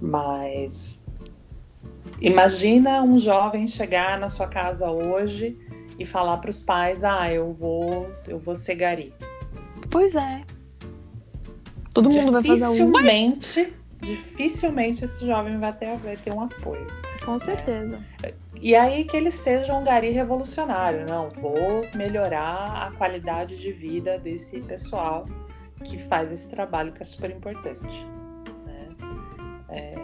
Mas 0.00 1.02
imagina 2.20 3.02
um 3.02 3.16
jovem 3.16 3.66
chegar 3.66 4.18
na 4.18 4.28
sua 4.28 4.46
casa 4.46 4.90
hoje 4.90 5.56
e 5.98 6.04
falar 6.04 6.38
para 6.38 6.50
os 6.50 6.62
pais: 6.62 7.04
ah, 7.04 7.32
eu 7.32 7.52
vou, 7.52 8.10
eu 8.26 8.38
vou 8.38 8.56
ser 8.56 8.74
gari. 8.74 9.12
Pois 9.90 10.14
é. 10.14 10.42
Todo 11.92 12.10
mundo 12.10 12.32
vai 12.32 12.42
fazer 12.42 12.66
um. 12.66 12.70
Dificilmente, 12.70 13.72
dificilmente 14.02 15.04
esse 15.04 15.24
jovem 15.24 15.58
vai 15.58 15.72
ter, 15.72 15.96
vai 15.96 16.16
ter 16.16 16.32
um 16.32 16.40
apoio. 16.40 16.86
Com 17.24 17.38
certeza. 17.38 18.00
É. 18.22 18.34
E 18.60 18.74
aí 18.74 19.04
que 19.04 19.16
ele 19.16 19.30
seja 19.30 19.72
um 19.74 19.84
gari 19.84 20.10
revolucionário. 20.10 21.06
Não, 21.08 21.30
vou 21.30 21.82
melhorar 21.94 22.88
a 22.88 22.92
qualidade 22.92 23.56
de 23.56 23.72
vida 23.72 24.18
desse 24.18 24.60
pessoal 24.60 25.26
que 25.84 25.98
faz 25.98 26.32
esse 26.32 26.48
trabalho 26.48 26.92
que 26.92 27.02
é 27.02 27.04
super 27.04 27.30
importante. 27.30 28.06
Né? 28.66 28.88
É, 29.68 29.94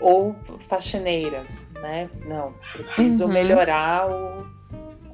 ou 0.00 0.34
faxineiras, 0.60 1.68
né? 1.74 2.08
Não, 2.26 2.54
preciso 2.72 3.24
uhum. 3.24 3.32
melhorar 3.32 4.10
o, 4.10 4.46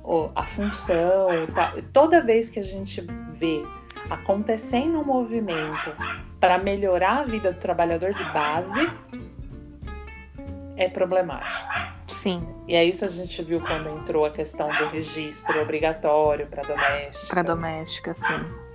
o, 0.04 0.30
a 0.34 0.44
função. 0.44 1.28
Tá. 1.52 1.74
Toda 1.92 2.20
vez 2.20 2.48
que 2.48 2.60
a 2.60 2.64
gente 2.64 3.00
vê 3.30 3.62
acontecendo 4.10 5.00
um 5.00 5.04
movimento 5.04 5.92
para 6.40 6.58
melhorar 6.58 7.20
a 7.20 7.22
vida 7.24 7.52
do 7.52 7.58
trabalhador 7.58 8.12
de 8.12 8.24
base, 8.32 8.90
é 10.76 10.88
problemático. 10.88 11.68
Sim. 12.06 12.46
E 12.68 12.74
é 12.74 12.84
isso 12.84 13.04
a 13.04 13.08
gente 13.08 13.42
viu 13.42 13.60
quando 13.60 13.88
entrou 13.88 14.24
a 14.24 14.30
questão 14.30 14.68
do 14.68 14.88
registro 14.88 15.60
obrigatório 15.60 16.46
para 16.46 16.62
doméstica. 16.62 17.26
Para 17.28 17.42
doméstica, 17.42 18.14
sim. 18.14 18.66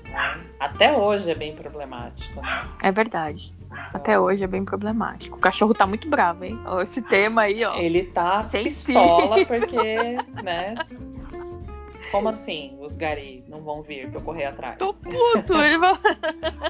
Até 0.60 0.92
hoje 0.92 1.32
é 1.32 1.36
bem 1.36 1.56
problemático, 1.56 2.42
né? 2.42 2.68
É 2.84 2.92
verdade. 2.92 3.54
Até 3.94 4.20
hoje 4.20 4.44
é 4.44 4.48
bem 4.48 4.66
problemático. 4.66 5.38
O 5.38 5.40
cachorro 5.40 5.74
tá 5.74 5.86
muito 5.86 6.10
bravo, 6.10 6.44
hein? 6.44 6.60
Esse 6.82 7.02
tema 7.02 7.44
aí, 7.44 7.64
ó. 7.64 7.78
Ele 7.78 8.04
tá 8.04 8.44
Sem 8.44 8.64
pistola 8.66 9.38
si. 9.38 9.46
porque, 9.48 10.18
né? 10.44 10.76
Como 12.12 12.30
assim 12.30 12.78
os 12.80 12.96
gari 12.96 13.44
não 13.48 13.64
vão 13.64 13.82
vir 13.82 14.10
pra 14.10 14.20
eu 14.20 14.24
correr 14.24 14.46
atrás? 14.46 14.78
Tô 14.78 14.94
puto, 14.94 15.54
ele 15.54 15.78
vai... 15.78 15.94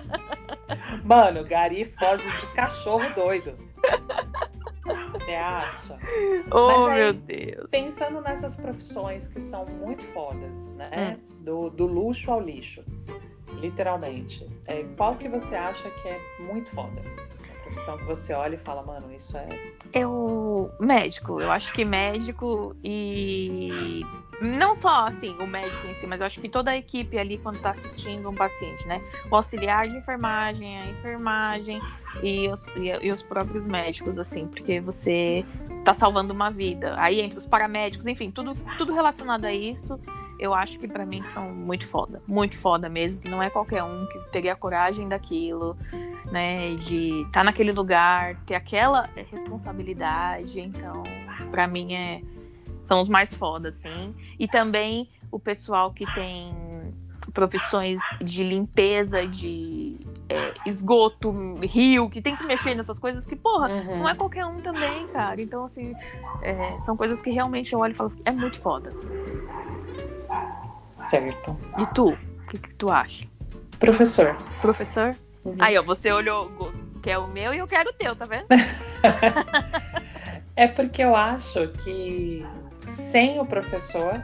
Mano, 1.04 1.44
gari 1.44 1.86
foge 1.86 2.30
de 2.32 2.48
cachorro 2.54 3.14
doido. 3.16 3.58
Você 5.14 5.34
acha? 5.34 5.98
Oh, 6.52 6.88
aí, 6.88 6.96
meu 6.96 7.14
Deus. 7.14 7.72
Pensando 7.72 8.22
nessas 8.22 8.56
profissões 8.56 9.28
que 9.28 9.42
são 9.42 9.66
muito 9.66 10.04
fodas, 10.08 10.72
né? 10.74 11.18
Hum. 11.20 11.44
Do, 11.44 11.70
do 11.70 11.86
luxo 11.86 12.32
ao 12.32 12.40
lixo 12.40 12.84
literalmente. 13.62 14.48
É, 14.66 14.84
qual 14.98 15.16
que 15.16 15.30
você 15.30 15.56
acha 15.56 15.90
que 15.90 16.08
é 16.08 16.20
muito 16.40 16.70
foda? 16.72 17.02
Profissão 17.72 17.98
que 17.98 18.04
você 18.04 18.34
olha 18.34 18.56
e 18.56 18.58
fala, 18.58 18.84
mano, 18.84 19.14
isso 19.14 19.38
é. 19.38 19.48
Eu. 19.94 20.70
Médico. 20.78 21.40
Eu 21.40 21.50
acho 21.50 21.72
que 21.72 21.86
médico 21.86 22.76
e. 22.84 24.06
Não 24.42 24.76
só 24.76 25.08
assim, 25.08 25.36
o 25.40 25.48
médico 25.48 25.88
em 25.88 25.94
si, 25.94 26.06
mas 26.06 26.20
eu 26.20 26.26
acho 26.26 26.42
que 26.42 26.50
toda 26.50 26.72
a 26.72 26.78
equipe 26.78 27.18
ali, 27.18 27.38
quando 27.38 27.58
está 27.58 27.70
assistindo 27.70 28.28
um 28.30 28.36
paciente, 28.36 28.86
né? 28.88 29.02
O 29.30 29.36
auxiliar 29.36 29.88
de 29.88 29.96
enfermagem, 29.96 30.80
a 30.80 30.90
enfermagem 30.90 31.80
e 32.22 32.50
os, 32.50 32.66
e, 32.76 33.12
os 33.12 33.22
próprios 33.22 33.66
médicos, 33.66 34.18
assim, 34.18 34.48
porque 34.48 34.82
você 34.82 35.46
está 35.80 35.94
salvando 35.94 36.34
uma 36.34 36.50
vida. 36.50 36.96
Aí 36.98 37.22
entre 37.22 37.38
os 37.38 37.46
paramédicos, 37.46 38.06
enfim, 38.06 38.32
tudo, 38.32 38.56
tudo 38.78 38.94
relacionado 38.94 39.46
a 39.46 39.54
isso 39.54 39.98
eu 40.42 40.56
acho 40.56 40.80
que 40.80 40.88
para 40.88 41.06
mim 41.06 41.24
são 41.24 41.54
muito 41.54 41.88
foda, 41.88 42.20
muito 42.28 42.58
foda 42.58 42.90
mesmo, 42.90 43.22
não 43.26 43.44
é 43.44 43.50
qualquer 43.52 43.84
um 43.84 44.08
que 44.08 44.20
teria 44.32 44.56
coragem 44.56 45.08
daquilo, 45.08 45.78
né, 46.32 46.76
de 46.76 47.22
estar 47.22 47.32
tá 47.32 47.44
naquele 47.44 47.72
lugar, 47.72 48.36
ter 48.46 48.56
aquela 48.56 49.10
responsabilidade, 49.16 50.60
então, 50.60 51.04
para 51.52 51.68
mim 51.68 51.94
é 51.94 52.22
são 52.92 53.02
os 53.02 53.08
mais 53.08 53.34
fodas, 53.34 53.78
assim. 53.78 54.14
E 54.38 54.50
também 54.50 55.10
o 55.32 55.40
pessoal 55.40 55.94
que 55.94 56.06
tem 56.14 56.54
profissões 57.34 58.00
de 58.20 58.44
limpeza, 58.44 59.26
de 59.26 59.98
é, 60.28 60.54
esgoto, 60.66 61.32
rio, 61.62 62.10
que 62.10 62.22
tem 62.22 62.36
que 62.36 62.44
mexer 62.46 62.76
nessas 62.76 63.00
coisas 63.00 63.26
que, 63.26 63.36
porra, 63.36 63.70
uhum. 63.70 64.00
não 64.00 64.10
é 64.10 64.16
qualquer 64.16 64.46
um 64.46 64.60
também, 64.60 65.08
cara. 65.08 65.42
Então, 65.42 65.64
assim, 65.64 65.96
é, 66.42 66.78
são 66.80 66.98
coisas 66.98 67.22
que 67.22 67.30
realmente 67.30 67.72
eu 67.72 67.80
olho 67.80 67.92
e 67.92 67.96
falo, 67.96 68.12
é 68.26 68.32
muito 68.32 68.60
foda. 68.60 68.94
Certo. 70.92 71.58
E 71.80 71.86
tu? 71.94 72.10
O 72.10 72.48
que, 72.48 72.58
que 72.58 72.74
tu 72.76 72.92
acha? 72.92 73.26
Professor. 73.80 74.36
Professor? 74.60 75.16
Uhum. 75.44 75.56
Aí, 75.60 75.78
ó, 75.78 75.84
você 75.84 76.12
olhou, 76.12 76.52
quer 77.02 77.18
o 77.18 77.28
meu 77.28 77.54
e 77.54 77.58
eu 77.58 77.68
quero 77.68 77.90
o 77.90 77.94
teu, 77.94 78.16
tá 78.16 78.26
vendo? 78.26 78.48
é 80.56 80.68
porque 80.68 81.04
eu 81.04 81.16
acho 81.16 81.68
que 81.84 82.46
sem 82.90 83.40
o 83.40 83.46
professor, 83.46 84.24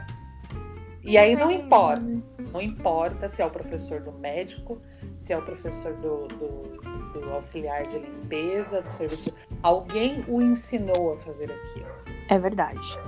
e 1.02 1.16
aí 1.16 1.34
não 1.34 1.50
importa, 1.50 2.06
não 2.52 2.60
importa 2.60 3.28
se 3.28 3.42
é 3.42 3.46
o 3.46 3.50
professor 3.50 4.00
do 4.00 4.12
médico, 4.12 4.80
se 5.16 5.32
é 5.32 5.38
o 5.38 5.42
professor 5.42 5.92
do, 5.94 6.28
do, 6.28 7.20
do 7.20 7.32
auxiliar 7.32 7.82
de 7.82 7.98
limpeza, 7.98 8.82
do 8.82 8.92
serviço. 8.92 9.34
Alguém 9.62 10.24
o 10.28 10.40
ensinou 10.40 11.14
a 11.14 11.16
fazer 11.16 11.50
aquilo. 11.50 11.88
É 12.28 12.38
verdade. 12.38 12.98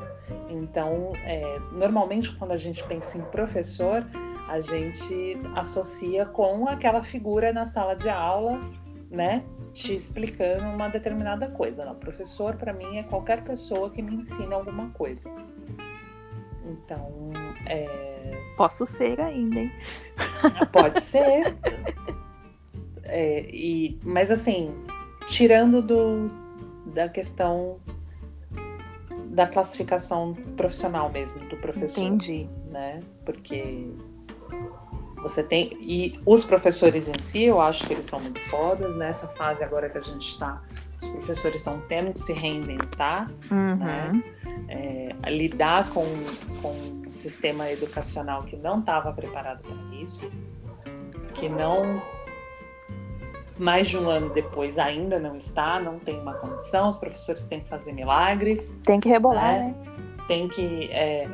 Então, 0.48 1.12
é, 1.24 1.58
normalmente 1.72 2.34
quando 2.36 2.52
a 2.52 2.56
gente 2.56 2.82
pensa 2.84 3.18
em 3.18 3.22
professor, 3.22 4.04
a 4.51 4.61
gente 4.61 5.38
associa 5.55 6.26
com 6.26 6.66
aquela 6.68 7.05
figura 7.05 7.53
na 7.53 7.64
sala 7.64 7.94
de 7.94 8.09
aula, 8.09 8.61
né? 9.09 9.44
Te 9.72 9.94
explicando 9.94 10.64
uma 10.64 10.88
determinada 10.88 11.48
coisa. 11.48 11.84
Não, 11.84 11.94
professor 11.94 12.57
para 12.57 12.72
mim 12.72 12.98
é 12.98 13.05
qualquer 13.05 13.44
pessoa 13.44 13.90
que 13.90 14.03
me 14.03 14.16
ensina 14.16 14.57
alguma 14.57 14.90
coisa. 14.90 15.30
Então, 16.64 17.30
é... 17.64 18.32
posso 18.57 18.84
ser 18.86 19.20
ainda, 19.20 19.61
hein? 19.61 19.72
Pode 20.72 21.01
ser. 21.01 21.57
É, 23.05 23.42
e, 23.53 24.01
mas 24.03 24.32
assim, 24.32 24.74
tirando 25.28 25.80
do, 25.80 26.28
da 26.92 27.09
questão 27.09 27.78
da 29.26 29.46
classificação 29.46 30.34
profissional 30.57 31.09
mesmo 31.09 31.38
do 31.48 31.57
professor. 31.57 32.03
Entendi. 32.03 32.48
Né? 32.68 32.98
Porque 33.24 33.88
você 35.22 35.42
tem. 35.42 35.76
E 35.80 36.12
os 36.24 36.44
professores 36.44 37.09
em 37.09 37.18
si, 37.20 37.44
eu 37.44 37.61
acho 37.61 37.86
que 37.86 37.92
eles 37.92 38.07
são 38.07 38.20
muito 38.20 38.40
fodas. 38.48 38.96
Nessa 38.96 39.28
fase 39.28 39.62
agora 39.62 39.88
que 39.88 39.98
a 39.98 40.03
gente 40.03 40.26
está, 40.26 40.62
os 41.01 41.09
professores 41.09 41.57
estão 41.57 41.80
tendo 41.88 42.12
que 42.12 42.20
se 42.20 42.32
reinventar, 42.32 43.30
uhum. 43.51 43.76
né? 43.76 44.22
É, 44.68 45.30
lidar 45.30 45.90
com, 45.90 46.05
com 46.62 46.72
um 47.07 47.11
sistema 47.11 47.70
educacional 47.70 48.42
que 48.44 48.57
não 48.57 48.80
estava 48.80 49.12
preparado 49.12 49.62
para 49.62 49.96
isso, 49.96 50.30
que 51.34 51.48
não 51.48 52.01
mais 53.59 53.88
de 53.88 53.98
um 53.98 54.09
ano 54.09 54.30
depois 54.30 54.78
ainda 54.78 55.18
não 55.18 55.36
está, 55.36 55.78
não 55.78 55.98
tem 55.98 56.18
uma 56.18 56.32
condição, 56.34 56.88
os 56.88 56.96
professores 56.96 57.44
têm 57.44 57.61
que 57.61 57.68
fazer 57.68 57.92
milagres. 57.92 58.72
Tem 58.84 58.98
que 58.98 59.09
rebolar, 59.09 59.59
né? 59.59 59.74
né? 59.84 59.89
Tem 60.31 60.47
que. 60.47 60.89
É, 60.93 61.26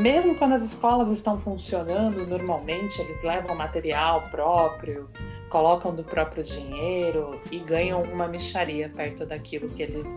mesmo 0.00 0.34
quando 0.36 0.54
as 0.54 0.62
escolas 0.62 1.10
estão 1.10 1.38
funcionando, 1.38 2.26
normalmente 2.26 2.98
eles 2.98 3.22
levam 3.22 3.54
material 3.54 4.22
próprio, 4.30 5.06
colocam 5.50 5.94
do 5.94 6.02
próprio 6.02 6.42
dinheiro 6.42 7.38
e 7.52 7.58
ganham 7.58 8.02
uma 8.04 8.26
micharia 8.26 8.88
perto 8.88 9.26
daquilo 9.26 9.68
que 9.68 9.82
eles 9.82 10.08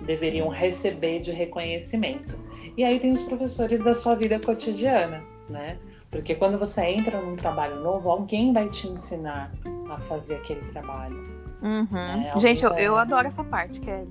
deveriam 0.00 0.48
receber 0.48 1.20
de 1.20 1.30
reconhecimento. 1.30 2.36
E 2.76 2.82
aí 2.82 2.98
tem 2.98 3.12
os 3.12 3.22
professores 3.22 3.80
da 3.84 3.94
sua 3.94 4.16
vida 4.16 4.40
cotidiana, 4.40 5.22
né? 5.48 5.78
Porque 6.10 6.34
quando 6.34 6.58
você 6.58 6.82
entra 6.86 7.20
num 7.20 7.36
trabalho 7.36 7.76
novo, 7.76 8.10
alguém 8.10 8.52
vai 8.52 8.68
te 8.68 8.88
ensinar 8.88 9.52
a 9.88 9.96
fazer 9.96 10.34
aquele 10.34 10.62
trabalho. 10.72 11.24
Uhum. 11.62 11.86
Né? 11.92 12.32
Gente, 12.38 12.64
eu, 12.64 12.72
eu 12.72 12.96
adoro 12.96 13.28
essa 13.28 13.44
parte, 13.44 13.80
Kelly. 13.80 14.10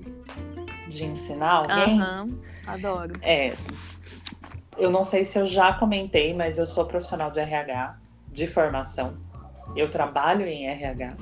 De 0.88 1.04
ensinar 1.04 1.52
alguém? 1.52 2.00
Uhum. 2.00 2.38
Adoro. 2.66 3.14
É. 3.22 3.54
Eu 4.76 4.90
não 4.90 5.02
sei 5.02 5.24
se 5.24 5.38
eu 5.38 5.46
já 5.46 5.72
comentei, 5.72 6.34
mas 6.34 6.58
eu 6.58 6.66
sou 6.66 6.84
profissional 6.84 7.30
de 7.30 7.40
RH, 7.40 7.96
de 8.30 8.46
formação. 8.46 9.14
Eu 9.74 9.90
trabalho 9.90 10.46
em 10.46 10.66
RH. 10.66 11.16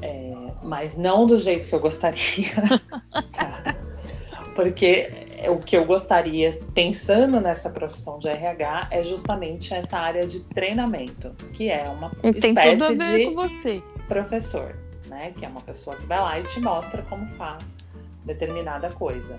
É, 0.00 0.32
mas 0.62 0.96
não 0.96 1.26
do 1.26 1.36
jeito 1.36 1.68
que 1.68 1.74
eu 1.74 1.80
gostaria. 1.80 2.50
tá? 3.32 3.76
Porque 4.54 5.10
o 5.48 5.58
que 5.58 5.76
eu 5.76 5.84
gostaria, 5.84 6.50
pensando 6.74 7.40
nessa 7.40 7.70
profissão 7.70 8.18
de 8.18 8.28
RH, 8.28 8.88
é 8.90 9.04
justamente 9.04 9.74
essa 9.74 9.98
área 9.98 10.26
de 10.26 10.40
treinamento, 10.40 11.30
que 11.52 11.68
é 11.68 11.88
uma 11.88 12.10
Tem 12.10 12.30
espécie 12.32 12.96
de 12.96 13.82
professor, 14.08 14.74
né? 15.06 15.32
Que 15.36 15.44
é 15.44 15.48
uma 15.48 15.60
pessoa 15.60 15.96
que 15.96 16.06
vai 16.06 16.18
lá 16.18 16.40
e 16.40 16.42
te 16.44 16.60
mostra 16.60 17.02
como 17.02 17.26
faz 17.36 17.76
determinada 18.28 18.90
coisa. 18.90 19.38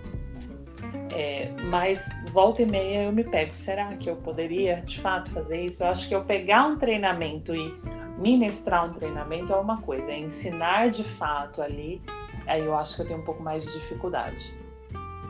É, 1.13 1.51
mas 1.65 2.07
volta 2.31 2.61
e 2.61 2.65
meia 2.65 3.03
eu 3.03 3.11
me 3.11 3.23
pego, 3.23 3.53
será 3.53 3.95
que 3.95 4.09
eu 4.09 4.15
poderia 4.17 4.81
de 4.85 4.99
fato 4.99 5.31
fazer 5.31 5.65
isso? 5.65 5.83
Eu 5.83 5.89
acho 5.89 6.07
que 6.07 6.15
eu 6.15 6.23
pegar 6.23 6.65
um 6.65 6.77
treinamento 6.77 7.55
e 7.55 7.73
ministrar 8.17 8.85
um 8.85 8.93
treinamento 8.93 9.51
é 9.53 9.55
uma 9.55 9.81
coisa, 9.81 10.11
é 10.11 10.19
ensinar 10.19 10.89
de 10.89 11.03
fato 11.03 11.61
ali, 11.61 12.01
aí 12.45 12.65
eu 12.65 12.77
acho 12.77 12.95
que 12.95 13.01
eu 13.01 13.07
tenho 13.07 13.19
um 13.19 13.23
pouco 13.23 13.41
mais 13.41 13.65
de 13.65 13.73
dificuldade. 13.73 14.53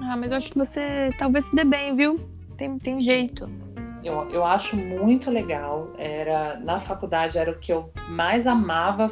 Ah, 0.01 0.15
mas 0.17 0.31
eu 0.31 0.37
acho 0.37 0.49
que 0.49 0.57
você 0.57 1.09
talvez 1.17 1.45
se 1.45 1.55
dê 1.55 1.63
bem, 1.63 1.95
viu? 1.95 2.19
Tem, 2.57 2.77
tem 2.79 3.01
jeito. 3.01 3.49
Eu, 4.03 4.29
eu 4.29 4.45
acho 4.45 4.77
muito 4.77 5.29
legal. 5.29 5.89
Era 5.97 6.57
na 6.59 6.79
faculdade 6.79 7.37
era 7.37 7.51
o 7.51 7.59
que 7.59 7.71
eu 7.71 7.91
mais 8.09 8.47
amava 8.47 9.11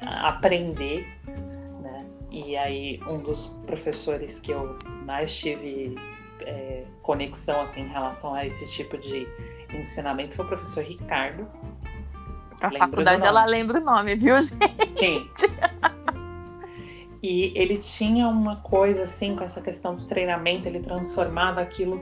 aprender? 0.00 1.06
E 2.30 2.56
aí 2.56 3.00
um 3.06 3.18
dos 3.18 3.58
professores 3.66 4.38
que 4.38 4.52
eu 4.52 4.78
mais 5.04 5.34
tive 5.34 5.94
é, 6.42 6.84
conexão 7.02 7.60
assim 7.60 7.82
em 7.82 7.88
relação 7.88 8.34
a 8.34 8.46
esse 8.46 8.66
tipo 8.68 8.96
de 8.98 9.26
ensinamento 9.74 10.36
foi 10.36 10.44
o 10.44 10.48
professor 10.48 10.84
Ricardo. 10.84 11.46
A 12.60 12.70
faculdade 12.70 13.24
ela 13.24 13.44
lembra 13.46 13.80
o 13.80 13.84
nome, 13.84 14.14
viu, 14.14 14.38
gente? 14.40 14.56
Sim. 14.98 15.30
E 17.22 17.52
ele 17.54 17.76
tinha 17.76 18.28
uma 18.28 18.56
coisa 18.56 19.02
assim 19.02 19.36
com 19.36 19.44
essa 19.44 19.60
questão 19.60 19.94
de 19.94 20.06
treinamento, 20.06 20.66
ele 20.66 20.80
transformava 20.80 21.60
aquilo 21.60 22.00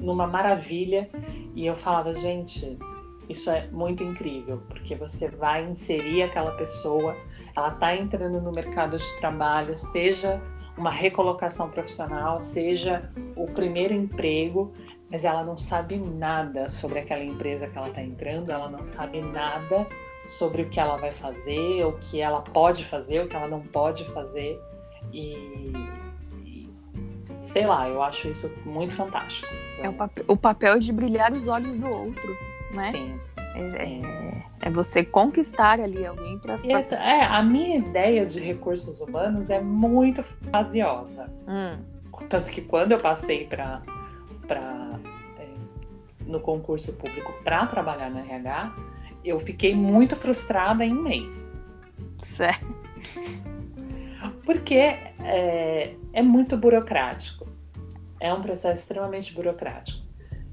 numa 0.00 0.26
maravilha. 0.26 1.08
E 1.54 1.64
eu 1.66 1.76
falava, 1.76 2.12
gente, 2.12 2.76
isso 3.28 3.48
é 3.48 3.68
muito 3.68 4.02
incrível, 4.02 4.62
porque 4.68 4.96
você 4.96 5.28
vai 5.28 5.64
inserir 5.64 6.22
aquela 6.22 6.52
pessoa, 6.52 7.16
ela 7.56 7.68
está 7.68 7.96
entrando 7.96 8.40
no 8.40 8.52
mercado 8.52 8.96
de 8.96 9.16
trabalho, 9.16 9.76
seja 9.76 10.40
uma 10.76 10.90
recolocação 10.90 11.70
profissional, 11.70 12.38
seja 12.38 13.10
o 13.34 13.46
primeiro 13.46 13.94
emprego, 13.94 14.72
mas 15.10 15.24
ela 15.24 15.42
não 15.42 15.58
sabe 15.58 15.96
nada 15.96 16.68
sobre 16.68 16.98
aquela 16.98 17.24
empresa 17.24 17.66
que 17.66 17.78
ela 17.78 17.88
está 17.88 18.02
entrando, 18.02 18.50
ela 18.50 18.68
não 18.68 18.84
sabe 18.84 19.20
nada 19.22 19.86
sobre 20.26 20.62
o 20.62 20.68
que 20.68 20.78
ela 20.78 20.96
vai 20.96 21.12
fazer, 21.12 21.84
o 21.84 21.92
que 21.92 22.20
ela 22.20 22.40
pode 22.40 22.84
fazer, 22.84 23.24
o 23.24 23.28
que 23.28 23.36
ela 23.36 23.48
não 23.48 23.60
pode 23.60 24.04
fazer. 24.06 24.60
E, 25.12 25.72
e 26.44 26.68
sei 27.38 27.66
lá, 27.66 27.88
eu 27.88 28.02
acho 28.02 28.28
isso 28.28 28.52
muito 28.66 28.94
fantástico. 28.94 29.48
É 29.80 29.88
o, 29.88 29.92
papel, 29.92 30.24
o 30.28 30.36
papel 30.36 30.78
de 30.78 30.92
brilhar 30.92 31.32
os 31.32 31.46
olhos 31.48 31.74
do 31.78 31.88
outro, 31.88 32.36
né? 32.72 32.90
Sim. 32.90 33.20
É, 33.56 33.82
é, 33.82 34.42
é 34.62 34.70
você 34.70 35.04
conquistar 35.04 35.80
ali 35.80 36.04
alguém 36.04 36.38
para. 36.38 36.58
Pra... 36.58 36.96
É, 36.96 37.24
a 37.24 37.42
minha 37.42 37.78
ideia 37.78 38.26
de 38.26 38.40
recursos 38.40 39.00
humanos 39.00 39.50
é 39.50 39.60
muito 39.60 40.22
fantasiosa. 40.22 41.30
Hum. 41.46 41.78
Tanto 42.28 42.50
que 42.50 42.60
quando 42.60 42.92
eu 42.92 42.98
passei 42.98 43.46
para 43.46 43.82
é, 45.38 45.46
no 46.24 46.40
concurso 46.40 46.92
público 46.92 47.32
para 47.44 47.66
trabalhar 47.66 48.10
no 48.10 48.18
RH, 48.18 48.74
eu 49.24 49.38
fiquei 49.40 49.74
muito 49.74 50.16
frustrada 50.16 50.84
em 50.84 50.92
um 50.92 51.02
mês. 51.02 51.52
Certo. 52.22 52.66
Porque 54.44 54.74
é, 54.74 55.94
é 56.12 56.22
muito 56.22 56.56
burocrático. 56.56 57.46
É 58.18 58.32
um 58.32 58.40
processo 58.40 58.80
extremamente 58.80 59.34
burocrático 59.34 60.06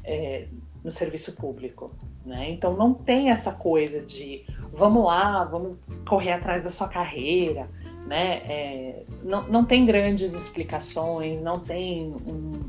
é, 0.04 0.48
no 0.84 0.92
serviço 0.92 1.36
público. 1.36 1.96
Né? 2.26 2.52
Então 2.52 2.76
não 2.76 2.94
tem 2.94 3.30
essa 3.30 3.52
coisa 3.52 4.02
de 4.02 4.46
vamos 4.72 5.06
lá, 5.06 5.44
vamos 5.44 5.78
correr 6.08 6.34
atrás 6.34 6.64
da 6.64 6.70
sua 6.70 6.88
carreira. 6.88 7.70
Né? 8.08 8.38
É, 8.50 9.04
não, 9.24 9.48
não 9.48 9.66
tem 9.66 9.86
grandes 9.86 10.34
explicações, 10.34 11.42
não 11.42 11.54
tem 11.54 12.16
um, 12.26 12.60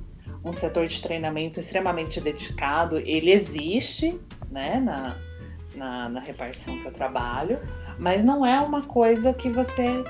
um 0.44 0.52
setor 0.52 0.86
de 0.86 1.00
treinamento 1.00 1.58
extremamente 1.58 2.20
dedicado. 2.20 2.98
Ele 2.98 3.32
existe 3.32 4.20
né, 4.50 4.80
na, 4.80 5.16
na, 5.74 6.08
na 6.08 6.20
repartição 6.20 6.78
que 6.80 6.86
eu 6.86 6.92
trabalho, 6.92 7.58
mas 7.98 8.22
não 8.22 8.44
é 8.44 8.60
uma 8.60 8.82
coisa 8.82 9.32
que 9.32 9.48
você 9.48 10.04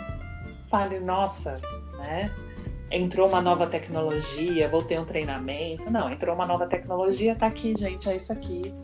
fale, 0.70 0.98
nossa, 1.00 1.56
né? 1.98 2.30
Entrou 2.90 3.28
uma 3.28 3.40
nova 3.40 3.66
tecnologia, 3.66 4.68
vou 4.68 4.82
ter 4.82 5.00
um 5.00 5.04
treinamento. 5.04 5.90
Não, 5.90 6.10
entrou 6.12 6.34
uma 6.34 6.46
nova 6.46 6.66
tecnologia, 6.66 7.34
tá 7.34 7.46
aqui, 7.46 7.74
gente, 7.76 8.08
é 8.08 8.16
isso 8.16 8.32
aqui. 8.32 8.74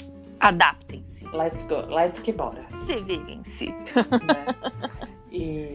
Adaptem-se. 0.40 1.26
Let's 1.32 1.64
go, 1.66 1.82
let's 1.94 2.20
que 2.20 2.32
bora. 2.32 2.64
Se 2.86 3.00
virem-se. 3.00 3.66
Né? 3.66 4.46
E. 5.30 5.74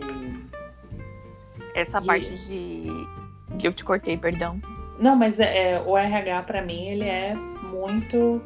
Essa 1.76 2.00
e... 2.00 2.06
parte 2.06 2.38
de. 2.46 2.88
que 3.58 3.68
eu 3.68 3.74
te 3.74 3.86
cortei, 3.86 4.18
perdão. 4.18 4.60
Não, 5.00 5.16
mas 5.16 5.40
é, 5.40 5.74
é 5.74 5.82
o 5.82 5.98
RH 5.98 6.44
para 6.44 6.62
mim 6.62 6.88
ele 6.88 7.08
é 7.08 7.36
muito 7.36 8.42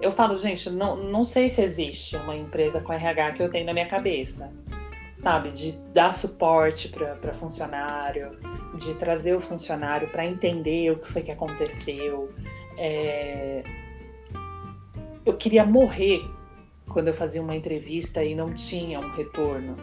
eu 0.00 0.12
falo, 0.12 0.36
gente, 0.36 0.70
não, 0.70 0.96
não 0.96 1.24
sei 1.24 1.48
se 1.48 1.60
existe 1.60 2.16
uma 2.16 2.36
empresa 2.36 2.80
com 2.80 2.92
RH 2.92 3.32
que 3.32 3.42
eu 3.42 3.50
tenho 3.50 3.66
na 3.66 3.72
minha 3.72 3.86
cabeça, 3.86 4.52
sabe? 5.16 5.50
De 5.50 5.72
dar 5.92 6.14
suporte 6.14 6.88
para 6.88 7.32
funcionário, 7.34 8.38
de 8.74 8.94
trazer 8.94 9.34
o 9.34 9.40
funcionário 9.40 10.08
para 10.08 10.24
entender 10.24 10.92
o 10.92 10.98
que 10.98 11.12
foi 11.12 11.22
que 11.22 11.32
aconteceu. 11.32 12.32
É... 12.76 13.64
Eu 15.28 15.34
queria 15.34 15.62
morrer 15.62 16.24
quando 16.88 17.08
eu 17.08 17.14
fazia 17.14 17.42
uma 17.42 17.54
entrevista 17.54 18.24
e 18.24 18.34
não 18.34 18.54
tinha 18.54 18.98
um 18.98 19.10
retorno, 19.14 19.76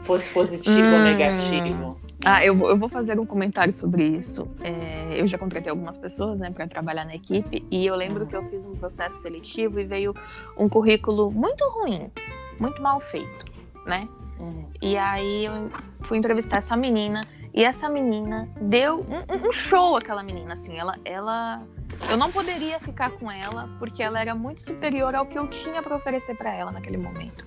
fosse 0.00 0.32
positivo 0.32 0.88
hum. 0.88 0.94
ou 0.94 1.00
negativo. 1.00 2.00
Ah, 2.24 2.42
eu, 2.42 2.58
eu 2.66 2.78
vou 2.78 2.88
fazer 2.88 3.20
um 3.20 3.26
comentário 3.26 3.74
sobre 3.74 4.02
isso. 4.02 4.48
É, 4.62 5.20
eu 5.20 5.28
já 5.28 5.36
contratei 5.36 5.68
algumas 5.68 5.98
pessoas 5.98 6.38
né, 6.38 6.50
para 6.50 6.66
trabalhar 6.66 7.04
na 7.04 7.14
equipe 7.14 7.62
e 7.70 7.84
eu 7.84 7.94
lembro 7.94 8.26
que 8.26 8.34
eu 8.34 8.42
fiz 8.48 8.64
um 8.64 8.74
processo 8.74 9.20
seletivo 9.20 9.78
e 9.78 9.84
veio 9.84 10.14
um 10.56 10.66
currículo 10.66 11.30
muito 11.30 11.62
ruim, 11.74 12.10
muito 12.58 12.80
mal 12.80 12.98
feito, 12.98 13.44
né? 13.84 14.08
Uhum. 14.40 14.64
E 14.80 14.96
aí 14.96 15.44
eu 15.44 15.70
fui 16.00 16.16
entrevistar 16.16 16.56
essa 16.56 16.74
menina 16.74 17.20
e 17.56 17.64
essa 17.64 17.88
menina 17.88 18.46
deu 18.60 19.00
um, 19.00 19.48
um, 19.48 19.50
show, 19.50 19.96
aquela 19.96 20.22
menina, 20.22 20.52
assim. 20.52 20.78
Ela, 20.78 20.98
ela, 21.06 21.62
eu 22.10 22.18
não 22.18 22.30
poderia 22.30 22.78
ficar 22.78 23.10
com 23.12 23.32
ela 23.32 23.70
porque 23.78 24.02
ela 24.02 24.20
era 24.20 24.34
muito 24.34 24.60
superior 24.60 25.14
ao 25.14 25.24
que 25.24 25.38
eu 25.38 25.48
tinha 25.48 25.82
para 25.82 25.96
oferecer 25.96 26.36
para 26.36 26.52
ela 26.52 26.70
naquele 26.70 26.98
momento. 26.98 27.46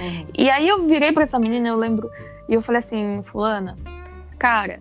Uhum. 0.00 0.28
E 0.38 0.48
aí 0.48 0.68
eu 0.68 0.86
virei 0.86 1.10
para 1.10 1.24
essa 1.24 1.36
menina, 1.36 1.68
eu 1.68 1.76
lembro, 1.76 2.08
e 2.48 2.54
eu 2.54 2.62
falei 2.62 2.78
assim, 2.78 3.24
fulana, 3.24 3.76
cara, 4.38 4.80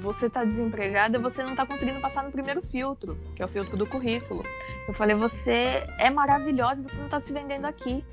você 0.00 0.30
tá 0.30 0.44
desempregada, 0.44 1.18
você 1.18 1.42
não 1.42 1.56
tá 1.56 1.66
conseguindo 1.66 2.00
passar 2.00 2.22
no 2.22 2.30
primeiro 2.30 2.62
filtro, 2.62 3.18
que 3.34 3.42
é 3.42 3.44
o 3.44 3.48
filtro 3.48 3.76
do 3.76 3.84
currículo. 3.84 4.44
Eu 4.86 4.94
falei, 4.94 5.16
você 5.16 5.84
é 5.98 6.08
maravilhosa, 6.08 6.84
você 6.84 6.96
não 6.96 7.08
tá 7.08 7.20
se 7.20 7.32
vendendo 7.32 7.64
aqui. 7.64 8.04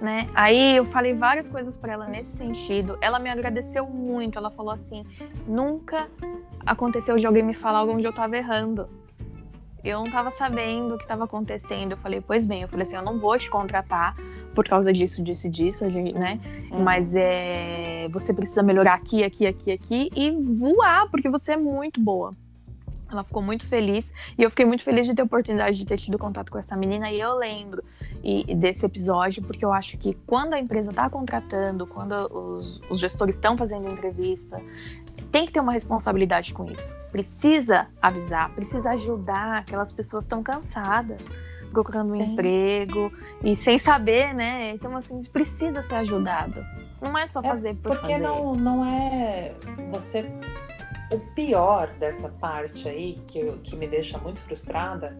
Né? 0.00 0.28
Aí 0.32 0.76
eu 0.76 0.84
falei 0.84 1.12
várias 1.12 1.48
coisas 1.50 1.76
para 1.76 1.92
ela 1.92 2.06
nesse 2.06 2.36
sentido. 2.36 2.96
Ela 3.00 3.18
me 3.18 3.28
agradeceu 3.30 3.86
muito. 3.86 4.38
Ela 4.38 4.50
falou 4.50 4.72
assim: 4.72 5.04
nunca 5.46 6.08
aconteceu 6.64 7.16
de 7.16 7.26
alguém 7.26 7.42
me 7.42 7.54
falar 7.54 7.84
onde 7.84 8.04
eu 8.04 8.12
tava 8.12 8.36
errando. 8.36 8.88
Eu 9.82 9.98
não 9.98 10.10
tava 10.10 10.30
sabendo 10.30 10.94
o 10.94 10.98
que 10.98 11.04
estava 11.04 11.24
acontecendo. 11.24 11.92
Eu 11.92 11.96
falei, 11.98 12.20
pois 12.20 12.46
bem, 12.46 12.62
eu 12.62 12.68
falei 12.68 12.86
assim, 12.86 12.96
eu 12.96 13.02
não 13.02 13.18
vou 13.18 13.38
te 13.38 13.48
contratar 13.48 14.16
por 14.54 14.66
causa 14.66 14.92
disso, 14.92 15.22
disso 15.22 15.46
e 15.46 15.50
disso, 15.50 15.84
né? 15.86 16.40
Uhum. 16.70 16.82
Mas 16.82 17.08
é, 17.14 18.08
você 18.10 18.34
precisa 18.34 18.62
melhorar 18.62 18.94
aqui, 18.94 19.22
aqui, 19.22 19.46
aqui, 19.46 19.70
aqui 19.70 20.10
e 20.16 20.30
voar, 20.30 21.08
porque 21.10 21.28
você 21.28 21.52
é 21.52 21.56
muito 21.56 22.00
boa. 22.00 22.34
Ela 23.10 23.24
ficou 23.24 23.42
muito 23.42 23.66
feliz 23.66 24.12
e 24.36 24.42
eu 24.42 24.50
fiquei 24.50 24.66
muito 24.66 24.84
feliz 24.84 25.06
de 25.06 25.14
ter 25.14 25.22
a 25.22 25.24
oportunidade 25.24 25.78
de 25.78 25.84
ter 25.84 25.96
tido 25.96 26.18
contato 26.18 26.50
com 26.50 26.58
essa 26.58 26.76
menina. 26.76 27.10
E 27.10 27.18
eu 27.18 27.36
lembro 27.36 27.82
e, 28.22 28.54
desse 28.54 28.84
episódio 28.84 29.42
porque 29.42 29.64
eu 29.64 29.72
acho 29.72 29.96
que 29.96 30.14
quando 30.26 30.54
a 30.54 30.58
empresa 30.58 30.90
está 30.90 31.08
contratando, 31.08 31.86
quando 31.86 32.12
os, 32.12 32.80
os 32.90 32.98
gestores 32.98 33.36
estão 33.36 33.56
fazendo 33.56 33.90
entrevista, 33.90 34.60
tem 35.32 35.46
que 35.46 35.52
ter 35.52 35.60
uma 35.60 35.72
responsabilidade 35.72 36.52
com 36.52 36.64
isso. 36.64 36.96
Precisa 37.10 37.86
avisar, 38.00 38.50
precisa 38.50 38.90
ajudar 38.90 39.58
aquelas 39.58 39.92
pessoas 39.92 40.26
tão 40.26 40.42
cansadas 40.42 41.28
procurando 41.72 42.14
um 42.14 42.16
Sim. 42.16 42.32
emprego 42.32 43.12
e 43.42 43.56
sem 43.56 43.78
saber, 43.78 44.34
né? 44.34 44.70
Então, 44.70 44.96
assim, 44.96 45.22
precisa 45.24 45.82
ser 45.82 45.96
ajudado. 45.96 46.64
Não 47.00 47.16
é 47.16 47.26
só 47.26 47.42
fazer 47.42 47.68
é 47.68 47.74
por 47.74 47.92
porque 47.92 48.12
fazer. 48.12 48.18
não, 48.18 48.54
não 48.54 48.84
é 48.84 49.54
você. 49.92 50.26
O 51.12 51.18
pior 51.34 51.88
dessa 51.98 52.28
parte 52.28 52.88
aí, 52.88 53.20
que, 53.26 53.38
eu, 53.38 53.58
que 53.58 53.74
me 53.76 53.86
deixa 53.86 54.18
muito 54.18 54.40
frustrada, 54.42 55.16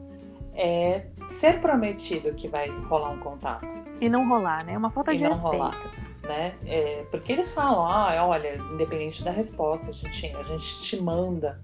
é 0.54 1.06
ser 1.26 1.60
prometido 1.60 2.34
que 2.34 2.48
vai 2.48 2.68
rolar 2.68 3.10
um 3.10 3.20
contato. 3.20 3.66
E 4.00 4.08
não 4.08 4.28
rolar, 4.28 4.64
né? 4.64 4.74
É 4.74 4.78
uma 4.78 4.90
falta 4.90 5.12
e 5.14 5.18
de 5.18 5.24
não 5.24 5.30
respeito. 5.30 5.56
Rolar, 5.56 5.76
né? 6.24 6.54
É, 6.66 7.04
porque 7.10 7.32
eles 7.32 7.54
falam, 7.54 7.86
ah, 7.86 8.26
olha, 8.26 8.56
independente 8.74 9.24
da 9.24 9.30
resposta, 9.30 9.88
a 9.88 9.92
gente, 9.92 10.36
a 10.36 10.42
gente 10.42 10.82
te 10.82 11.00
manda 11.00 11.60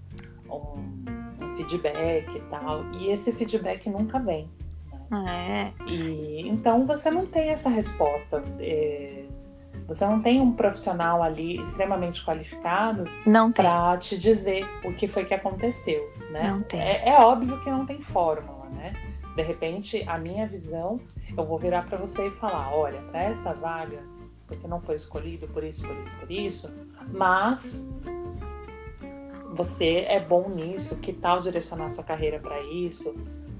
um, 0.48 0.78
um 1.44 1.56
feedback 1.56 2.36
e 2.36 2.40
tal. 2.42 2.84
E 2.92 3.10
esse 3.10 3.32
feedback 3.32 3.90
nunca 3.90 4.18
vem. 4.18 4.48
É. 5.28 5.72
E 5.86 6.48
então 6.48 6.86
você 6.86 7.10
não 7.10 7.26
tem 7.26 7.50
essa 7.50 7.68
resposta. 7.68 8.42
É, 8.58 9.24
você 9.86 10.06
não 10.06 10.20
tem 10.22 10.40
um 10.40 10.52
profissional 10.52 11.22
ali 11.22 11.60
extremamente 11.60 12.24
qualificado 12.24 13.04
para 13.54 13.96
te 13.98 14.18
dizer 14.18 14.64
o 14.84 14.92
que 14.92 15.06
foi 15.06 15.24
que 15.24 15.34
aconteceu, 15.34 16.10
né? 16.30 16.42
Não 16.44 16.62
tem. 16.62 16.80
É, 16.80 17.10
é, 17.10 17.20
óbvio 17.20 17.60
que 17.60 17.70
não 17.70 17.84
tem 17.84 18.00
fórmula, 18.00 18.66
né? 18.70 18.92
De 19.36 19.42
repente, 19.42 20.02
a 20.06 20.18
minha 20.18 20.46
visão, 20.46 21.00
eu 21.36 21.44
vou 21.44 21.58
virar 21.58 21.84
para 21.86 21.98
você 21.98 22.28
e 22.28 22.30
falar, 22.32 22.74
olha, 22.74 23.00
para 23.10 23.22
essa 23.22 23.52
vaga 23.52 23.98
você 24.46 24.68
não 24.68 24.80
foi 24.80 24.94
escolhido 24.94 25.48
por 25.48 25.64
isso, 25.64 25.82
por 25.82 25.96
isso, 25.96 26.16
por 26.20 26.30
isso, 26.30 26.74
mas 27.08 27.90
você 29.54 30.04
é 30.08 30.20
bom 30.20 30.50
nisso, 30.50 30.96
que 30.96 31.12
tal 31.12 31.40
direcionar 31.40 31.88
sua 31.88 32.04
carreira 32.04 32.38
para 32.38 32.60
isso? 32.62 33.14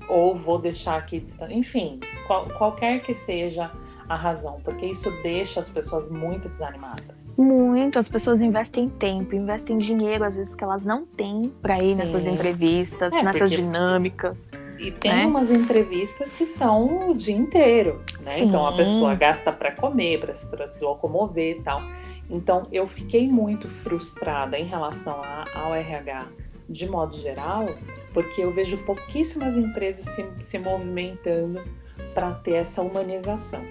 ou 0.09 0.37
vou 0.37 0.59
deixar 0.59 0.97
aqui 0.97 1.21
distante. 1.21 1.55
Enfim, 1.55 2.01
qual, 2.27 2.49
qualquer 2.51 3.01
que 3.01 3.15
seja 3.15 3.71
a 4.09 4.17
razão, 4.17 4.61
porque 4.63 4.87
isso 4.87 5.11
deixa 5.23 5.61
as 5.61 5.69
pessoas 5.69 6.11
muito 6.11 6.49
desanimadas. 6.49 7.31
Muito, 7.37 7.99
as 7.99 8.09
pessoas 8.09 8.41
investem 8.41 8.89
tempo, 8.89 9.35
investem 9.35 9.79
dinheiro, 9.79 10.25
às 10.25 10.37
vezes 10.37 10.55
que 10.55 10.63
elas 10.63 10.85
não 10.85 11.07
têm 11.07 11.53
para 11.63 11.79
ir 11.79 11.95
Sim. 11.95 11.97
nessas 11.97 12.27
entrevistas, 12.27 13.13
é, 13.13 13.23
nessas 13.23 13.51
porque... 13.51 13.57
dinâmicas. 13.57 14.51
E 14.79 14.91
tem 14.91 15.13
né? 15.13 15.27
umas 15.27 15.51
entrevistas 15.51 16.33
que 16.33 16.45
são 16.47 17.11
o 17.11 17.15
dia 17.15 17.37
inteiro, 17.37 18.03
né? 18.25 18.41
Então 18.41 18.67
a 18.67 18.77
pessoa 18.77 19.15
gasta 19.15 19.53
para 19.53 19.71
comer, 19.73 20.21
para 20.21 20.35
se, 20.35 20.49
se 20.69 20.85
locomover 20.85 21.59
e 21.59 21.63
tal. 21.63 21.81
Então 22.29 22.63
eu 22.73 22.87
fiquei 22.89 23.29
muito 23.29 23.69
frustrada 23.69 24.59
em 24.59 24.65
relação 24.65 25.23
a, 25.23 25.45
ao 25.55 25.75
RH 25.75 26.27
de 26.69 26.89
modo 26.89 27.15
geral, 27.15 27.67
porque 28.13 28.43
eu 28.43 28.53
vejo 28.53 28.77
pouquíssimas 28.79 29.57
empresas 29.57 30.07
se, 30.07 30.27
se 30.41 30.59
movimentando 30.59 31.63
para 32.15 32.33
ter 32.35 32.53
essa 32.53 32.81
humanização. 32.81 33.63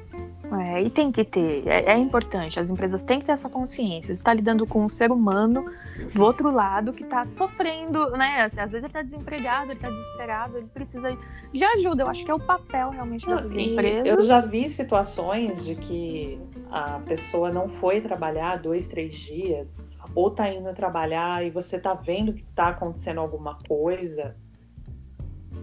É, 0.59 0.83
e 0.83 0.89
tem 0.89 1.11
que 1.11 1.23
ter, 1.23 1.67
é, 1.67 1.93
é, 1.93 1.97
importante, 1.97 2.59
as 2.59 2.69
empresas 2.69 3.03
têm 3.03 3.19
que 3.19 3.25
ter 3.25 3.31
essa 3.31 3.49
consciência. 3.49 4.13
Você 4.13 4.21
está 4.21 4.33
lidando 4.33 4.67
com 4.67 4.85
um 4.85 4.89
ser 4.89 5.11
humano 5.11 5.65
do 6.13 6.21
outro 6.21 6.51
lado 6.51 6.93
que 6.93 7.03
está 7.03 7.25
sofrendo, 7.25 8.11
né? 8.11 8.43
Às 8.43 8.53
vezes 8.53 8.73
ele 8.75 8.87
está 8.87 9.01
desempregado, 9.01 9.71
ele 9.71 9.73
está 9.73 9.89
desesperado, 9.89 10.57
ele 10.57 10.67
precisa 10.67 11.17
de 11.51 11.63
ajuda. 11.63 12.03
Eu 12.03 12.07
acho 12.07 12.23
que 12.23 12.29
é 12.29 12.33
o 12.33 12.39
papel 12.39 12.91
realmente 12.91 13.25
das 13.25 13.45
empresas. 13.45 14.05
Eu 14.05 14.21
já 14.21 14.41
vi 14.41 14.69
situações 14.69 15.65
de 15.65 15.75
que 15.75 16.39
a 16.69 16.99
pessoa 16.99 17.51
não 17.51 17.67
foi 17.67 18.01
trabalhar 18.01 18.57
dois, 18.57 18.87
três 18.87 19.15
dias, 19.15 19.75
ou 20.13 20.27
está 20.27 20.49
indo 20.51 20.71
trabalhar 20.73 21.43
e 21.45 21.49
você 21.49 21.77
está 21.77 21.93
vendo 21.93 22.33
que 22.33 22.43
está 22.43 22.69
acontecendo 22.69 23.19
alguma 23.19 23.57
coisa, 23.67 24.35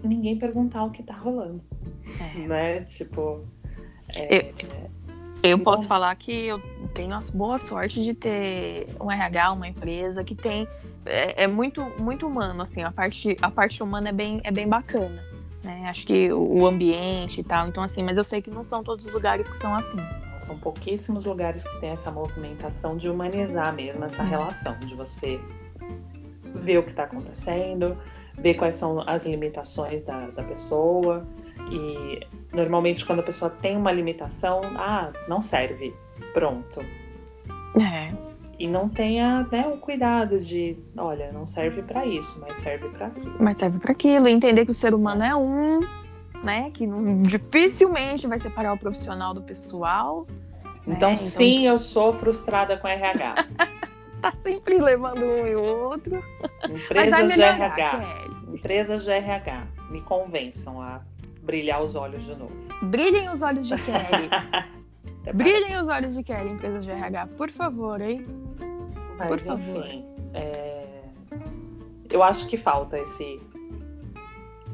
ninguém 0.03 0.37
perguntar 0.37 0.83
o 0.83 0.91
que 0.91 1.01
está 1.01 1.15
rolando. 1.15 1.61
É. 2.19 2.39
Né? 2.39 2.81
Tipo. 2.81 3.45
É, 4.15 4.49
eu, 5.43 5.51
eu 5.51 5.59
posso 5.59 5.87
falar 5.87 6.15
que 6.15 6.31
eu 6.47 6.59
tenho 6.93 7.13
a 7.13 7.19
boa 7.33 7.57
sorte 7.57 8.03
de 8.03 8.13
ter 8.13 8.87
um 8.99 9.09
RH, 9.09 9.51
uma 9.51 9.67
empresa 9.67 10.23
que 10.23 10.35
tem. 10.35 10.67
É, 11.05 11.43
é, 11.43 11.47
muito, 11.47 11.83
muito 11.99 12.27
humano, 12.27 12.61
assim, 12.61 12.83
a 12.83 12.91
parte, 12.91 13.35
a 13.41 13.49
parte 13.49 13.81
humana 13.81 14.09
é 14.09 14.11
bem, 14.11 14.39
é 14.43 14.51
bem 14.51 14.67
bacana. 14.67 15.23
Né? 15.63 15.85
Acho 15.87 16.05
que 16.05 16.31
o 16.31 16.65
ambiente 16.65 17.41
e 17.41 17.43
tal, 17.43 17.67
então 17.67 17.83
assim, 17.83 18.03
mas 18.03 18.17
eu 18.17 18.23
sei 18.23 18.41
que 18.41 18.49
não 18.49 18.63
são 18.63 18.83
todos 18.83 19.05
os 19.05 19.13
lugares 19.13 19.49
que 19.49 19.57
são 19.57 19.73
assim. 19.75 19.97
São 20.39 20.57
pouquíssimos 20.57 21.23
lugares 21.23 21.63
que 21.63 21.79
tem 21.79 21.89
essa 21.89 22.11
movimentação 22.11 22.97
de 22.97 23.09
humanizar 23.09 23.73
mesmo 23.73 24.03
essa 24.03 24.23
relação, 24.23 24.77
de 24.79 24.95
você 24.95 25.39
ver 26.55 26.79
o 26.79 26.83
que 26.83 26.89
está 26.89 27.03
acontecendo, 27.03 27.97
ver 28.37 28.55
quais 28.55 28.75
são 28.75 29.01
as 29.07 29.25
limitações 29.25 30.03
da, 30.03 30.27
da 30.27 30.43
pessoa 30.43 31.25
e 31.69 32.19
normalmente 32.53 33.05
quando 33.05 33.19
a 33.19 33.23
pessoa 33.23 33.49
tem 33.49 33.77
uma 33.77 33.91
limitação, 33.91 34.61
ah, 34.75 35.11
não 35.27 35.41
serve, 35.41 35.93
pronto. 36.33 36.81
É. 37.79 38.11
E 38.59 38.67
não 38.67 38.87
tenha 38.87 39.47
né, 39.51 39.67
o 39.67 39.77
cuidado 39.77 40.39
de, 40.39 40.77
olha, 40.95 41.31
não 41.31 41.47
serve 41.47 41.81
para 41.81 42.05
isso, 42.05 42.37
mas 42.39 42.55
serve 42.57 42.89
para 42.89 43.07
aquilo. 43.07 43.35
Mas 43.39 43.57
serve 43.57 43.79
para 43.79 43.91
aquilo, 43.91 44.27
entender 44.27 44.65
que 44.65 44.71
o 44.71 44.75
ser 44.75 44.93
humano 44.93 45.23
é 45.23 45.35
um, 45.35 45.79
né, 46.43 46.69
que 46.71 46.85
não, 46.85 47.17
dificilmente 47.17 48.27
vai 48.27 48.39
separar 48.39 48.73
o 48.73 48.77
profissional 48.77 49.33
do 49.33 49.41
pessoal. 49.41 50.27
Né? 50.85 50.95
Então, 50.95 51.11
né? 51.11 51.15
sim, 51.15 51.61
então... 51.61 51.71
eu 51.71 51.79
sou 51.79 52.13
frustrada 52.13 52.77
com 52.77 52.87
RH. 52.87 53.47
tá 54.21 54.31
sempre 54.31 54.77
levando 54.77 55.23
um 55.23 55.47
e 55.47 55.55
outro. 55.55 56.23
Empresas 56.69 57.33
de 57.33 57.41
RH. 57.41 58.25
Empresas 58.47 59.03
de 59.03 59.11
RH. 59.11 59.67
Me 59.89 60.01
convençam 60.01 60.81
a 60.81 61.01
brilhar 61.41 61.81
os 61.81 61.95
olhos 61.95 62.23
de 62.23 62.35
novo. 62.35 62.53
Brilhem 62.83 63.29
os 63.29 63.41
olhos 63.41 63.67
de 63.67 63.75
Kelly. 63.75 64.29
Brilhem 65.33 65.79
os 65.79 65.87
olhos 65.87 66.15
de 66.15 66.23
Kelly, 66.23 66.49
empresas 66.49 66.83
de 66.83 66.91
RH, 66.91 67.27
por 67.37 67.51
favor, 67.51 68.01
hein? 68.01 68.25
Mas, 69.17 69.27
por 69.27 69.39
favor. 69.39 69.85
enfim, 69.85 70.05
é... 70.33 71.03
eu 72.09 72.23
acho 72.23 72.47
que 72.47 72.57
falta 72.57 72.97
esse 72.97 73.39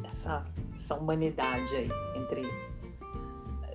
essa, 0.05 0.45
essa 0.73 0.95
humanidade 0.95 1.75
aí 1.75 1.89
entre 2.15 2.41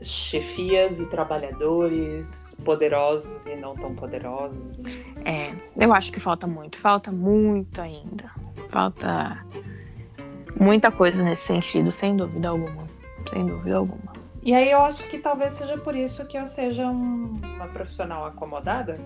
chefias 0.03 1.01
e 1.01 1.07
trabalhadores, 1.07 2.57
poderosos 2.65 3.47
e 3.47 3.55
não 3.57 3.75
tão 3.75 3.95
poderosos. 3.95 4.79
É, 5.25 5.53
eu 5.77 5.93
acho 5.93 6.13
que 6.13 6.21
falta 6.21 6.47
muito, 6.47 6.79
falta 6.79 7.11
muito 7.11 7.81
ainda. 7.81 8.31
Falta 8.69 9.45
muita 10.59 10.91
coisa 10.91 11.23
nesse 11.23 11.45
sentido, 11.47 11.93
sem 11.93 12.17
dúvida 12.17 12.49
alguma. 12.49 12.87
Sem 13.29 13.47
dúvida 13.47 13.77
alguma. 13.77 14.13
E 14.43 14.55
aí 14.55 14.71
eu 14.71 14.81
acho 14.81 15.09
que 15.09 15.19
talvez 15.19 15.53
seja 15.53 15.79
por 15.79 15.95
isso 15.95 16.27
que 16.27 16.37
eu 16.37 16.47
seja 16.47 16.87
um, 16.89 17.41
uma 17.55 17.69
profissional 17.69 18.27
acomodada. 18.27 18.99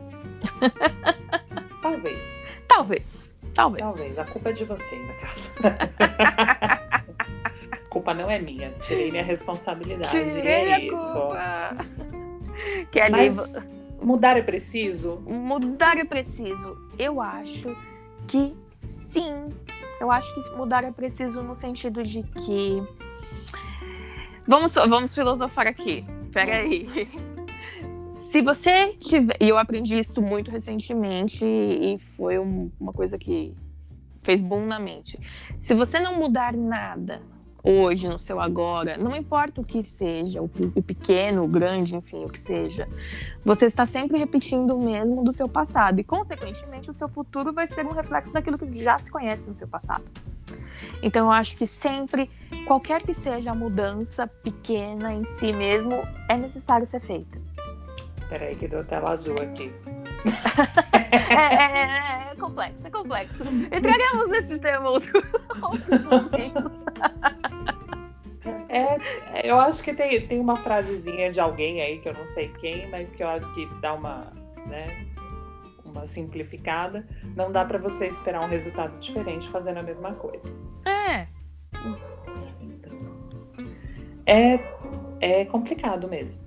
talvez. 1.82 2.22
Talvez. 2.66 3.34
Talvez. 3.54 3.84
Talvez. 3.84 4.18
A 4.18 4.24
culpa 4.24 4.50
é 4.50 4.52
de 4.52 4.64
você, 4.64 4.96
na 4.96 5.14
casa. 5.14 6.96
culpa 7.96 8.12
não 8.12 8.30
é 8.30 8.38
minha. 8.38 8.72
Tirei 8.80 9.10
minha 9.10 9.24
responsabilidade. 9.24 10.10
Tirei 10.10 10.68
é 10.70 10.84
isso. 10.84 11.30
Que 12.90 13.08
Mas 13.08 13.56
mudar 14.02 14.36
é 14.36 14.42
preciso? 14.42 15.22
Mudar 15.26 15.96
é 15.96 16.04
preciso. 16.04 16.76
Eu 16.98 17.22
acho 17.22 17.74
que 18.28 18.54
sim. 18.82 19.48
Eu 19.98 20.10
acho 20.10 20.32
que 20.34 20.50
mudar 20.54 20.84
é 20.84 20.92
preciso 20.92 21.42
no 21.42 21.56
sentido 21.56 22.04
de 22.04 22.22
que. 22.22 22.82
Vamos, 24.46 24.74
vamos 24.74 25.14
filosofar 25.14 25.66
aqui. 25.66 26.04
Peraí. 26.32 26.86
Se 28.30 28.42
você 28.42 28.88
tiver. 29.00 29.36
E 29.40 29.48
eu 29.48 29.56
aprendi 29.56 29.98
isso 29.98 30.20
muito 30.20 30.50
recentemente 30.50 31.42
e 31.42 31.98
foi 32.14 32.36
uma 32.38 32.92
coisa 32.92 33.16
que 33.16 33.54
fez 34.22 34.42
boom 34.42 34.66
na 34.66 34.78
mente. 34.78 35.18
Se 35.58 35.72
você 35.72 35.98
não 35.98 36.16
mudar 36.16 36.52
nada 36.52 37.22
hoje, 37.66 38.06
no 38.06 38.18
seu 38.18 38.40
agora, 38.40 38.96
não 38.96 39.16
importa 39.16 39.60
o 39.60 39.64
que 39.64 39.82
seja, 39.84 40.40
o, 40.40 40.48
o 40.74 40.82
pequeno, 40.82 41.42
o 41.42 41.48
grande, 41.48 41.96
enfim, 41.96 42.24
o 42.24 42.28
que 42.28 42.40
seja, 42.40 42.88
você 43.44 43.66
está 43.66 43.84
sempre 43.84 44.18
repetindo 44.18 44.76
o 44.76 44.82
mesmo 44.82 45.24
do 45.24 45.32
seu 45.32 45.48
passado 45.48 45.98
e, 45.98 46.04
consequentemente, 46.04 46.88
o 46.88 46.94
seu 46.94 47.08
futuro 47.08 47.52
vai 47.52 47.66
ser 47.66 47.84
um 47.84 47.92
reflexo 47.92 48.32
daquilo 48.32 48.56
que 48.56 48.66
já 48.82 48.96
se 48.98 49.10
conhece 49.10 49.48
no 49.48 49.54
seu 49.54 49.66
passado. 49.66 50.04
Então, 51.02 51.26
eu 51.26 51.32
acho 51.32 51.56
que 51.56 51.66
sempre, 51.66 52.30
qualquer 52.66 53.02
que 53.02 53.12
seja 53.12 53.50
a 53.50 53.54
mudança 53.54 54.26
pequena 54.26 55.12
em 55.12 55.24
si 55.24 55.52
mesmo, 55.52 56.06
é 56.28 56.36
necessário 56.36 56.86
ser 56.86 57.00
feita. 57.00 57.38
Peraí, 58.28 58.56
que 58.56 58.66
deu 58.66 58.84
tela 58.84 59.12
azul 59.12 59.40
aqui. 59.40 59.72
é, 60.92 61.34
é, 61.34 61.64
é, 61.64 62.32
é, 62.32 62.34
complexo, 62.36 62.86
é 62.86 62.90
complexo. 62.90 63.44
Entraremos 63.44 64.28
nesse 64.28 64.58
tema 64.58 64.90
outro, 64.90 65.22
outros 65.62 66.04
momentos. 66.04 66.72
É, 68.76 69.48
eu 69.48 69.58
acho 69.58 69.82
que 69.82 69.94
tem, 69.94 70.26
tem 70.26 70.38
uma 70.38 70.56
frasezinha 70.56 71.30
de 71.30 71.40
alguém 71.40 71.80
aí, 71.80 71.98
que 71.98 72.08
eu 72.08 72.14
não 72.14 72.26
sei 72.26 72.48
quem, 72.60 72.88
mas 72.90 73.10
que 73.10 73.22
eu 73.22 73.28
acho 73.28 73.52
que 73.54 73.66
dá 73.80 73.94
uma, 73.94 74.32
né, 74.66 75.06
uma 75.84 76.04
simplificada. 76.06 77.06
Não 77.34 77.50
dá 77.50 77.64
para 77.64 77.78
você 77.78 78.06
esperar 78.06 78.42
um 78.42 78.48
resultado 78.48 78.98
diferente 78.98 79.48
fazendo 79.48 79.78
a 79.78 79.82
mesma 79.82 80.12
coisa. 80.14 80.44
É. 80.84 81.26
É, 84.26 84.58
é 85.20 85.44
complicado 85.44 86.08
mesmo. 86.08 86.44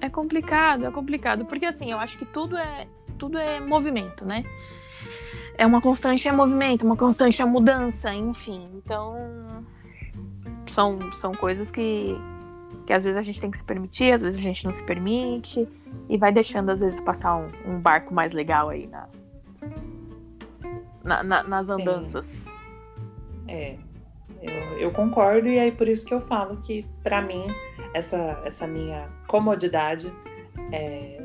É 0.00 0.10
complicado, 0.10 0.86
é 0.86 0.90
complicado, 0.90 1.46
porque 1.46 1.64
assim, 1.64 1.92
eu 1.92 1.98
acho 1.98 2.18
que 2.18 2.26
tudo 2.26 2.56
é 2.56 2.86
tudo 3.18 3.38
é 3.38 3.60
movimento, 3.60 4.24
né? 4.24 4.44
É 5.56 5.64
uma 5.64 5.80
constante 5.80 6.26
é 6.28 6.32
movimento, 6.32 6.84
uma 6.84 6.96
constante 6.96 7.40
é 7.40 7.44
mudança, 7.44 8.12
enfim. 8.12 8.68
Então, 8.74 9.64
são, 10.72 11.12
são 11.12 11.32
coisas 11.32 11.70
que, 11.70 12.16
que 12.86 12.92
às 12.92 13.04
vezes 13.04 13.18
a 13.18 13.22
gente 13.22 13.40
tem 13.40 13.50
que 13.50 13.58
se 13.58 13.64
permitir, 13.64 14.12
às 14.12 14.22
vezes 14.22 14.38
a 14.38 14.42
gente 14.42 14.64
não 14.64 14.72
se 14.72 14.82
permite, 14.82 15.68
e 16.08 16.16
vai 16.16 16.32
deixando, 16.32 16.70
às 16.70 16.80
vezes, 16.80 17.00
passar 17.00 17.36
um, 17.36 17.48
um 17.66 17.78
barco 17.78 18.12
mais 18.12 18.32
legal 18.32 18.68
aí 18.68 18.86
na, 18.86 19.08
na, 21.02 21.22
na 21.22 21.42
nas 21.42 21.70
andanças. 21.70 22.26
Sim. 22.26 22.50
É, 23.48 23.76
eu, 24.42 24.78
eu, 24.78 24.90
concordo, 24.90 25.48
e 25.48 25.58
aí 25.58 25.72
por 25.72 25.88
isso 25.88 26.06
que 26.06 26.14
eu 26.14 26.20
falo 26.20 26.56
que, 26.58 26.84
para 27.02 27.20
mim, 27.20 27.46
essa, 27.92 28.40
essa 28.44 28.66
minha 28.66 29.08
comodidade 29.26 30.12
é, 30.72 31.22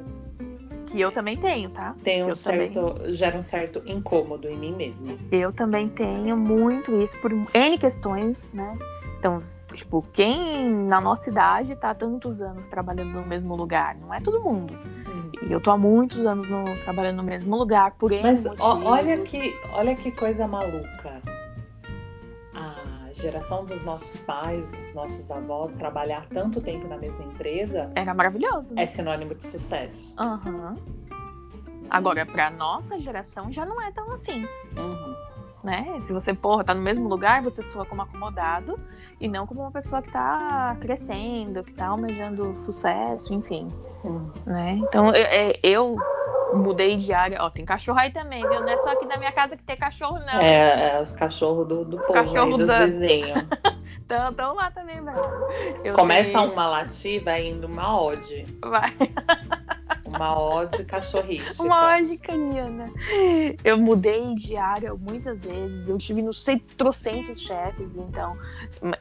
que 0.90 1.00
eu 1.00 1.12
também 1.12 1.38
tenho, 1.38 1.70
tá? 1.70 1.96
Tem 2.04 2.24
um 2.24 2.30
eu 2.30 2.36
certo, 2.36 2.94
também... 2.94 3.14
gera 3.14 3.38
um 3.38 3.44
certo 3.44 3.82
incômodo 3.86 4.50
em 4.50 4.58
mim 4.58 4.74
mesma. 4.76 5.16
Eu 5.32 5.54
também 5.54 5.88
tenho 5.88 6.36
muito 6.36 7.02
isso 7.02 7.16
por 7.22 7.32
N 7.32 7.78
questões, 7.78 8.50
né? 8.54 8.78
Então, 9.20 9.42
tipo, 9.74 10.02
quem 10.14 10.74
na 10.74 11.02
nossa 11.02 11.30
idade 11.30 11.76
tá 11.76 11.90
há 11.90 11.94
tantos 11.94 12.42
anos 12.42 12.70
trabalhando 12.70 13.12
no 13.12 13.26
mesmo 13.26 13.54
lugar? 13.54 13.96
Não 13.98 14.14
é 14.14 14.22
todo 14.22 14.42
mundo. 14.42 14.74
Hum. 14.74 15.32
E 15.44 15.52
eu 15.52 15.60
tô 15.60 15.72
há 15.72 15.78
muitos 15.78 16.26
anos 16.26 16.50
no, 16.50 16.64
trabalhando 16.86 17.18
no 17.18 17.24
mesmo 17.24 17.54
lugar, 17.58 17.92
por 17.92 18.12
Mas 18.12 18.46
motivos. 18.46 18.62
olha 18.62 19.18
que, 19.22 19.60
olha 19.74 19.94
que 19.94 20.10
coisa 20.12 20.48
maluca. 20.48 21.22
A 22.54 23.12
geração 23.12 23.66
dos 23.66 23.84
nossos 23.84 24.22
pais, 24.22 24.70
dos 24.70 24.94
nossos 24.94 25.30
avós, 25.30 25.74
trabalhar 25.74 26.26
tanto 26.30 26.62
tempo 26.62 26.88
na 26.88 26.98
mesma 26.98 27.26
empresa. 27.26 27.92
Era 27.96 28.14
maravilhoso. 28.14 28.74
Né? 28.74 28.84
É 28.84 28.86
sinônimo 28.86 29.36
de 29.36 29.46
sucesso. 29.46 30.16
Uhum. 30.18 30.78
Agora, 31.90 32.26
pra 32.26 32.50
nossa 32.50 32.98
geração, 32.98 33.52
já 33.52 33.66
não 33.66 33.82
é 33.82 33.92
tão 33.92 34.10
assim. 34.14 34.48
Uhum. 34.78 35.16
Né? 35.62 36.02
Se 36.08 36.14
você, 36.14 36.34
porra, 36.34 36.64
tá 36.64 36.74
no 36.74 36.82
mesmo 36.82 37.10
lugar, 37.10 37.42
você 37.42 37.62
soa 37.62 37.86
como 37.86 38.02
acomodado 38.02 38.80
e 39.20 39.28
não 39.28 39.46
como 39.46 39.62
uma 39.62 39.72
pessoa 39.72 40.02
que 40.02 40.12
tá 40.12 40.76
crescendo, 40.80 41.64
que 41.64 41.74
tá 41.74 41.88
almejando 41.88 42.56
sucesso, 42.56 43.34
enfim. 43.34 43.68
Uhum. 44.04 44.32
Né? 44.46 44.80
Então, 44.82 45.12
eu, 45.14 45.54
eu 45.62 45.98
mudei 46.54 46.98
de 46.98 47.12
área. 47.14 47.42
Ó, 47.42 47.50
tem 47.50 47.66
cachorro 47.66 48.00
aí 48.00 48.12
também, 48.12 48.42
viu? 48.48 48.62
Não 48.62 48.70
é 48.70 48.78
só 48.78 48.92
aqui 48.92 49.06
da 49.08 49.18
minha 49.18 49.32
casa 49.32 49.58
que 49.58 49.64
tem 49.64 49.78
cachorro, 49.78 50.20
não. 50.20 50.40
É, 50.40 50.96
é 50.96 51.02
os 51.02 51.12
cachorros 51.12 51.68
do, 51.68 51.86
do 51.86 51.98
povo 51.98 52.14
cachorro 52.14 52.52
aí, 52.54 52.58
dos 52.58 52.68
da... 52.68 52.86
vizinhos. 52.86 53.44
Estão 54.10 54.56
lá 54.56 54.72
também, 54.72 55.00
velho. 55.04 55.94
Começa 55.94 56.32
dei... 56.32 56.50
uma 56.50 56.68
latir, 56.68 57.24
vai 57.24 57.48
indo 57.48 57.68
uma 57.68 58.02
ode. 58.02 58.46
Vai. 58.64 58.92
Uma 60.20 60.38
ode 60.38 60.84
cachorrística. 60.84 61.64
Uma 61.64 61.96
ode 61.96 62.18
canina. 62.18 62.92
Eu 63.64 63.78
mudei 63.78 64.36
de 64.36 64.58
área 64.58 64.94
muitas 64.94 65.42
vezes. 65.46 65.88
Eu 65.88 65.98
tive 65.98 66.22
no 66.22 66.34
sei 66.34 66.60
trocentos 66.60 67.40
chefes, 67.40 67.90
então. 67.96 68.38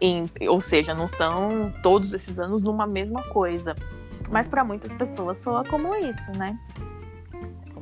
Em, 0.00 0.26
ou 0.48 0.60
seja, 0.60 0.94
não 0.94 1.08
são 1.08 1.72
todos 1.82 2.12
esses 2.12 2.38
anos 2.38 2.62
numa 2.62 2.86
mesma 2.86 3.20
coisa. 3.30 3.74
Mas 4.30 4.46
para 4.46 4.62
muitas 4.62 4.94
pessoas 4.94 5.38
soa 5.38 5.64
como 5.64 5.92
isso, 5.96 6.30
né? 6.38 6.56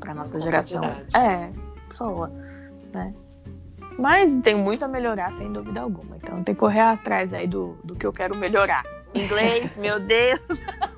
Para 0.00 0.14
nossa 0.14 0.40
geração. 0.40 0.82
É, 1.14 1.50
soa, 1.90 2.32
né? 2.90 3.12
Mas 3.98 4.34
tem 4.42 4.54
muito 4.54 4.82
a 4.82 4.88
melhorar, 4.88 5.34
sem 5.34 5.52
dúvida 5.52 5.82
alguma. 5.82 6.16
Então 6.16 6.42
tem 6.42 6.54
que 6.54 6.60
correr 6.60 6.80
atrás 6.80 7.34
aí 7.34 7.46
do, 7.46 7.76
do 7.84 7.94
que 7.94 8.06
eu 8.06 8.12
quero 8.12 8.34
melhorar. 8.34 8.82
Inglês, 9.14 9.76
meu 9.76 10.00
Deus! 10.00 10.40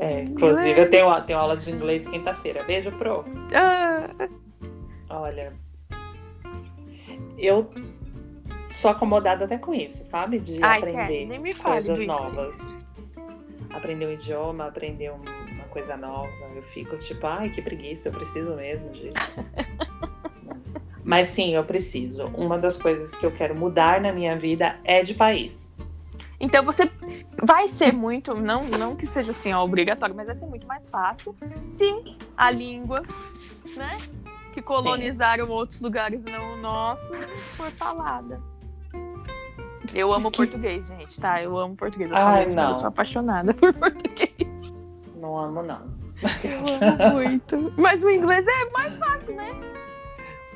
É, 0.00 0.22
inclusive, 0.22 0.80
eu 0.80 0.90
tenho, 0.90 1.20
tenho 1.22 1.38
aula 1.38 1.56
de 1.56 1.70
inglês 1.70 2.06
quinta-feira. 2.06 2.62
Beijo, 2.64 2.92
Pro. 2.92 3.24
Ah. 3.54 4.28
Olha, 5.08 5.52
eu 7.38 7.70
sou 8.70 8.90
acomodada 8.90 9.44
até 9.44 9.58
com 9.58 9.74
isso, 9.74 10.04
sabe? 10.04 10.38
De 10.38 10.58
Ai, 10.62 10.78
aprender 10.78 11.54
coisas 11.56 12.06
novas. 12.06 12.86
Aprender 13.72 14.06
um 14.06 14.12
idioma, 14.12 14.66
aprender 14.66 15.10
uma 15.10 15.64
coisa 15.70 15.96
nova. 15.96 16.28
Eu 16.54 16.62
fico 16.62 16.96
tipo, 16.98 17.26
ai, 17.26 17.50
que 17.50 17.60
preguiça, 17.60 18.08
eu 18.08 18.12
preciso 18.12 18.54
mesmo 18.54 18.90
disso. 18.90 19.16
Mas 21.04 21.28
sim, 21.28 21.54
eu 21.54 21.64
preciso. 21.64 22.26
Uma 22.28 22.58
das 22.58 22.76
coisas 22.76 23.14
que 23.14 23.24
eu 23.24 23.30
quero 23.30 23.54
mudar 23.54 24.00
na 24.00 24.12
minha 24.12 24.36
vida 24.36 24.76
é 24.82 25.02
de 25.02 25.14
país. 25.14 25.74
Então 26.38 26.64
você 26.64 26.90
vai 27.42 27.68
ser 27.68 27.92
muito, 27.92 28.34
não, 28.34 28.62
não 28.64 28.94
que 28.94 29.06
seja 29.06 29.32
assim 29.32 29.52
ó, 29.52 29.64
obrigatório, 29.64 30.14
mas 30.14 30.26
vai 30.26 30.36
ser 30.36 30.46
muito 30.46 30.66
mais 30.66 30.90
fácil 30.90 31.34
se 31.64 32.16
a 32.36 32.50
língua, 32.50 33.02
né, 33.74 33.96
que 34.52 34.60
colonizaram 34.60 35.46
Sim. 35.46 35.52
outros 35.52 35.80
lugares 35.80 36.22
não 36.24 36.54
o 36.54 36.56
nosso, 36.58 37.14
for 37.56 37.70
falada. 37.72 38.40
Eu 39.94 40.12
amo 40.12 40.30
português, 40.30 40.88
gente, 40.88 41.18
tá? 41.20 41.42
Eu 41.42 41.56
amo 41.56 41.74
português. 41.76 42.10
Eu, 42.10 42.16
Ai, 42.16 42.46
não. 42.46 42.70
eu 42.70 42.74
sou 42.74 42.88
apaixonada 42.88 43.54
por 43.54 43.72
português. 43.72 44.74
Não 45.16 45.38
amo, 45.38 45.62
não. 45.62 45.80
Eu 46.44 46.58
amo 46.58 47.14
muito. 47.14 47.72
Mas 47.76 48.02
o 48.02 48.10
inglês 48.10 48.46
é 48.46 48.70
mais 48.72 48.98
fácil, 48.98 49.36
né? 49.36 49.50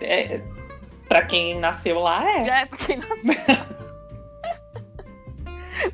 É, 0.01 0.41
pra 1.09 1.24
quem 1.24 1.59
nasceu 1.59 2.01
lá, 2.01 2.28
é. 2.28 2.49
É, 2.49 2.66
pra 2.66 2.78
quem 2.78 2.99
nasceu. 2.99 3.80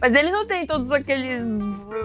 Mas 0.01 0.14
ele 0.14 0.30
não 0.30 0.47
tem 0.47 0.66
todos 0.66 0.91
aqueles 0.91 1.43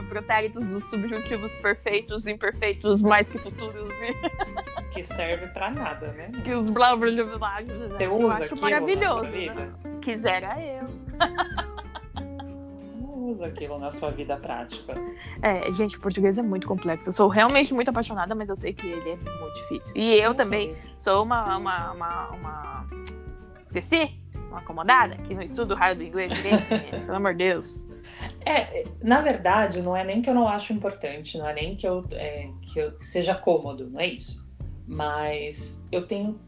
pretéritos 0.10 0.66
dos 0.68 0.84
subjuntivos 0.86 1.56
perfeitos, 1.58 2.28
imperfeitos, 2.28 3.02
mais 3.02 3.28
que 3.30 3.38
futuros. 3.38 3.94
Que 4.92 5.04
serve 5.04 5.48
pra 5.48 5.70
nada, 5.70 6.08
né? 6.08 6.30
Que 6.44 6.54
os 6.54 6.68
blá 6.68 6.94
blá 6.98 7.10
blá 7.10 7.38
blá. 7.38 7.62
Você 7.62 8.06
eu 8.06 8.18
usa 8.18 8.44
acho 8.44 8.60
maravilhoso. 8.60 9.24
Né? 9.24 9.72
Quisera 10.02 10.58
eu. 10.62 10.86
Não 13.00 13.30
usa 13.30 13.46
aquilo 13.46 13.80
na 13.80 13.90
sua 13.90 14.12
vida 14.12 14.36
prática. 14.36 14.94
É, 15.42 15.72
gente, 15.72 15.98
português 15.98 16.38
é 16.38 16.42
muito 16.42 16.68
complexo. 16.68 17.08
Eu 17.08 17.14
sou 17.14 17.30
realmente 17.30 17.74
muito 17.74 17.88
apaixonada, 17.88 18.36
mas 18.36 18.50
eu 18.50 18.56
sei 18.58 18.74
que 18.74 18.86
ele 18.86 19.12
é 19.12 19.16
muito 19.16 19.54
difícil. 19.62 19.94
E 19.96 20.14
eu 20.16 20.36
também 20.36 20.76
sou 20.98 21.24
uma, 21.24 21.56
uma, 21.56 21.92
uma, 21.94 22.28
uma... 22.32 22.88
Esqueci? 23.68 24.20
Uma 24.52 24.60
acomodada, 24.60 25.16
que 25.18 25.34
não 25.34 25.42
estuda 25.42 25.74
o 25.74 25.78
raio 25.78 25.96
do 25.96 26.04
inglês 26.04 26.32
direito, 26.32 26.68
pelo 27.06 27.16
amor 27.16 27.34
de 27.34 27.46
Deus. 27.46 27.82
É, 28.46 28.84
na 29.02 29.22
verdade, 29.22 29.82
não 29.82 29.96
é 29.96 30.04
nem 30.04 30.22
que 30.22 30.30
eu 30.30 30.34
não 30.34 30.48
acho 30.48 30.74
importante, 30.74 31.38
não 31.38 31.48
é 31.48 31.54
nem 31.54 31.76
que 31.76 31.88
eu, 31.88 32.04
é, 32.12 32.50
que 32.62 32.80
eu 32.80 32.94
seja 33.00 33.34
cômodo, 33.34 33.90
não 33.90 34.00
é 34.00 34.08
isso. 34.08 34.48
Mas 34.88 35.82
eu 35.92 36.06
tenho 36.06 36.40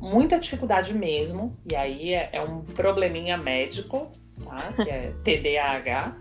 muita 0.00 0.38
dificuldade 0.38 0.92
mesmo, 0.92 1.56
e 1.70 1.74
aí 1.74 2.12
é, 2.12 2.30
é 2.32 2.42
um 2.42 2.62
probleminha 2.62 3.36
médico, 3.38 4.12
tá? 4.44 4.72
Que 4.72 4.90
é 4.90 5.12
TDAH, 5.24 6.16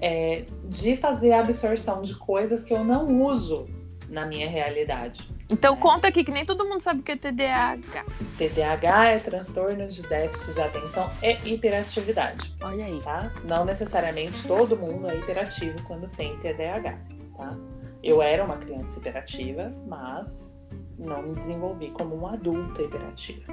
é, 0.00 0.44
de 0.68 0.96
fazer 0.96 1.32
a 1.32 1.40
absorção 1.40 2.02
de 2.02 2.14
coisas 2.16 2.62
que 2.62 2.72
eu 2.72 2.84
não 2.84 3.22
uso 3.22 3.68
na 4.08 4.26
minha 4.26 4.48
realidade. 4.48 5.33
Então 5.48 5.76
conta 5.76 6.08
aqui 6.08 6.24
que 6.24 6.30
nem 6.30 6.46
todo 6.46 6.64
mundo 6.66 6.82
sabe 6.82 7.00
o 7.00 7.02
que 7.02 7.12
é 7.12 7.16
TDAH. 7.16 8.04
TDAH 8.38 9.06
é 9.10 9.18
transtorno 9.18 9.86
de 9.86 10.02
déficit 10.02 10.54
de 10.54 10.60
atenção 10.62 11.10
e 11.22 11.54
hiperatividade. 11.54 12.54
Olha 12.62 12.86
aí. 12.86 13.00
Tá? 13.00 13.30
Não 13.48 13.64
necessariamente 13.64 14.46
todo 14.46 14.76
mundo 14.76 15.08
é 15.08 15.16
hiperativo 15.16 15.76
quando 15.82 16.08
tem 16.08 16.36
TDAH, 16.38 16.98
tá? 17.36 17.56
Eu 18.02 18.22
era 18.22 18.44
uma 18.44 18.56
criança 18.56 18.98
hiperativa, 18.98 19.72
mas 19.86 20.62
não 20.98 21.22
me 21.22 21.34
desenvolvi 21.34 21.90
como 21.90 22.14
uma 22.14 22.34
adulta 22.34 22.82
hiperativa. 22.82 23.52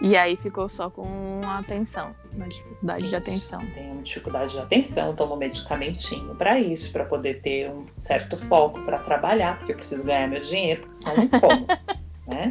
E 0.00 0.16
aí 0.16 0.36
ficou 0.36 0.68
só 0.68 0.88
com 0.88 1.40
a 1.44 1.58
atenção, 1.58 2.14
uma 2.32 2.48
dificuldade 2.48 3.00
isso, 3.00 3.10
de 3.10 3.16
atenção. 3.16 3.60
Tenho 3.74 4.02
dificuldade 4.02 4.52
de 4.52 4.58
atenção, 4.60 5.14
tomo 5.14 5.36
medicamentinho 5.36 6.34
para 6.36 6.58
isso, 6.60 6.92
para 6.92 7.04
poder 7.04 7.40
ter 7.42 7.68
um 7.68 7.84
certo 7.96 8.36
foco 8.36 8.80
para 8.82 8.98
trabalhar, 8.98 9.58
porque 9.58 9.72
eu 9.72 9.76
preciso 9.76 10.04
ganhar 10.04 10.28
meu 10.28 10.40
dinheiro, 10.40 10.82
porque 10.82 10.96
senão 10.96 11.16
não 11.16 11.28
como, 11.28 11.66
né? 12.28 12.50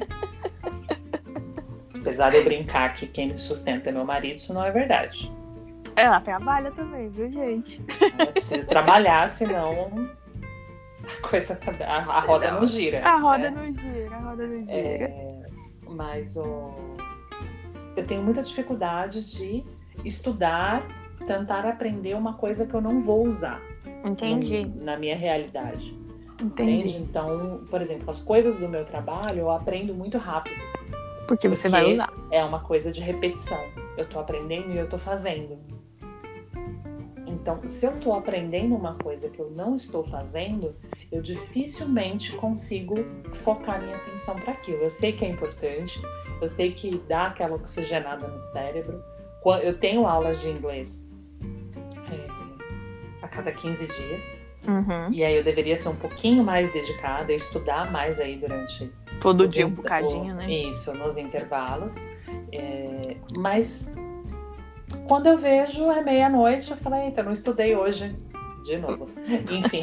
Apesar 1.95 2.31
de 2.31 2.37
eu 2.37 2.43
brincar 2.43 2.93
que 2.95 3.07
quem 3.07 3.27
me 3.27 3.39
sustenta 3.39 3.89
é 3.89 3.91
meu 3.93 4.03
marido, 4.03 4.37
isso 4.37 4.53
não 4.53 4.63
é 4.63 4.71
verdade. 4.71 5.31
Ela 5.95 6.19
trabalha 6.19 6.71
também, 6.71 7.09
viu, 7.09 7.31
gente? 7.31 7.81
Eu 8.19 8.27
preciso 8.27 8.67
trabalhar, 8.67 9.27
senão 9.29 10.09
a 11.03 11.27
coisa 11.27 11.55
tá, 11.55 11.71
a, 11.85 11.97
a 11.97 12.19
roda 12.19 12.51
não, 12.51 12.59
não 12.59 12.65
gira. 12.67 13.01
A 13.03 13.17
roda 13.17 13.49
né? 13.49 13.51
não 13.51 13.73
gira, 13.73 14.15
a 14.15 14.19
roda 14.19 14.43
não 14.47 14.59
gira. 14.59 14.71
É, 14.71 15.43
mas 15.89 16.35
o, 16.35 16.71
eu 17.99 18.05
tenho 18.05 18.21
muita 18.21 18.41
dificuldade 18.41 19.23
de 19.23 19.63
estudar, 20.05 20.87
tentar 21.25 21.65
aprender 21.65 22.15
uma 22.15 22.33
coisa 22.33 22.65
que 22.65 22.73
eu 22.73 22.81
não 22.81 22.99
vou 22.99 23.25
usar. 23.25 23.61
Entendi. 24.05 24.65
No, 24.65 24.85
na 24.85 24.97
minha 24.97 25.15
realidade. 25.15 25.97
Entendi. 26.41 26.73
Entende? 26.73 26.97
Então, 26.97 27.61
por 27.69 27.81
exemplo, 27.81 28.09
as 28.09 28.21
coisas 28.21 28.59
do 28.59 28.69
meu 28.69 28.85
trabalho 28.85 29.39
eu 29.39 29.51
aprendo 29.51 29.93
muito 29.93 30.17
rápido. 30.17 30.61
Porque 31.27 31.47
você 31.47 31.55
porque 31.55 31.69
vai 31.69 31.93
usar. 31.93 32.13
É 32.31 32.43
uma 32.43 32.59
coisa 32.59 32.91
de 32.91 33.01
repetição. 33.01 33.61
Eu 33.97 34.07
tô 34.07 34.19
aprendendo 34.19 34.71
e 34.71 34.77
eu 34.77 34.87
tô 34.87 34.97
fazendo. 34.97 35.57
Então, 37.25 37.59
se 37.65 37.85
eu 37.85 37.95
estou 37.95 38.13
aprendendo 38.13 38.75
uma 38.75 38.95
coisa 38.95 39.29
que 39.29 39.39
eu 39.39 39.49
não 39.49 39.75
estou 39.75 40.03
fazendo, 40.03 40.75
eu 41.11 41.21
dificilmente 41.21 42.33
consigo 42.33 42.95
focar 43.33 43.81
minha 43.81 43.95
atenção 43.95 44.35
para 44.35 44.53
aquilo. 44.53 44.83
Eu 44.83 44.91
sei 44.91 45.13
que 45.13 45.25
é 45.25 45.29
importante, 45.29 45.99
eu 46.41 46.47
sei 46.47 46.71
que 46.71 47.01
dá 47.07 47.27
aquela 47.27 47.55
oxigenada 47.55 48.27
no 48.27 48.39
cérebro. 48.39 49.03
Eu 49.63 49.77
tenho 49.77 50.05
aulas 50.05 50.41
de 50.41 50.49
inglês 50.49 51.07
é, 52.11 53.25
a 53.25 53.27
cada 53.27 53.51
15 53.51 53.87
dias. 53.87 54.39
Uhum. 54.67 55.11
E 55.11 55.23
aí 55.23 55.37
eu 55.37 55.43
deveria 55.43 55.77
ser 55.77 55.87
um 55.87 55.95
pouquinho 55.95 56.43
mais 56.43 56.71
dedicada, 56.73 57.31
estudar 57.31 57.89
mais 57.91 58.19
aí 58.19 58.35
durante. 58.35 58.91
Todo 59.21 59.47
dia 59.47 59.65
um 59.65 59.71
bocadinho, 59.71 60.35
né? 60.35 60.51
Isso, 60.51 60.93
nos 60.93 61.15
intervalos. 61.15 61.95
É, 62.51 63.15
mas 63.37 63.89
quando 65.07 65.27
eu 65.27 65.37
vejo 65.37 65.89
é 65.91 66.01
meia-noite, 66.01 66.71
eu 66.71 66.77
falei, 66.77 67.05
eita, 67.05 67.23
não 67.23 67.31
estudei 67.31 67.75
hoje 67.75 68.13
de 68.63 68.77
novo. 68.77 69.07
Enfim. 69.49 69.81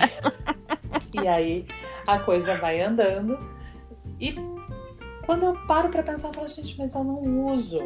e 1.14 1.26
aí 1.26 1.66
a 2.06 2.18
coisa 2.18 2.56
vai 2.58 2.82
andando. 2.82 3.38
E 4.20 4.34
quando 5.26 5.44
eu 5.44 5.54
paro 5.66 5.88
para 5.88 6.02
pensar, 6.02 6.28
eu 6.28 6.34
falo, 6.34 6.48
gente, 6.48 6.78
mas 6.78 6.94
eu 6.94 7.04
não 7.04 7.46
uso. 7.46 7.80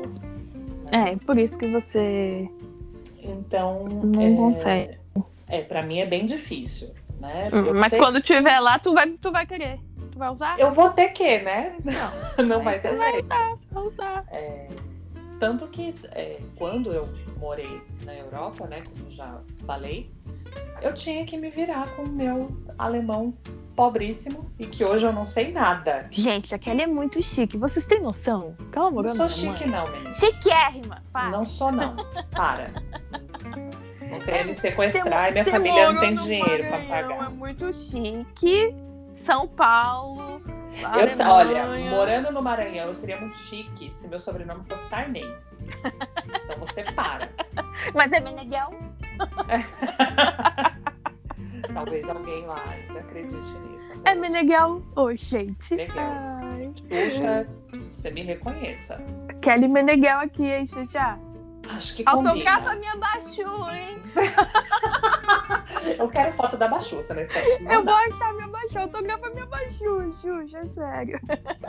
É, 0.90 1.16
por 1.16 1.38
isso 1.38 1.58
que 1.58 1.66
você. 1.68 2.48
Então. 3.22 3.84
Não 3.84 4.22
é, 4.22 4.36
consegue. 4.36 4.98
É, 5.48 5.62
para 5.62 5.82
mim 5.82 5.98
é 5.98 6.06
bem 6.06 6.24
difícil. 6.26 6.92
Né? 7.20 7.50
mas 7.74 7.96
quando 7.96 8.20
tiver 8.20 8.60
lá, 8.60 8.78
tu 8.78 8.94
vai, 8.94 9.10
tu 9.10 9.32
vai 9.32 9.44
querer. 9.44 9.80
Tu 10.12 10.18
vai 10.18 10.30
usar? 10.30 10.58
Eu 10.58 10.70
vou 10.70 10.90
ter 10.90 11.08
que, 11.08 11.38
né? 11.38 11.76
Não, 11.84 12.44
não 12.46 12.62
vai 12.62 12.78
ter 12.78 12.96
jeito. 12.96 13.26
Vai 13.26 13.54
usar, 13.54 13.80
usar. 13.80 14.24
É... 14.30 14.68
tanto 15.40 15.66
que 15.66 15.94
é, 16.12 16.40
quando 16.56 16.92
eu 16.92 17.08
morei 17.38 17.82
na 18.04 18.14
Europa, 18.14 18.66
né, 18.68 18.82
como 18.88 19.10
já 19.10 19.40
falei, 19.66 20.10
eu 20.80 20.94
tinha 20.94 21.24
que 21.24 21.36
me 21.36 21.50
virar 21.50 21.88
com 21.94 22.02
o 22.02 22.08
meu 22.08 22.48
alemão 22.78 23.34
pobríssimo 23.74 24.50
e 24.58 24.66
que 24.66 24.84
hoje 24.84 25.06
eu 25.06 25.12
não 25.12 25.24
sei 25.24 25.52
nada. 25.52 26.06
Gente, 26.10 26.52
a 26.54 26.58
Kelly 26.58 26.82
é 26.82 26.86
muito 26.86 27.22
chique. 27.22 27.56
Vocês 27.56 27.86
têm 27.86 28.00
noção? 28.00 28.56
Calma, 28.72 29.02
Não 29.02 29.14
sou 29.14 29.28
chique, 29.28 29.68
mãe. 29.68 29.78
não, 29.78 29.88
menina. 29.92 30.12
Chiquérrima. 30.12 31.02
Para. 31.12 31.30
Não 31.30 31.44
sou, 31.44 31.70
não. 31.70 31.94
Para. 32.32 32.72
Não 34.10 34.18
quer 34.20 34.44
me 34.44 34.54
sequestrar 34.54 35.28
e 35.28 35.32
minha 35.32 35.44
família 35.44 35.92
não 35.92 36.00
tem 36.00 36.14
dinheiro 36.14 36.68
para 36.68 36.78
pagar. 36.80 37.26
É 37.26 37.28
muito 37.28 37.72
chique. 37.72 38.74
São 39.16 39.46
Paulo. 39.46 40.42
Eu, 40.80 41.26
olha, 41.26 41.66
morando 41.90 42.32
no 42.32 42.40
Maranhão, 42.40 42.86
eu 42.86 42.94
seria 42.94 43.18
muito 43.18 43.36
chique 43.36 43.90
se 43.92 44.08
meu 44.08 44.18
sobrenome 44.18 44.62
fosse 44.68 44.88
Sarney. 44.88 45.24
Então 46.44 46.58
você 46.58 46.82
para. 46.82 47.28
Mas 47.94 48.12
é 48.12 48.20
legal. 48.20 48.72
Talvez 51.72 52.08
alguém 52.08 52.46
lá 52.46 52.62
ainda 52.70 53.00
acredite 53.00 53.36
nisso. 53.36 53.92
É 54.04 54.14
Meneghel? 54.14 54.82
Oi, 54.96 55.16
gente. 55.16 55.74
Legal. 55.74 56.38
Puxa, 56.88 57.48
você 57.90 58.10
me 58.10 58.22
reconheça. 58.22 59.00
Kelly 59.40 59.68
Meneghel 59.68 60.20
aqui, 60.20 60.44
hein, 60.44 60.66
Xuxa? 60.66 61.18
Acho 61.68 61.96
que 61.96 62.04
combina. 62.04 62.30
Autografa 62.30 62.74
minha 62.76 62.96
Bachu, 62.96 63.70
hein? 63.70 63.98
eu 65.98 66.08
quero 66.08 66.32
foto 66.32 66.56
da 66.56 66.66
Bachu, 66.66 66.96
você 66.96 67.12
não 67.12 67.22
está 67.22 67.40
Eu 67.40 67.84
vou 67.84 67.94
achar 67.94 68.32
minha 68.34 68.48
Bachu, 68.48 68.78
autografa 68.78 69.30
minha 69.30 69.46
Bachu, 69.46 70.12
Xuxa, 70.20 70.64
sério. 70.72 71.20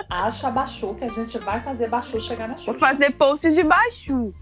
Acha 0.09 0.47
a 0.47 0.51
Bachu 0.51 0.95
que 0.95 1.03
a 1.03 1.09
gente 1.09 1.37
vai 1.39 1.59
fazer 1.61 1.89
Bachu 1.89 2.19
chegar 2.19 2.47
na 2.47 2.55
Xuxa. 2.55 2.71
Vou 2.71 2.79
fazer 2.79 3.11
post 3.11 3.51
de 3.51 3.63
Bachu. 3.63 4.33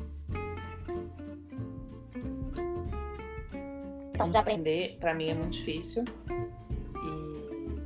Então, 4.17 4.31
de 4.31 4.37
aprender, 4.37 4.97
para 4.99 5.13
mim 5.13 5.29
é 5.29 5.33
muito 5.35 5.51
difícil. 5.51 6.03
E... 6.27 7.79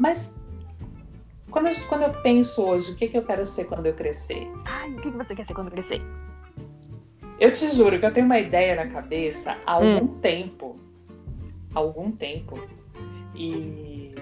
Mas 0.00 0.36
quando 1.48 1.68
eu, 1.68 1.74
quando 1.88 2.02
eu 2.02 2.22
penso 2.22 2.60
hoje, 2.60 2.90
o 2.90 2.96
que, 2.96 3.06
que 3.06 3.16
eu 3.16 3.22
quero 3.22 3.46
ser 3.46 3.66
quando 3.66 3.86
eu 3.86 3.94
crescer? 3.94 4.48
Ai, 4.64 4.90
o 4.90 4.96
que, 4.96 5.12
que 5.12 5.16
você 5.16 5.32
quer 5.32 5.46
ser 5.46 5.54
quando 5.54 5.70
crescer? 5.70 6.02
Eu 7.38 7.52
te 7.52 7.68
juro 7.68 8.00
que 8.00 8.04
eu 8.04 8.12
tenho 8.12 8.26
uma 8.26 8.40
ideia 8.40 8.74
na 8.74 8.88
cabeça 8.88 9.56
há 9.64 9.74
algum 9.74 10.06
hum. 10.06 10.18
tempo. 10.20 10.76
Há 11.72 11.78
algum 11.78 12.10
tempo. 12.10 12.58
E 13.32 14.12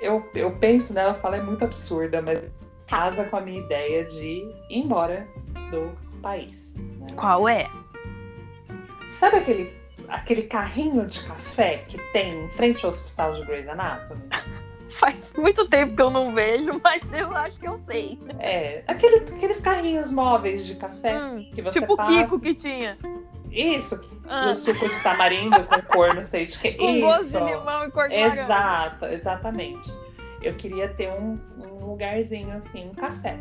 eu, 0.00 0.26
eu 0.34 0.56
penso 0.56 0.94
nela, 0.94 1.12
falo, 1.12 1.34
é 1.34 1.42
muito 1.42 1.62
absurda, 1.62 2.22
mas 2.22 2.42
casa 2.86 3.26
com 3.26 3.36
a 3.36 3.40
minha 3.42 3.60
ideia 3.60 4.06
de 4.06 4.26
ir 4.26 4.56
embora 4.70 5.28
do 5.70 5.92
país. 6.22 6.74
Né? 6.74 7.12
Qual 7.16 7.46
é? 7.46 7.68
Sabe 9.18 9.36
aquele, 9.36 9.72
aquele 10.08 10.42
carrinho 10.42 11.06
de 11.06 11.20
café 11.22 11.84
que 11.88 11.98
tem 12.12 12.44
em 12.44 12.48
frente 12.50 12.84
ao 12.84 12.90
hospital 12.90 13.32
de 13.32 13.44
Grey's 13.44 13.68
Anatomy? 13.68 14.22
Faz 14.98 15.32
muito 15.36 15.68
tempo 15.68 15.96
que 15.96 16.02
eu 16.02 16.10
não 16.10 16.32
vejo, 16.32 16.80
mas 16.82 17.02
eu 17.12 17.36
acho 17.36 17.58
que 17.58 17.66
eu 17.66 17.76
sei. 17.78 18.18
É, 18.38 18.84
aquele, 18.86 19.16
aqueles 19.16 19.60
carrinhos 19.60 20.12
móveis 20.12 20.64
de 20.66 20.76
café 20.76 21.16
hum, 21.16 21.50
que 21.52 21.60
você 21.60 21.80
tipo 21.80 21.96
passa. 21.96 22.12
Tipo 22.12 22.36
o 22.36 22.40
Kiko 22.40 22.40
que 22.40 22.54
tinha. 22.54 22.96
Isso, 23.50 24.00
ah. 24.28 24.52
de 24.52 24.58
suco 24.58 24.88
de 24.88 25.00
tamarindo 25.00 25.62
com 25.64 25.80
cor, 25.82 26.14
não 26.14 26.24
sei 26.24 26.44
de 26.44 26.58
que. 26.58 26.72
Com 26.78 26.90
Isso. 26.90 27.00
gosto 27.00 27.30
de 27.32 27.44
limão 27.44 27.84
e 27.86 27.90
cor 27.90 28.08
de 28.08 28.14
Exato, 28.14 29.06
exatamente. 29.06 29.92
Eu 30.42 30.54
queria 30.54 30.88
ter 30.88 31.10
um, 31.10 31.38
um 31.58 31.86
lugarzinho 31.86 32.52
assim, 32.52 32.88
um 32.88 32.94
café. 32.94 33.38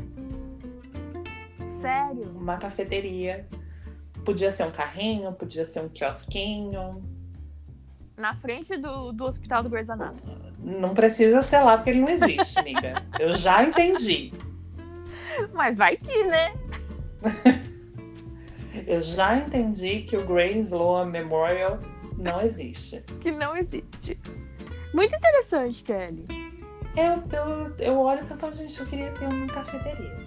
Sério? 1.81 2.31
Uma 2.35 2.57
cafeteria. 2.57 3.45
Podia 4.25 4.51
ser 4.51 4.65
um 4.65 4.71
carrinho, 4.71 5.31
podia 5.33 5.65
ser 5.65 5.81
um 5.81 5.89
quiosquinho. 5.89 7.03
Na 8.17 8.35
frente 8.35 8.77
do, 8.77 9.11
do 9.11 9.25
hospital 9.25 9.63
do 9.63 9.69
Grey's 9.69 9.89
Anatomy. 9.89 10.53
Não 10.59 10.93
precisa 10.93 11.41
ser 11.41 11.59
lá, 11.59 11.77
porque 11.77 11.89
ele 11.89 12.01
não 12.01 12.09
existe, 12.09 12.57
amiga. 12.57 13.03
Eu 13.19 13.33
já 13.33 13.63
entendi. 13.63 14.31
Mas 15.51 15.75
vai 15.75 15.97
que, 15.97 16.23
né? 16.23 16.53
Eu 18.87 19.01
já 19.01 19.37
entendi 19.37 20.01
que 20.01 20.15
o 20.17 20.25
Grey's 20.25 20.71
Law 20.71 21.05
Memorial 21.05 21.79
não 22.17 22.41
existe. 22.41 23.01
Que 23.21 23.31
não 23.31 23.55
existe. 23.55 24.19
Muito 24.93 25.15
interessante, 25.15 25.83
Kelly. 25.83 26.27
Eu, 26.95 27.23
eu, 27.31 27.75
eu 27.79 27.99
olho 27.99 28.21
e 28.21 28.25
falo, 28.25 28.53
gente, 28.53 28.79
eu 28.79 28.85
queria 28.85 29.11
ter 29.11 29.25
uma 29.25 29.47
cafeteria. 29.47 30.22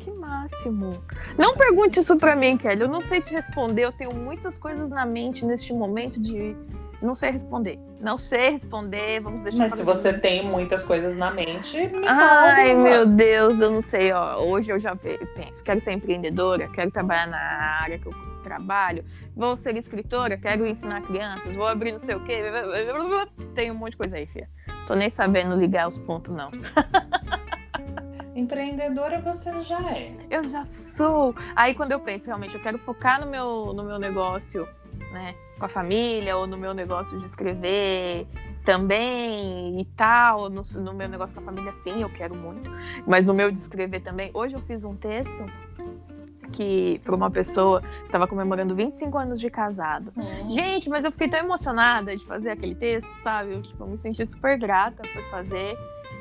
Que 0.00 0.10
máximo. 0.10 1.02
Não 1.38 1.56
pergunte 1.56 2.00
isso 2.00 2.16
pra 2.16 2.34
mim, 2.34 2.56
Kelly. 2.56 2.80
Eu 2.80 2.88
não 2.88 3.02
sei 3.02 3.20
te 3.20 3.34
responder. 3.34 3.84
Eu 3.84 3.92
tenho 3.92 4.14
muitas 4.14 4.58
coisas 4.58 4.88
na 4.88 5.06
mente 5.06 5.44
neste 5.44 5.72
momento 5.72 6.20
de 6.20 6.56
não 7.02 7.14
sei 7.14 7.30
responder. 7.30 7.78
Não 8.00 8.18
sei 8.18 8.50
responder, 8.50 9.20
vamos 9.20 9.42
deixar. 9.42 9.58
Mas 9.58 9.74
se 9.74 9.82
você 9.82 10.12
tem 10.12 10.44
muitas 10.44 10.82
coisas 10.82 11.16
na 11.16 11.30
mente, 11.30 11.76
me 11.76 12.06
Ai, 12.06 12.74
meu 12.74 13.06
Deus, 13.06 13.60
eu 13.60 13.70
não 13.70 13.82
sei, 13.82 14.12
ó. 14.12 14.38
Hoje 14.42 14.70
eu 14.70 14.80
já 14.80 14.94
penso, 14.96 15.62
quero 15.64 15.82
ser 15.82 15.92
empreendedora, 15.92 16.68
quero 16.68 16.90
trabalhar 16.90 17.26
na 17.26 17.38
área 17.82 17.98
que 17.98 18.06
eu 18.06 18.14
trabalho, 18.42 19.04
vou 19.36 19.56
ser 19.56 19.76
escritora, 19.76 20.36
quero 20.36 20.66
ensinar 20.66 21.02
crianças, 21.02 21.54
vou 21.54 21.66
abrir 21.66 21.92
não 21.92 22.00
sei 22.00 22.14
o 22.14 22.20
quê. 22.20 22.40
Tem 23.54 23.70
um 23.70 23.74
monte 23.74 23.92
de 23.92 23.96
coisa 23.98 24.16
aí, 24.16 24.26
filha. 24.26 24.48
Tô 24.86 24.94
nem 24.94 25.10
sabendo 25.10 25.56
ligar 25.56 25.88
os 25.88 25.98
pontos, 25.98 26.34
não. 26.34 26.50
Empreendedora 28.40 29.20
você 29.20 29.62
já 29.62 29.78
é. 29.90 30.14
Eu 30.30 30.42
já 30.44 30.64
sou. 30.96 31.34
Aí 31.54 31.74
quando 31.74 31.92
eu 31.92 32.00
penso, 32.00 32.26
realmente, 32.26 32.54
eu 32.54 32.60
quero 32.60 32.78
focar 32.78 33.20
no 33.20 33.30
meu, 33.30 33.74
no 33.74 33.84
meu 33.84 33.98
negócio, 33.98 34.66
né? 35.12 35.34
Com 35.58 35.66
a 35.66 35.68
família, 35.68 36.38
ou 36.38 36.46
no 36.46 36.56
meu 36.56 36.72
negócio 36.72 37.18
de 37.18 37.26
escrever 37.26 38.26
também 38.64 39.78
e 39.78 39.84
tal. 39.94 40.48
No, 40.48 40.62
no 40.62 40.94
meu 40.94 41.06
negócio 41.06 41.34
com 41.34 41.42
a 41.42 41.44
família, 41.44 41.72
sim, 41.74 42.00
eu 42.00 42.08
quero 42.08 42.34
muito. 42.34 42.70
Mas 43.06 43.26
no 43.26 43.34
meu 43.34 43.50
de 43.50 43.58
escrever 43.58 44.00
também. 44.00 44.30
Hoje 44.32 44.54
eu 44.54 44.60
fiz 44.60 44.84
um 44.84 44.96
texto 44.96 45.44
que 46.50 46.98
para 47.04 47.14
uma 47.14 47.30
pessoa 47.30 47.82
estava 48.04 48.26
comemorando 48.26 48.74
25 48.74 49.18
anos 49.18 49.38
de 49.38 49.50
casado. 49.50 50.12
Hum. 50.16 50.50
Gente, 50.50 50.88
mas 50.88 51.04
eu 51.04 51.12
fiquei 51.12 51.28
tão 51.28 51.40
emocionada 51.40 52.16
de 52.16 52.24
fazer 52.24 52.50
aquele 52.50 52.74
texto, 52.74 53.08
sabe? 53.22 53.52
Eu, 53.52 53.62
tipo, 53.62 53.86
me 53.86 53.98
senti 53.98 54.26
super 54.26 54.58
grata 54.58 55.02
por 55.02 55.30
fazer. 55.30 55.76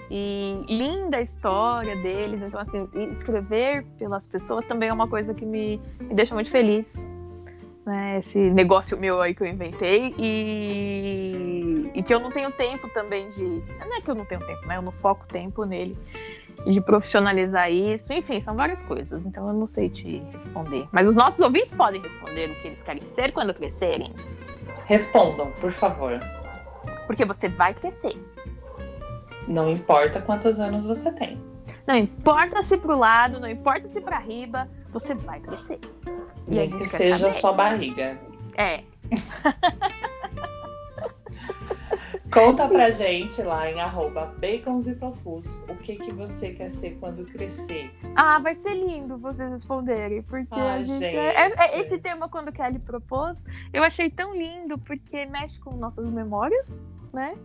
E 0.10 0.64
linda 0.68 1.18
a 1.18 1.22
história 1.22 1.96
deles. 1.98 2.42
Então, 2.42 2.60
assim, 2.60 2.90
escrever 3.12 3.86
pelas 3.98 4.26
pessoas 4.26 4.66
também 4.66 4.90
é 4.90 4.94
uma 4.94 5.08
coisa 5.08 5.34
que 5.34 5.46
me, 5.46 5.80
me 6.00 6.14
deixa 6.16 6.34
muito 6.34 6.50
feliz. 6.50 6.94
Né? 7.86 8.20
Esse 8.20 8.38
negócio 8.38 8.98
meu 8.98 9.22
aí 9.22 9.36
que 9.36 9.44
eu 9.44 9.48
inventei. 9.48 10.14
E, 10.18 11.92
e 11.94 12.04
que 12.04 12.14
eu 12.14 12.20
não 12.20 12.32
tenho 12.32 12.52
tempo 12.52 12.90
também 12.90 13.28
de. 13.30 13.44
Não 13.80 13.96
é 13.96 14.02
que 14.02 14.10
eu 14.10 14.16
não 14.16 14.26
tenho 14.26 14.46
tempo, 14.46 14.66
né? 14.66 14.78
Eu 14.78 14.82
não 14.82 14.92
foco 14.94 15.28
tempo 15.28 15.64
nele. 15.64 15.98
De 16.66 16.82
profissionalizar 16.82 17.72
isso. 17.72 18.12
Enfim, 18.12 18.42
são 18.42 18.56
várias 18.56 18.82
coisas. 18.84 19.24
Então 19.26 19.48
eu 19.48 19.54
não 19.54 19.68
sei 19.68 19.90
te 19.90 20.24
responder. 20.34 20.88
Mas 20.92 21.08
os 21.08 21.16
nossos 21.16 21.40
ouvintes 21.40 21.72
podem 21.74 22.02
responder 22.02 22.50
o 22.50 22.56
que 22.56 22.68
eles 22.68 22.82
querem 22.82 23.02
ser 23.04 23.32
quando 23.32 23.54
crescerem. 23.54 24.12
Respondam, 24.86 25.52
por 25.62 25.72
favor. 25.72 26.20
Porque 27.08 27.26
você 27.26 27.48
vai 27.48 27.74
crescer. 27.74 28.16
Não 29.50 29.70
importa 29.72 30.22
quantos 30.22 30.60
anos 30.60 30.86
você 30.86 31.12
tem. 31.12 31.42
Não 31.88 31.96
importa 31.96 32.62
se 32.62 32.78
pro 32.78 32.96
lado, 32.96 33.40
não 33.40 33.50
importa 33.50 33.88
se 33.90 34.00
para 34.00 34.20
riba, 34.20 34.70
você 34.92 35.16
vai 35.16 35.40
crescer. 35.40 35.80
E 36.48 36.56
Nem 36.56 36.70
que 36.70 36.88
seja 36.88 37.32
sua 37.32 37.52
barriga. 37.52 38.16
É. 38.56 38.84
Conta 42.32 42.68
pra 42.68 42.92
gente 42.92 43.42
lá 43.42 43.72
em 43.72 43.82
arroba 43.82 44.28
bacons 44.40 44.88
e 44.88 44.94
tofus 44.94 45.48
o 45.68 45.76
que, 45.78 45.96
que 45.96 46.12
você 46.12 46.52
quer 46.52 46.70
ser 46.70 46.96
quando 47.00 47.26
crescer. 47.26 47.92
Ah, 48.16 48.38
vai 48.38 48.54
ser 48.54 48.76
lindo 48.76 49.18
vocês 49.18 49.50
responderem, 49.50 50.22
porque 50.22 50.54
ah, 50.54 50.76
a 50.76 50.84
gente, 50.84 51.04
é, 51.04 51.48
é, 51.48 51.54
é, 51.58 51.80
esse 51.80 51.98
tema 51.98 52.30
quando 52.30 52.52
Kelly 52.52 52.78
propôs, 52.78 53.44
eu 53.74 53.84
achei 53.84 54.12
tão 54.12 54.36
lindo 54.36 54.78
porque 54.78 55.26
mexe 55.26 55.60
com 55.60 55.76
nossas 55.76 56.08
memórias, 56.12 56.80
né? 57.12 57.36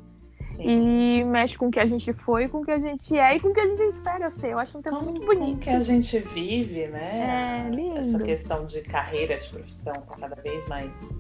Sim. 0.56 1.20
E 1.20 1.24
mexe 1.24 1.56
com 1.56 1.68
o 1.68 1.70
que 1.70 1.80
a 1.80 1.86
gente 1.86 2.12
foi, 2.12 2.48
com 2.48 2.58
o 2.58 2.64
que 2.64 2.70
a 2.70 2.78
gente 2.78 3.16
é 3.18 3.36
e 3.36 3.40
com 3.40 3.48
o 3.48 3.54
que 3.54 3.60
a 3.60 3.66
gente 3.66 3.82
espera 3.82 4.30
ser. 4.30 4.52
Eu 4.52 4.58
acho 4.58 4.78
um 4.78 4.82
tema 4.82 4.98
com, 4.98 5.06
muito 5.06 5.26
bonito. 5.26 5.52
Com 5.52 5.56
o 5.56 5.58
que 5.58 5.70
a 5.70 5.80
gente 5.80 6.18
vive, 6.18 6.86
né? 6.86 7.66
É, 7.66 7.70
lindo. 7.70 7.98
Essa 7.98 8.18
questão 8.20 8.64
de 8.64 8.80
carreira, 8.82 9.36
de 9.36 9.48
profissão, 9.48 9.92
tá 9.92 10.16
cada 10.18 10.36
vez 10.36 10.66
mais 10.68 11.10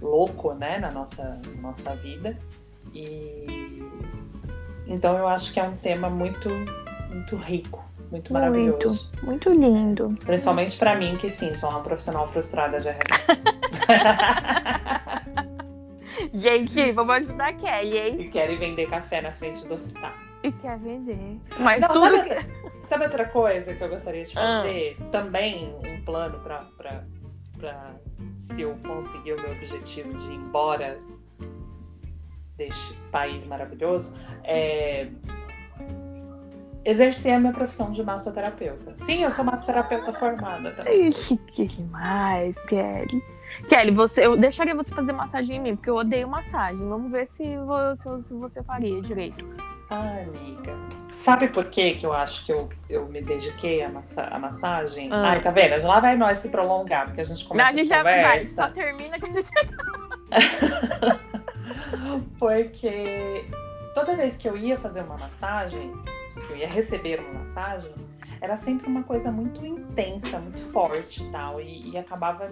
louco, 0.00 0.52
né, 0.54 0.78
na 0.78 0.90
nossa, 0.90 1.40
nossa 1.60 1.94
vida. 1.96 2.36
E 2.92 3.82
então 4.86 5.16
eu 5.16 5.26
acho 5.26 5.52
que 5.52 5.60
é 5.60 5.64
um 5.64 5.76
tema 5.76 6.10
muito, 6.10 6.48
muito 7.10 7.36
rico, 7.36 7.84
muito 8.10 8.32
maravilhoso. 8.32 9.10
Muito, 9.22 9.50
muito 9.50 9.50
lindo. 9.50 10.14
Principalmente 10.24 10.76
para 10.76 10.94
mim, 10.96 11.16
que 11.16 11.30
sim, 11.30 11.54
sou 11.54 11.70
uma 11.70 11.80
profissional 11.80 12.26
frustrada 12.28 12.80
de 12.80 12.88
RH. 12.88 14.62
Gente, 16.34 16.90
vamos 16.90 17.14
ajudar 17.14 17.50
a 17.50 17.52
Kelly, 17.52 17.96
hein? 17.96 18.20
E 18.22 18.28
querem 18.28 18.58
vender 18.58 18.90
café 18.90 19.20
na 19.20 19.30
frente 19.30 19.64
do 19.68 19.74
hospital. 19.74 20.12
E 20.42 20.50
quer 20.50 20.76
vender. 20.78 21.38
Mas 21.60 21.80
Não, 21.80 21.88
tudo, 21.88 22.22
que, 22.22 22.84
Sabe 22.86 23.04
outra 23.04 23.24
coisa 23.26 23.72
que 23.72 23.82
eu 23.82 23.88
gostaria 23.88 24.24
de 24.24 24.36
ah. 24.36 24.62
fazer? 24.62 24.96
Ah. 25.00 25.04
Também 25.10 25.74
um 25.86 26.04
plano 26.04 26.40
pra, 26.40 26.64
pra, 26.76 27.04
pra 27.56 27.94
se 28.36 28.62
eu 28.62 28.76
conseguir 28.84 29.34
o 29.34 29.40
meu 29.40 29.52
objetivo 29.52 30.12
de 30.18 30.32
ir 30.32 30.34
embora 30.34 30.98
deste 32.56 32.94
país 33.12 33.46
maravilhoso, 33.46 34.12
é 34.42 35.08
exercer 36.84 37.32
a 37.32 37.40
minha 37.40 37.52
profissão 37.52 37.92
de 37.92 38.02
massoterapeuta. 38.02 38.96
Sim, 38.96 39.22
eu 39.22 39.30
sou 39.30 39.44
massoterapeuta 39.44 40.12
formada 40.14 40.72
também. 40.72 41.08
Ixi, 41.08 41.36
que 41.54 41.68
demais, 41.68 42.56
Kelly. 42.64 43.22
Kelly, 43.68 43.90
você, 43.90 44.26
eu 44.26 44.36
deixaria 44.36 44.74
você 44.74 44.94
fazer 44.94 45.12
massagem 45.12 45.56
em 45.56 45.60
mim, 45.60 45.76
porque 45.76 45.90
eu 45.90 45.96
odeio 45.96 46.28
massagem. 46.28 46.88
Vamos 46.88 47.10
ver 47.10 47.28
se 47.36 47.56
você, 47.56 48.22
se 48.28 48.34
você 48.34 48.62
faria 48.62 49.00
direito. 49.02 49.44
Ai, 49.90 50.24
amiga. 50.24 50.74
Sabe 51.14 51.48
por 51.48 51.66
que 51.66 51.94
que 51.94 52.04
eu 52.04 52.12
acho 52.12 52.44
que 52.44 52.52
eu, 52.52 52.68
eu 52.88 53.06
me 53.06 53.22
dediquei 53.22 53.82
à, 53.82 53.88
massa, 53.88 54.24
à 54.24 54.38
massagem? 54.38 55.08
Ah. 55.12 55.30
Ai, 55.30 55.40
tá 55.40 55.50
vendo? 55.50 55.86
Lá 55.86 56.00
vai 56.00 56.16
nós 56.16 56.38
se 56.38 56.48
prolongar, 56.48 57.06
porque 57.06 57.20
a 57.20 57.24
gente 57.24 57.44
começa 57.44 57.70
a 57.70 57.76
gente 57.76 57.88
já 57.88 58.02
vai, 58.02 58.42
só 58.42 58.68
termina 58.68 59.18
que 59.18 59.26
a 59.26 59.30
gente... 59.30 59.50
porque 62.38 63.44
toda 63.94 64.16
vez 64.16 64.36
que 64.36 64.48
eu 64.48 64.56
ia 64.56 64.76
fazer 64.76 65.02
uma 65.02 65.16
massagem, 65.16 65.92
que 66.34 66.52
eu 66.52 66.56
ia 66.56 66.68
receber 66.68 67.20
uma 67.20 67.40
massagem, 67.40 67.92
era 68.40 68.56
sempre 68.56 68.88
uma 68.88 69.02
coisa 69.02 69.30
muito 69.30 69.64
intensa, 69.64 70.38
muito 70.38 70.60
forte 70.70 71.22
e 71.22 71.30
tal. 71.30 71.60
E, 71.60 71.90
e 71.90 71.96
acabava. 71.96 72.50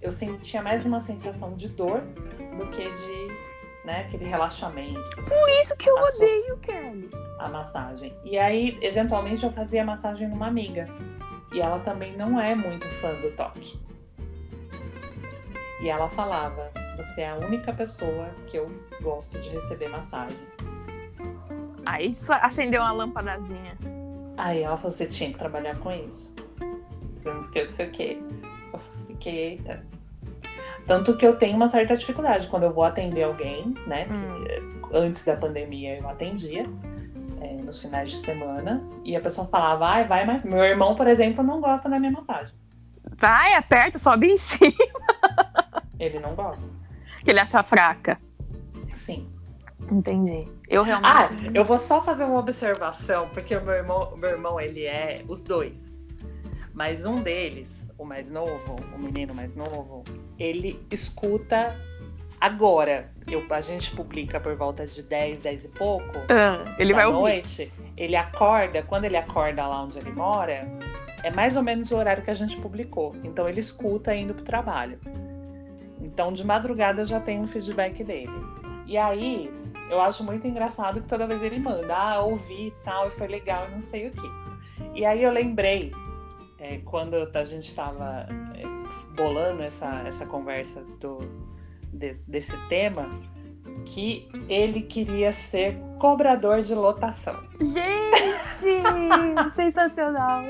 Eu 0.00 0.12
sentia 0.12 0.62
mais 0.62 0.84
uma 0.84 1.00
sensação 1.00 1.54
de 1.54 1.68
dor 1.68 2.00
do 2.00 2.66
que 2.70 2.84
de 2.84 3.46
né, 3.84 4.00
aquele 4.00 4.24
relaxamento. 4.24 5.00
Por 5.16 5.48
isso 5.60 5.76
que 5.76 5.88
eu 5.88 5.94
odeio, 5.94 6.58
Kelly. 6.58 7.10
A 7.38 7.48
massagem. 7.48 8.14
E 8.24 8.36
aí, 8.38 8.76
eventualmente, 8.82 9.44
eu 9.44 9.52
fazia 9.52 9.84
massagem 9.84 10.28
numa 10.28 10.48
amiga. 10.48 10.88
E 11.52 11.60
ela 11.60 11.78
também 11.80 12.16
não 12.16 12.40
é 12.40 12.54
muito 12.54 12.86
fã 13.00 13.14
do 13.20 13.30
toque. 13.36 13.78
E 15.80 15.88
ela 15.88 16.08
falava: 16.08 16.70
Você 16.96 17.22
é 17.22 17.30
a 17.30 17.36
única 17.36 17.72
pessoa 17.72 18.30
que 18.46 18.56
eu 18.56 18.70
gosto 19.00 19.38
de 19.38 19.48
receber 19.50 19.88
massagem. 19.88 20.38
Aí 21.86 22.12
acendeu 22.42 22.82
uma 22.82 22.92
lâmpadazinha. 22.92 23.78
Aí 24.36 24.62
ela 24.62 24.76
falou, 24.76 24.90
você 24.90 25.06
tinha 25.06 25.32
que 25.32 25.38
trabalhar 25.38 25.78
com 25.78 25.90
isso. 25.92 26.34
Você 27.14 27.32
não 27.32 27.40
esqueceu 27.40 27.86
o 27.86 27.90
quê? 27.90 28.18
Fiquei, 29.16 29.52
eita. 29.52 29.84
Tanto 30.86 31.16
que 31.16 31.26
eu 31.26 31.36
tenho 31.36 31.56
uma 31.56 31.68
certa 31.68 31.96
dificuldade 31.96 32.48
quando 32.48 32.62
eu 32.62 32.72
vou 32.72 32.84
atender 32.84 33.24
alguém, 33.24 33.74
né? 33.86 34.06
Hum. 34.08 34.80
Antes 34.92 35.24
da 35.24 35.36
pandemia 35.36 35.98
eu 35.98 36.08
atendia. 36.08 36.64
É, 37.40 37.52
nos 37.54 37.82
finais 37.82 38.10
de 38.10 38.16
semana. 38.16 38.82
E 39.04 39.14
a 39.14 39.20
pessoa 39.20 39.46
falava, 39.48 39.80
vai, 39.80 40.06
vai, 40.06 40.24
mas 40.24 40.42
meu 40.42 40.64
irmão, 40.64 40.94
por 40.94 41.06
exemplo, 41.06 41.44
não 41.44 41.60
gosta 41.60 41.88
da 41.88 41.98
minha 41.98 42.12
massagem. 42.12 42.54
Vai, 43.18 43.54
aperta, 43.54 43.98
sobe 43.98 44.28
em 44.28 44.36
cima. 44.38 44.72
Ele 45.98 46.18
não 46.18 46.34
gosta. 46.34 46.70
Ele 47.26 47.40
acha 47.40 47.62
fraca. 47.62 48.18
Sim. 48.94 49.28
Entendi. 49.90 50.48
Eu 50.68 50.82
realmente. 50.82 51.08
Ah, 51.08 51.28
eu 51.54 51.64
vou 51.64 51.78
só 51.78 52.02
fazer 52.02 52.24
uma 52.24 52.38
observação, 52.38 53.28
porque 53.28 53.54
o 53.54 53.64
meu 53.64 53.74
irmão, 53.74 54.14
o 54.14 54.18
meu 54.18 54.30
irmão, 54.30 54.60
ele 54.60 54.84
é 54.84 55.22
os 55.28 55.42
dois. 55.42 55.96
Mas 56.72 57.06
um 57.06 57.16
deles, 57.16 57.85
o 57.98 58.04
mais 58.04 58.30
novo, 58.30 58.76
o 58.94 58.98
menino 58.98 59.34
mais 59.34 59.54
novo, 59.54 60.04
ele 60.38 60.84
escuta 60.90 61.76
agora. 62.40 63.10
Eu, 63.26 63.44
a 63.50 63.60
gente 63.60 63.90
publica 63.94 64.38
por 64.38 64.54
volta 64.54 64.86
de 64.86 65.02
10, 65.02 65.40
10 65.40 65.64
e 65.64 65.68
pouco. 65.68 66.18
Ah, 66.28 66.76
ele 66.78 66.94
vai 66.94 67.10
noite. 67.10 67.62
Ouvir. 67.62 67.92
Ele 67.96 68.16
acorda, 68.16 68.82
quando 68.82 69.04
ele 69.04 69.16
acorda 69.16 69.66
lá 69.66 69.82
onde 69.82 69.98
ele 69.98 70.12
mora, 70.12 70.68
é 71.22 71.30
mais 71.30 71.56
ou 71.56 71.62
menos 71.62 71.90
o 71.90 71.96
horário 71.96 72.22
que 72.22 72.30
a 72.30 72.34
gente 72.34 72.56
publicou. 72.56 73.16
Então 73.24 73.48
ele 73.48 73.60
escuta 73.60 74.14
indo 74.14 74.34
pro 74.34 74.44
trabalho. 74.44 74.98
Então 76.00 76.32
de 76.32 76.44
madrugada 76.44 77.02
eu 77.02 77.06
já 77.06 77.18
tenho 77.18 77.42
um 77.42 77.46
feedback 77.46 78.04
dele. 78.04 78.30
E 78.86 78.96
aí, 78.96 79.50
eu 79.90 80.00
acho 80.00 80.22
muito 80.22 80.46
engraçado 80.46 81.00
que 81.00 81.08
toda 81.08 81.26
vez 81.26 81.42
ele 81.42 81.58
manda, 81.58 81.96
ah, 81.96 82.20
ouvi 82.20 82.68
e 82.68 82.74
tal, 82.84 83.08
e 83.08 83.10
foi 83.10 83.26
legal 83.26 83.66
e 83.68 83.72
não 83.72 83.80
sei 83.80 84.08
o 84.08 84.12
que. 84.12 84.30
E 84.94 85.04
aí 85.04 85.22
eu 85.22 85.32
lembrei, 85.32 85.92
é, 86.58 86.78
quando 86.78 87.14
a 87.14 87.44
gente 87.44 87.68
estava 87.68 88.26
é, 88.54 88.62
bolando 89.14 89.62
essa, 89.62 90.02
essa 90.06 90.26
conversa 90.26 90.82
do, 91.00 91.18
de, 91.92 92.14
desse 92.26 92.56
tema, 92.68 93.08
que 93.84 94.28
ele 94.48 94.82
queria 94.82 95.32
ser 95.32 95.76
cobrador 95.98 96.62
de 96.62 96.74
lotação. 96.74 97.36
Gente, 97.60 98.82
sensacional! 99.54 100.44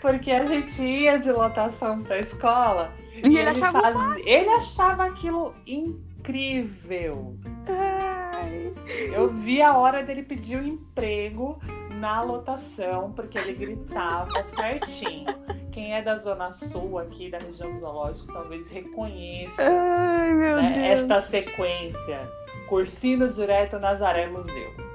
Porque 0.00 0.30
a 0.30 0.44
gente 0.44 0.82
ia 0.82 1.18
de 1.18 1.32
lotação 1.32 2.02
para 2.02 2.16
a 2.16 2.20
escola 2.20 2.92
e, 3.12 3.28
e 3.28 3.36
ele, 3.36 3.50
ele, 3.50 3.60
fazia, 3.60 4.22
ele 4.24 4.48
achava 4.50 5.04
aquilo 5.04 5.54
incrível. 5.66 7.36
Ai. 7.66 8.72
Eu 9.12 9.28
vi 9.30 9.60
a 9.60 9.76
hora 9.76 10.04
dele 10.04 10.22
pedir 10.22 10.56
o 10.56 10.62
um 10.62 10.66
emprego 10.66 11.58
na 11.98 12.22
lotação, 12.22 13.12
porque 13.12 13.36
ele 13.38 13.52
gritava 13.52 14.42
certinho. 14.54 15.26
Quem 15.72 15.94
é 15.94 16.02
da 16.02 16.14
Zona 16.14 16.52
Sul 16.52 16.98
aqui, 16.98 17.30
da 17.30 17.38
região 17.38 17.72
do 17.72 17.78
zoológico, 17.78 18.32
talvez 18.32 18.68
reconheça 18.68 19.62
Ai, 19.62 20.32
né, 20.34 20.88
esta 20.88 21.20
sequência. 21.20 22.20
Cursino 22.68 23.28
direto 23.28 23.78
Nazaré 23.78 24.26
Museu. 24.28 24.87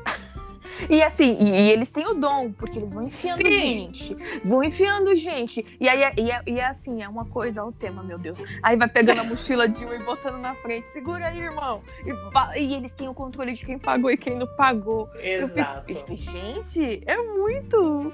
E 0.89 1.01
assim, 1.03 1.38
e, 1.39 1.49
e, 1.49 1.71
eles 1.71 1.91
têm 1.91 2.07
o 2.07 2.13
dom, 2.13 2.51
porque 2.51 2.80
eles 2.80 2.93
vão 2.93 3.03
enfiando 3.03 3.38
Sim. 3.38 3.51
gente. 3.51 4.17
Vão 4.43 4.63
enfiando 4.63 5.15
gente. 5.15 5.65
E 5.80 5.88
aí, 5.88 6.13
e, 6.17 6.32
é, 6.32 6.41
e 6.45 6.59
é 6.59 6.65
assim, 6.65 7.01
é 7.03 7.07
uma 7.07 7.26
coisa, 7.26 7.61
olha 7.61 7.69
o 7.69 7.74
tema, 7.74 8.03
meu 8.03 8.17
Deus. 8.17 8.43
Aí 8.61 8.76
vai 8.76 8.88
pegando 8.88 9.21
a 9.21 9.24
mochila 9.24 9.67
de 9.67 9.86
um 9.86 9.93
e 9.93 9.99
botando 9.99 10.38
na 10.38 10.55
frente. 10.55 10.89
Segura 10.91 11.28
aí, 11.28 11.39
irmão. 11.39 11.82
E, 12.05 12.59
e 12.59 12.74
eles 12.74 12.93
têm 12.93 13.07
o 13.07 13.13
controle 13.13 13.53
de 13.53 13.65
quem 13.65 13.78
pagou 13.78 14.11
e 14.11 14.17
quem 14.17 14.36
não 14.36 14.47
pagou. 14.55 15.09
Exato. 15.19 15.86
Fico, 15.86 16.15
gente, 16.15 17.01
é 17.05 17.17
muito. 17.17 18.11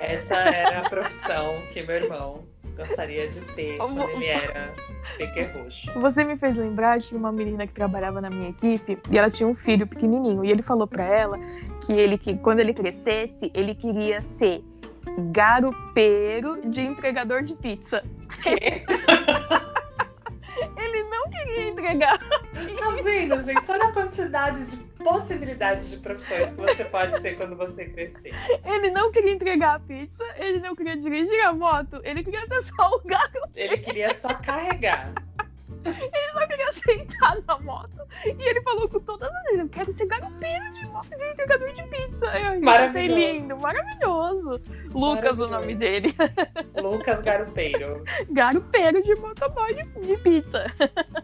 Essa 0.00 0.34
era 0.34 0.80
a 0.80 0.88
profissão 0.88 1.62
que 1.72 1.82
meu 1.82 1.96
irmão 1.96 2.44
gostaria 2.76 3.28
de 3.28 3.40
ter 3.40 3.76
quando 3.76 4.02
ele 4.02 4.26
era 4.26 4.72
roxo. 5.52 5.92
Você 6.00 6.24
me 6.24 6.36
fez 6.36 6.56
lembrar 6.56 6.98
de 6.98 7.14
uma 7.14 7.30
menina 7.30 7.66
que 7.66 7.72
trabalhava 7.72 8.20
na 8.20 8.30
minha 8.30 8.50
equipe 8.50 8.98
e 9.10 9.18
ela 9.18 9.30
tinha 9.30 9.48
um 9.48 9.54
filho 9.54 9.86
pequenininho 9.86 10.44
e 10.44 10.50
ele 10.50 10.62
falou 10.62 10.86
para 10.86 11.04
ela 11.04 11.38
que 11.86 11.92
ele 11.92 12.18
que 12.18 12.36
quando 12.38 12.60
ele 12.60 12.74
crescesse 12.74 13.50
ele 13.54 13.74
queria 13.74 14.22
ser 14.38 14.62
garupeiro 15.30 16.60
de 16.70 16.80
entregador 16.80 17.42
de 17.42 17.54
pizza. 17.54 18.02
Ele 20.76 21.02
não 21.04 21.28
queria 21.30 21.68
entregar. 21.68 22.18
Tá 22.18 22.90
vendo, 23.02 23.40
gente? 23.40 23.70
Olha 23.70 23.84
a 23.84 23.92
quantidade 23.92 24.70
de 24.70 24.76
possibilidades 24.76 25.90
de 25.90 25.96
profissões 25.98 26.52
que 26.52 26.60
você 26.60 26.84
pode 26.84 27.20
ser 27.20 27.36
quando 27.36 27.56
você 27.56 27.86
crescer. 27.86 28.32
Ele 28.64 28.90
não 28.90 29.10
queria 29.10 29.32
entregar 29.32 29.74
a 29.74 29.80
pizza, 29.80 30.24
ele 30.36 30.60
não 30.60 30.74
queria 30.74 30.96
dirigir 30.96 31.44
a 31.44 31.52
moto, 31.52 32.00
ele 32.04 32.22
queria 32.22 32.46
ser 32.46 32.62
só 32.62 32.96
o 32.96 33.00
garoto. 33.04 33.50
Ele 33.54 33.76
queria 33.78 34.14
só 34.14 34.32
carregar. 34.34 35.12
Ele 35.84 36.30
só 36.32 36.46
queria 36.46 36.53
sentar 36.74 37.38
na 37.46 37.58
moto. 37.60 37.96
E 38.24 38.48
ele 38.48 38.60
falou 38.62 38.88
com 38.88 39.00
todas 39.00 39.30
as 39.30 39.42
vezes: 39.44 39.58
Eu 39.60 39.68
quero 39.68 39.92
ser 39.92 40.06
garupeiro 40.06 40.72
de 40.72 40.86
moto 40.86 41.08
de 41.08 41.30
entregador 41.30 41.72
de 41.72 41.82
pizza. 41.84 42.26
Eu 42.38 42.68
achei 42.68 43.06
lindo, 43.06 43.56
maravilhoso. 43.56 44.60
Lucas, 44.92 45.38
o 45.40 45.48
nome 45.48 45.74
dele. 45.74 46.14
Lucas 46.80 47.20
Garupeiro. 47.20 48.02
Garupeiro 48.30 49.02
de 49.02 49.14
motoboy 49.16 49.74
de, 49.74 49.84
de 50.06 50.16
pizza. 50.18 50.64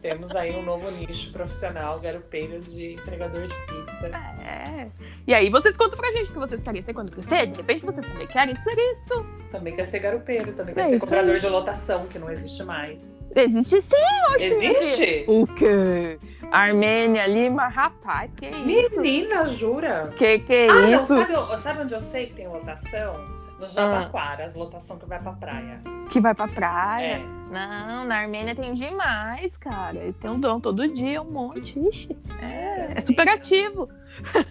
Temos 0.02 0.34
aí 0.34 0.54
um 0.56 0.62
novo 0.62 0.90
nicho 0.90 1.32
profissional: 1.32 1.98
garupeiro 2.00 2.60
de 2.60 2.94
entregador 2.94 3.46
de 3.46 3.54
pizza. 3.54 4.08
É. 4.08 4.88
E 5.26 5.34
aí, 5.34 5.48
vocês 5.50 5.76
contam 5.76 5.98
pra 5.98 6.10
gente 6.12 6.30
o 6.30 6.32
que 6.32 6.38
vocês 6.38 6.60
querem 6.60 6.82
ser 6.82 6.92
quando 6.92 7.12
crescer. 7.12 7.46
De 7.46 7.58
repente, 7.58 7.84
vocês 7.84 8.04
também 8.04 8.26
querem 8.26 8.56
ser 8.56 8.76
isso. 8.92 9.26
Também 9.52 9.76
quer 9.76 9.84
ser 9.84 10.00
garupeiro, 10.00 10.52
também 10.52 10.74
quer 10.74 10.80
é 10.80 10.90
ser 10.90 10.98
cobrador 10.98 11.34
aí. 11.34 11.40
de 11.40 11.48
lotação, 11.48 12.06
que 12.06 12.18
não 12.18 12.30
existe 12.30 12.64
mais. 12.64 13.19
Existe 13.34 13.82
sim, 13.82 13.96
hoje. 14.34 14.44
Existe? 14.44 15.24
O 15.28 15.46
quê? 15.46 16.18
Armênia, 16.50 17.26
Lima, 17.26 17.68
rapaz, 17.68 18.34
que 18.34 18.46
isso? 18.48 19.00
Menina, 19.00 19.46
jura? 19.48 20.12
Que 20.16 20.40
que 20.40 20.52
é 20.52 20.68
ah, 20.70 20.90
isso? 20.90 21.14
Não, 21.14 21.26
sabe, 21.26 21.60
sabe, 21.60 21.82
onde 21.82 21.94
eu 21.94 22.00
sei 22.00 22.26
que 22.26 22.34
tem 22.34 22.48
lotação? 22.48 23.40
No 23.60 23.68
Jabaquara, 23.68 24.42
ah. 24.42 24.46
as 24.46 24.54
lotação 24.54 24.98
que 24.98 25.06
vai 25.06 25.20
pra 25.20 25.32
praia. 25.32 25.80
Que 26.10 26.18
vai 26.18 26.34
pra 26.34 26.48
praia? 26.48 27.16
É. 27.16 27.18
Não, 27.50 28.04
na 28.04 28.16
Armênia 28.20 28.54
tem 28.54 28.74
demais, 28.74 29.56
cara. 29.56 30.12
Tem 30.18 30.30
um 30.30 30.40
dom 30.40 30.58
todo 30.58 30.88
dia, 30.88 31.20
um 31.20 31.30
monte. 31.30 31.78
Ixi, 31.78 32.16
é, 32.40 32.92
é 32.96 33.00
super 33.00 33.28
ativo. 33.28 33.88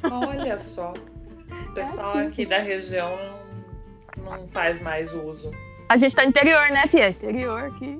Olha 0.04 0.58
só. 0.60 0.94
O 1.70 1.74
pessoal 1.74 2.20
é 2.20 2.28
aqui 2.28 2.46
da 2.46 2.60
região 2.60 3.18
não 4.18 4.48
faz 4.48 4.82
mais 4.82 5.14
uso. 5.14 5.52
A 5.88 5.98
gente 5.98 6.16
tá 6.16 6.24
interior, 6.24 6.70
né, 6.70 6.88
Tia? 6.88 7.10
Interior 7.10 7.66
aqui. 7.66 8.00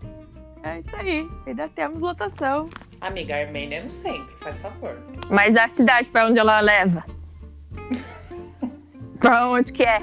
É 0.64 0.80
isso 0.80 0.96
aí. 0.96 1.30
Ainda 1.46 1.70
temos 1.70 2.02
lotação. 2.02 2.70
Amiga, 3.02 3.36
a 3.36 3.40
Armênia 3.40 3.78
é 3.78 3.84
no 3.84 3.90
centro, 3.90 4.36
faz 4.40 4.62
favor. 4.62 4.98
Mas 5.30 5.56
a 5.56 5.70
cidade 5.70 6.10
pra 6.10 6.28
onde 6.28 6.40
ela 6.40 6.60
leva? 6.60 7.06
pra 9.20 9.50
onde 9.50 9.72
que 9.72 9.84
é? 9.84 10.00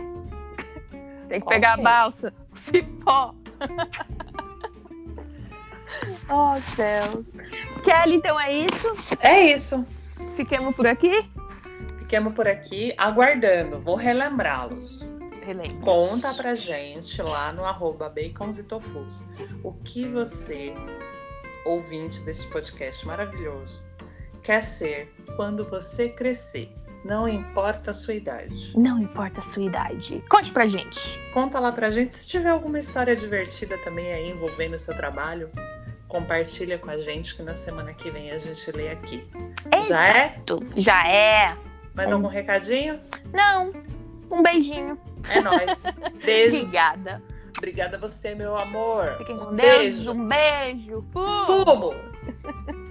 Tem 1.28 1.40
que 1.40 1.46
pegar 1.46 1.74
a 1.74 1.76
balsa, 1.76 2.32
o 2.52 2.56
cipó. 2.56 3.34
oh, 6.30 6.58
céus. 6.74 7.26
Kelly, 7.84 8.16
então 8.16 8.40
é 8.40 8.52
isso? 8.52 8.94
É 9.20 9.52
isso. 9.52 9.86
Fiquemos 10.36 10.74
por 10.74 10.86
aqui? 10.86 11.28
Fiquemos 11.98 12.34
por 12.34 12.48
aqui 12.48 12.94
aguardando. 12.96 13.78
Vou 13.80 13.96
relembrá-los. 13.96 15.06
Relembre. 15.47 15.78
Conta 15.81 16.35
pra 16.35 16.55
gente 16.55 17.23
lá 17.23 17.52
no 17.52 17.64
arroba 17.64 18.09
bacons 18.09 18.59
e 18.59 18.64
tofus 18.64 19.23
o 19.62 19.73
que 19.73 20.09
você, 20.09 20.74
ouvinte 21.64 22.20
desse 22.23 22.44
podcast 22.48 23.06
maravilhoso, 23.06 23.81
quer 24.43 24.60
ser 24.60 25.14
quando 25.36 25.64
você 25.64 26.09
crescer. 26.09 26.74
Não 27.05 27.28
importa 27.28 27.93
a 27.93 27.94
sua 27.94 28.14
idade. 28.14 28.77
Não 28.77 28.98
importa 28.98 29.40
a 29.40 29.44
sua 29.44 29.62
idade. 29.62 30.20
Conte 30.28 30.51
pra 30.51 30.66
gente. 30.66 30.98
Conta 31.32 31.60
lá 31.60 31.70
pra 31.70 31.93
gente. 31.93 32.16
Se 32.16 32.27
tiver 32.27 32.48
alguma 32.48 32.81
história 32.81 33.14
divertida 33.14 33.78
também 33.78 34.12
aí 34.12 34.28
envolvendo 34.32 34.74
o 34.74 34.78
seu 34.81 34.97
trabalho, 34.97 35.48
compartilha 36.09 36.77
com 36.77 36.90
a 36.90 36.97
gente 36.97 37.36
que 37.36 37.43
na 37.44 37.55
semana 37.55 37.94
que 37.94 38.10
vem 38.10 38.32
a 38.32 38.39
gente 38.40 38.73
lê 38.73 38.89
aqui. 38.89 39.24
Já 39.86 40.09
é? 40.09 40.43
Já 40.77 41.09
é. 41.09 41.56
Mais 41.94 42.10
algum 42.10 42.27
recadinho? 42.27 42.98
Não. 43.32 43.70
Um 44.30 44.42
beijinho. 44.42 44.98
É 45.28 45.40
nóis. 45.40 45.82
Beijo. 46.24 46.58
Obrigada. 46.58 47.22
Obrigada 47.56 47.96
a 47.96 48.00
você, 48.00 48.34
meu 48.34 48.56
amor. 48.56 49.16
Fiquem 49.18 49.36
com 49.36 49.46
um 49.46 49.54
Deus. 49.54 49.70
Beijo. 49.70 50.12
Um 50.12 50.28
beijo. 50.28 51.04
Fumo. 51.12 51.46
Fumo. 51.46 52.85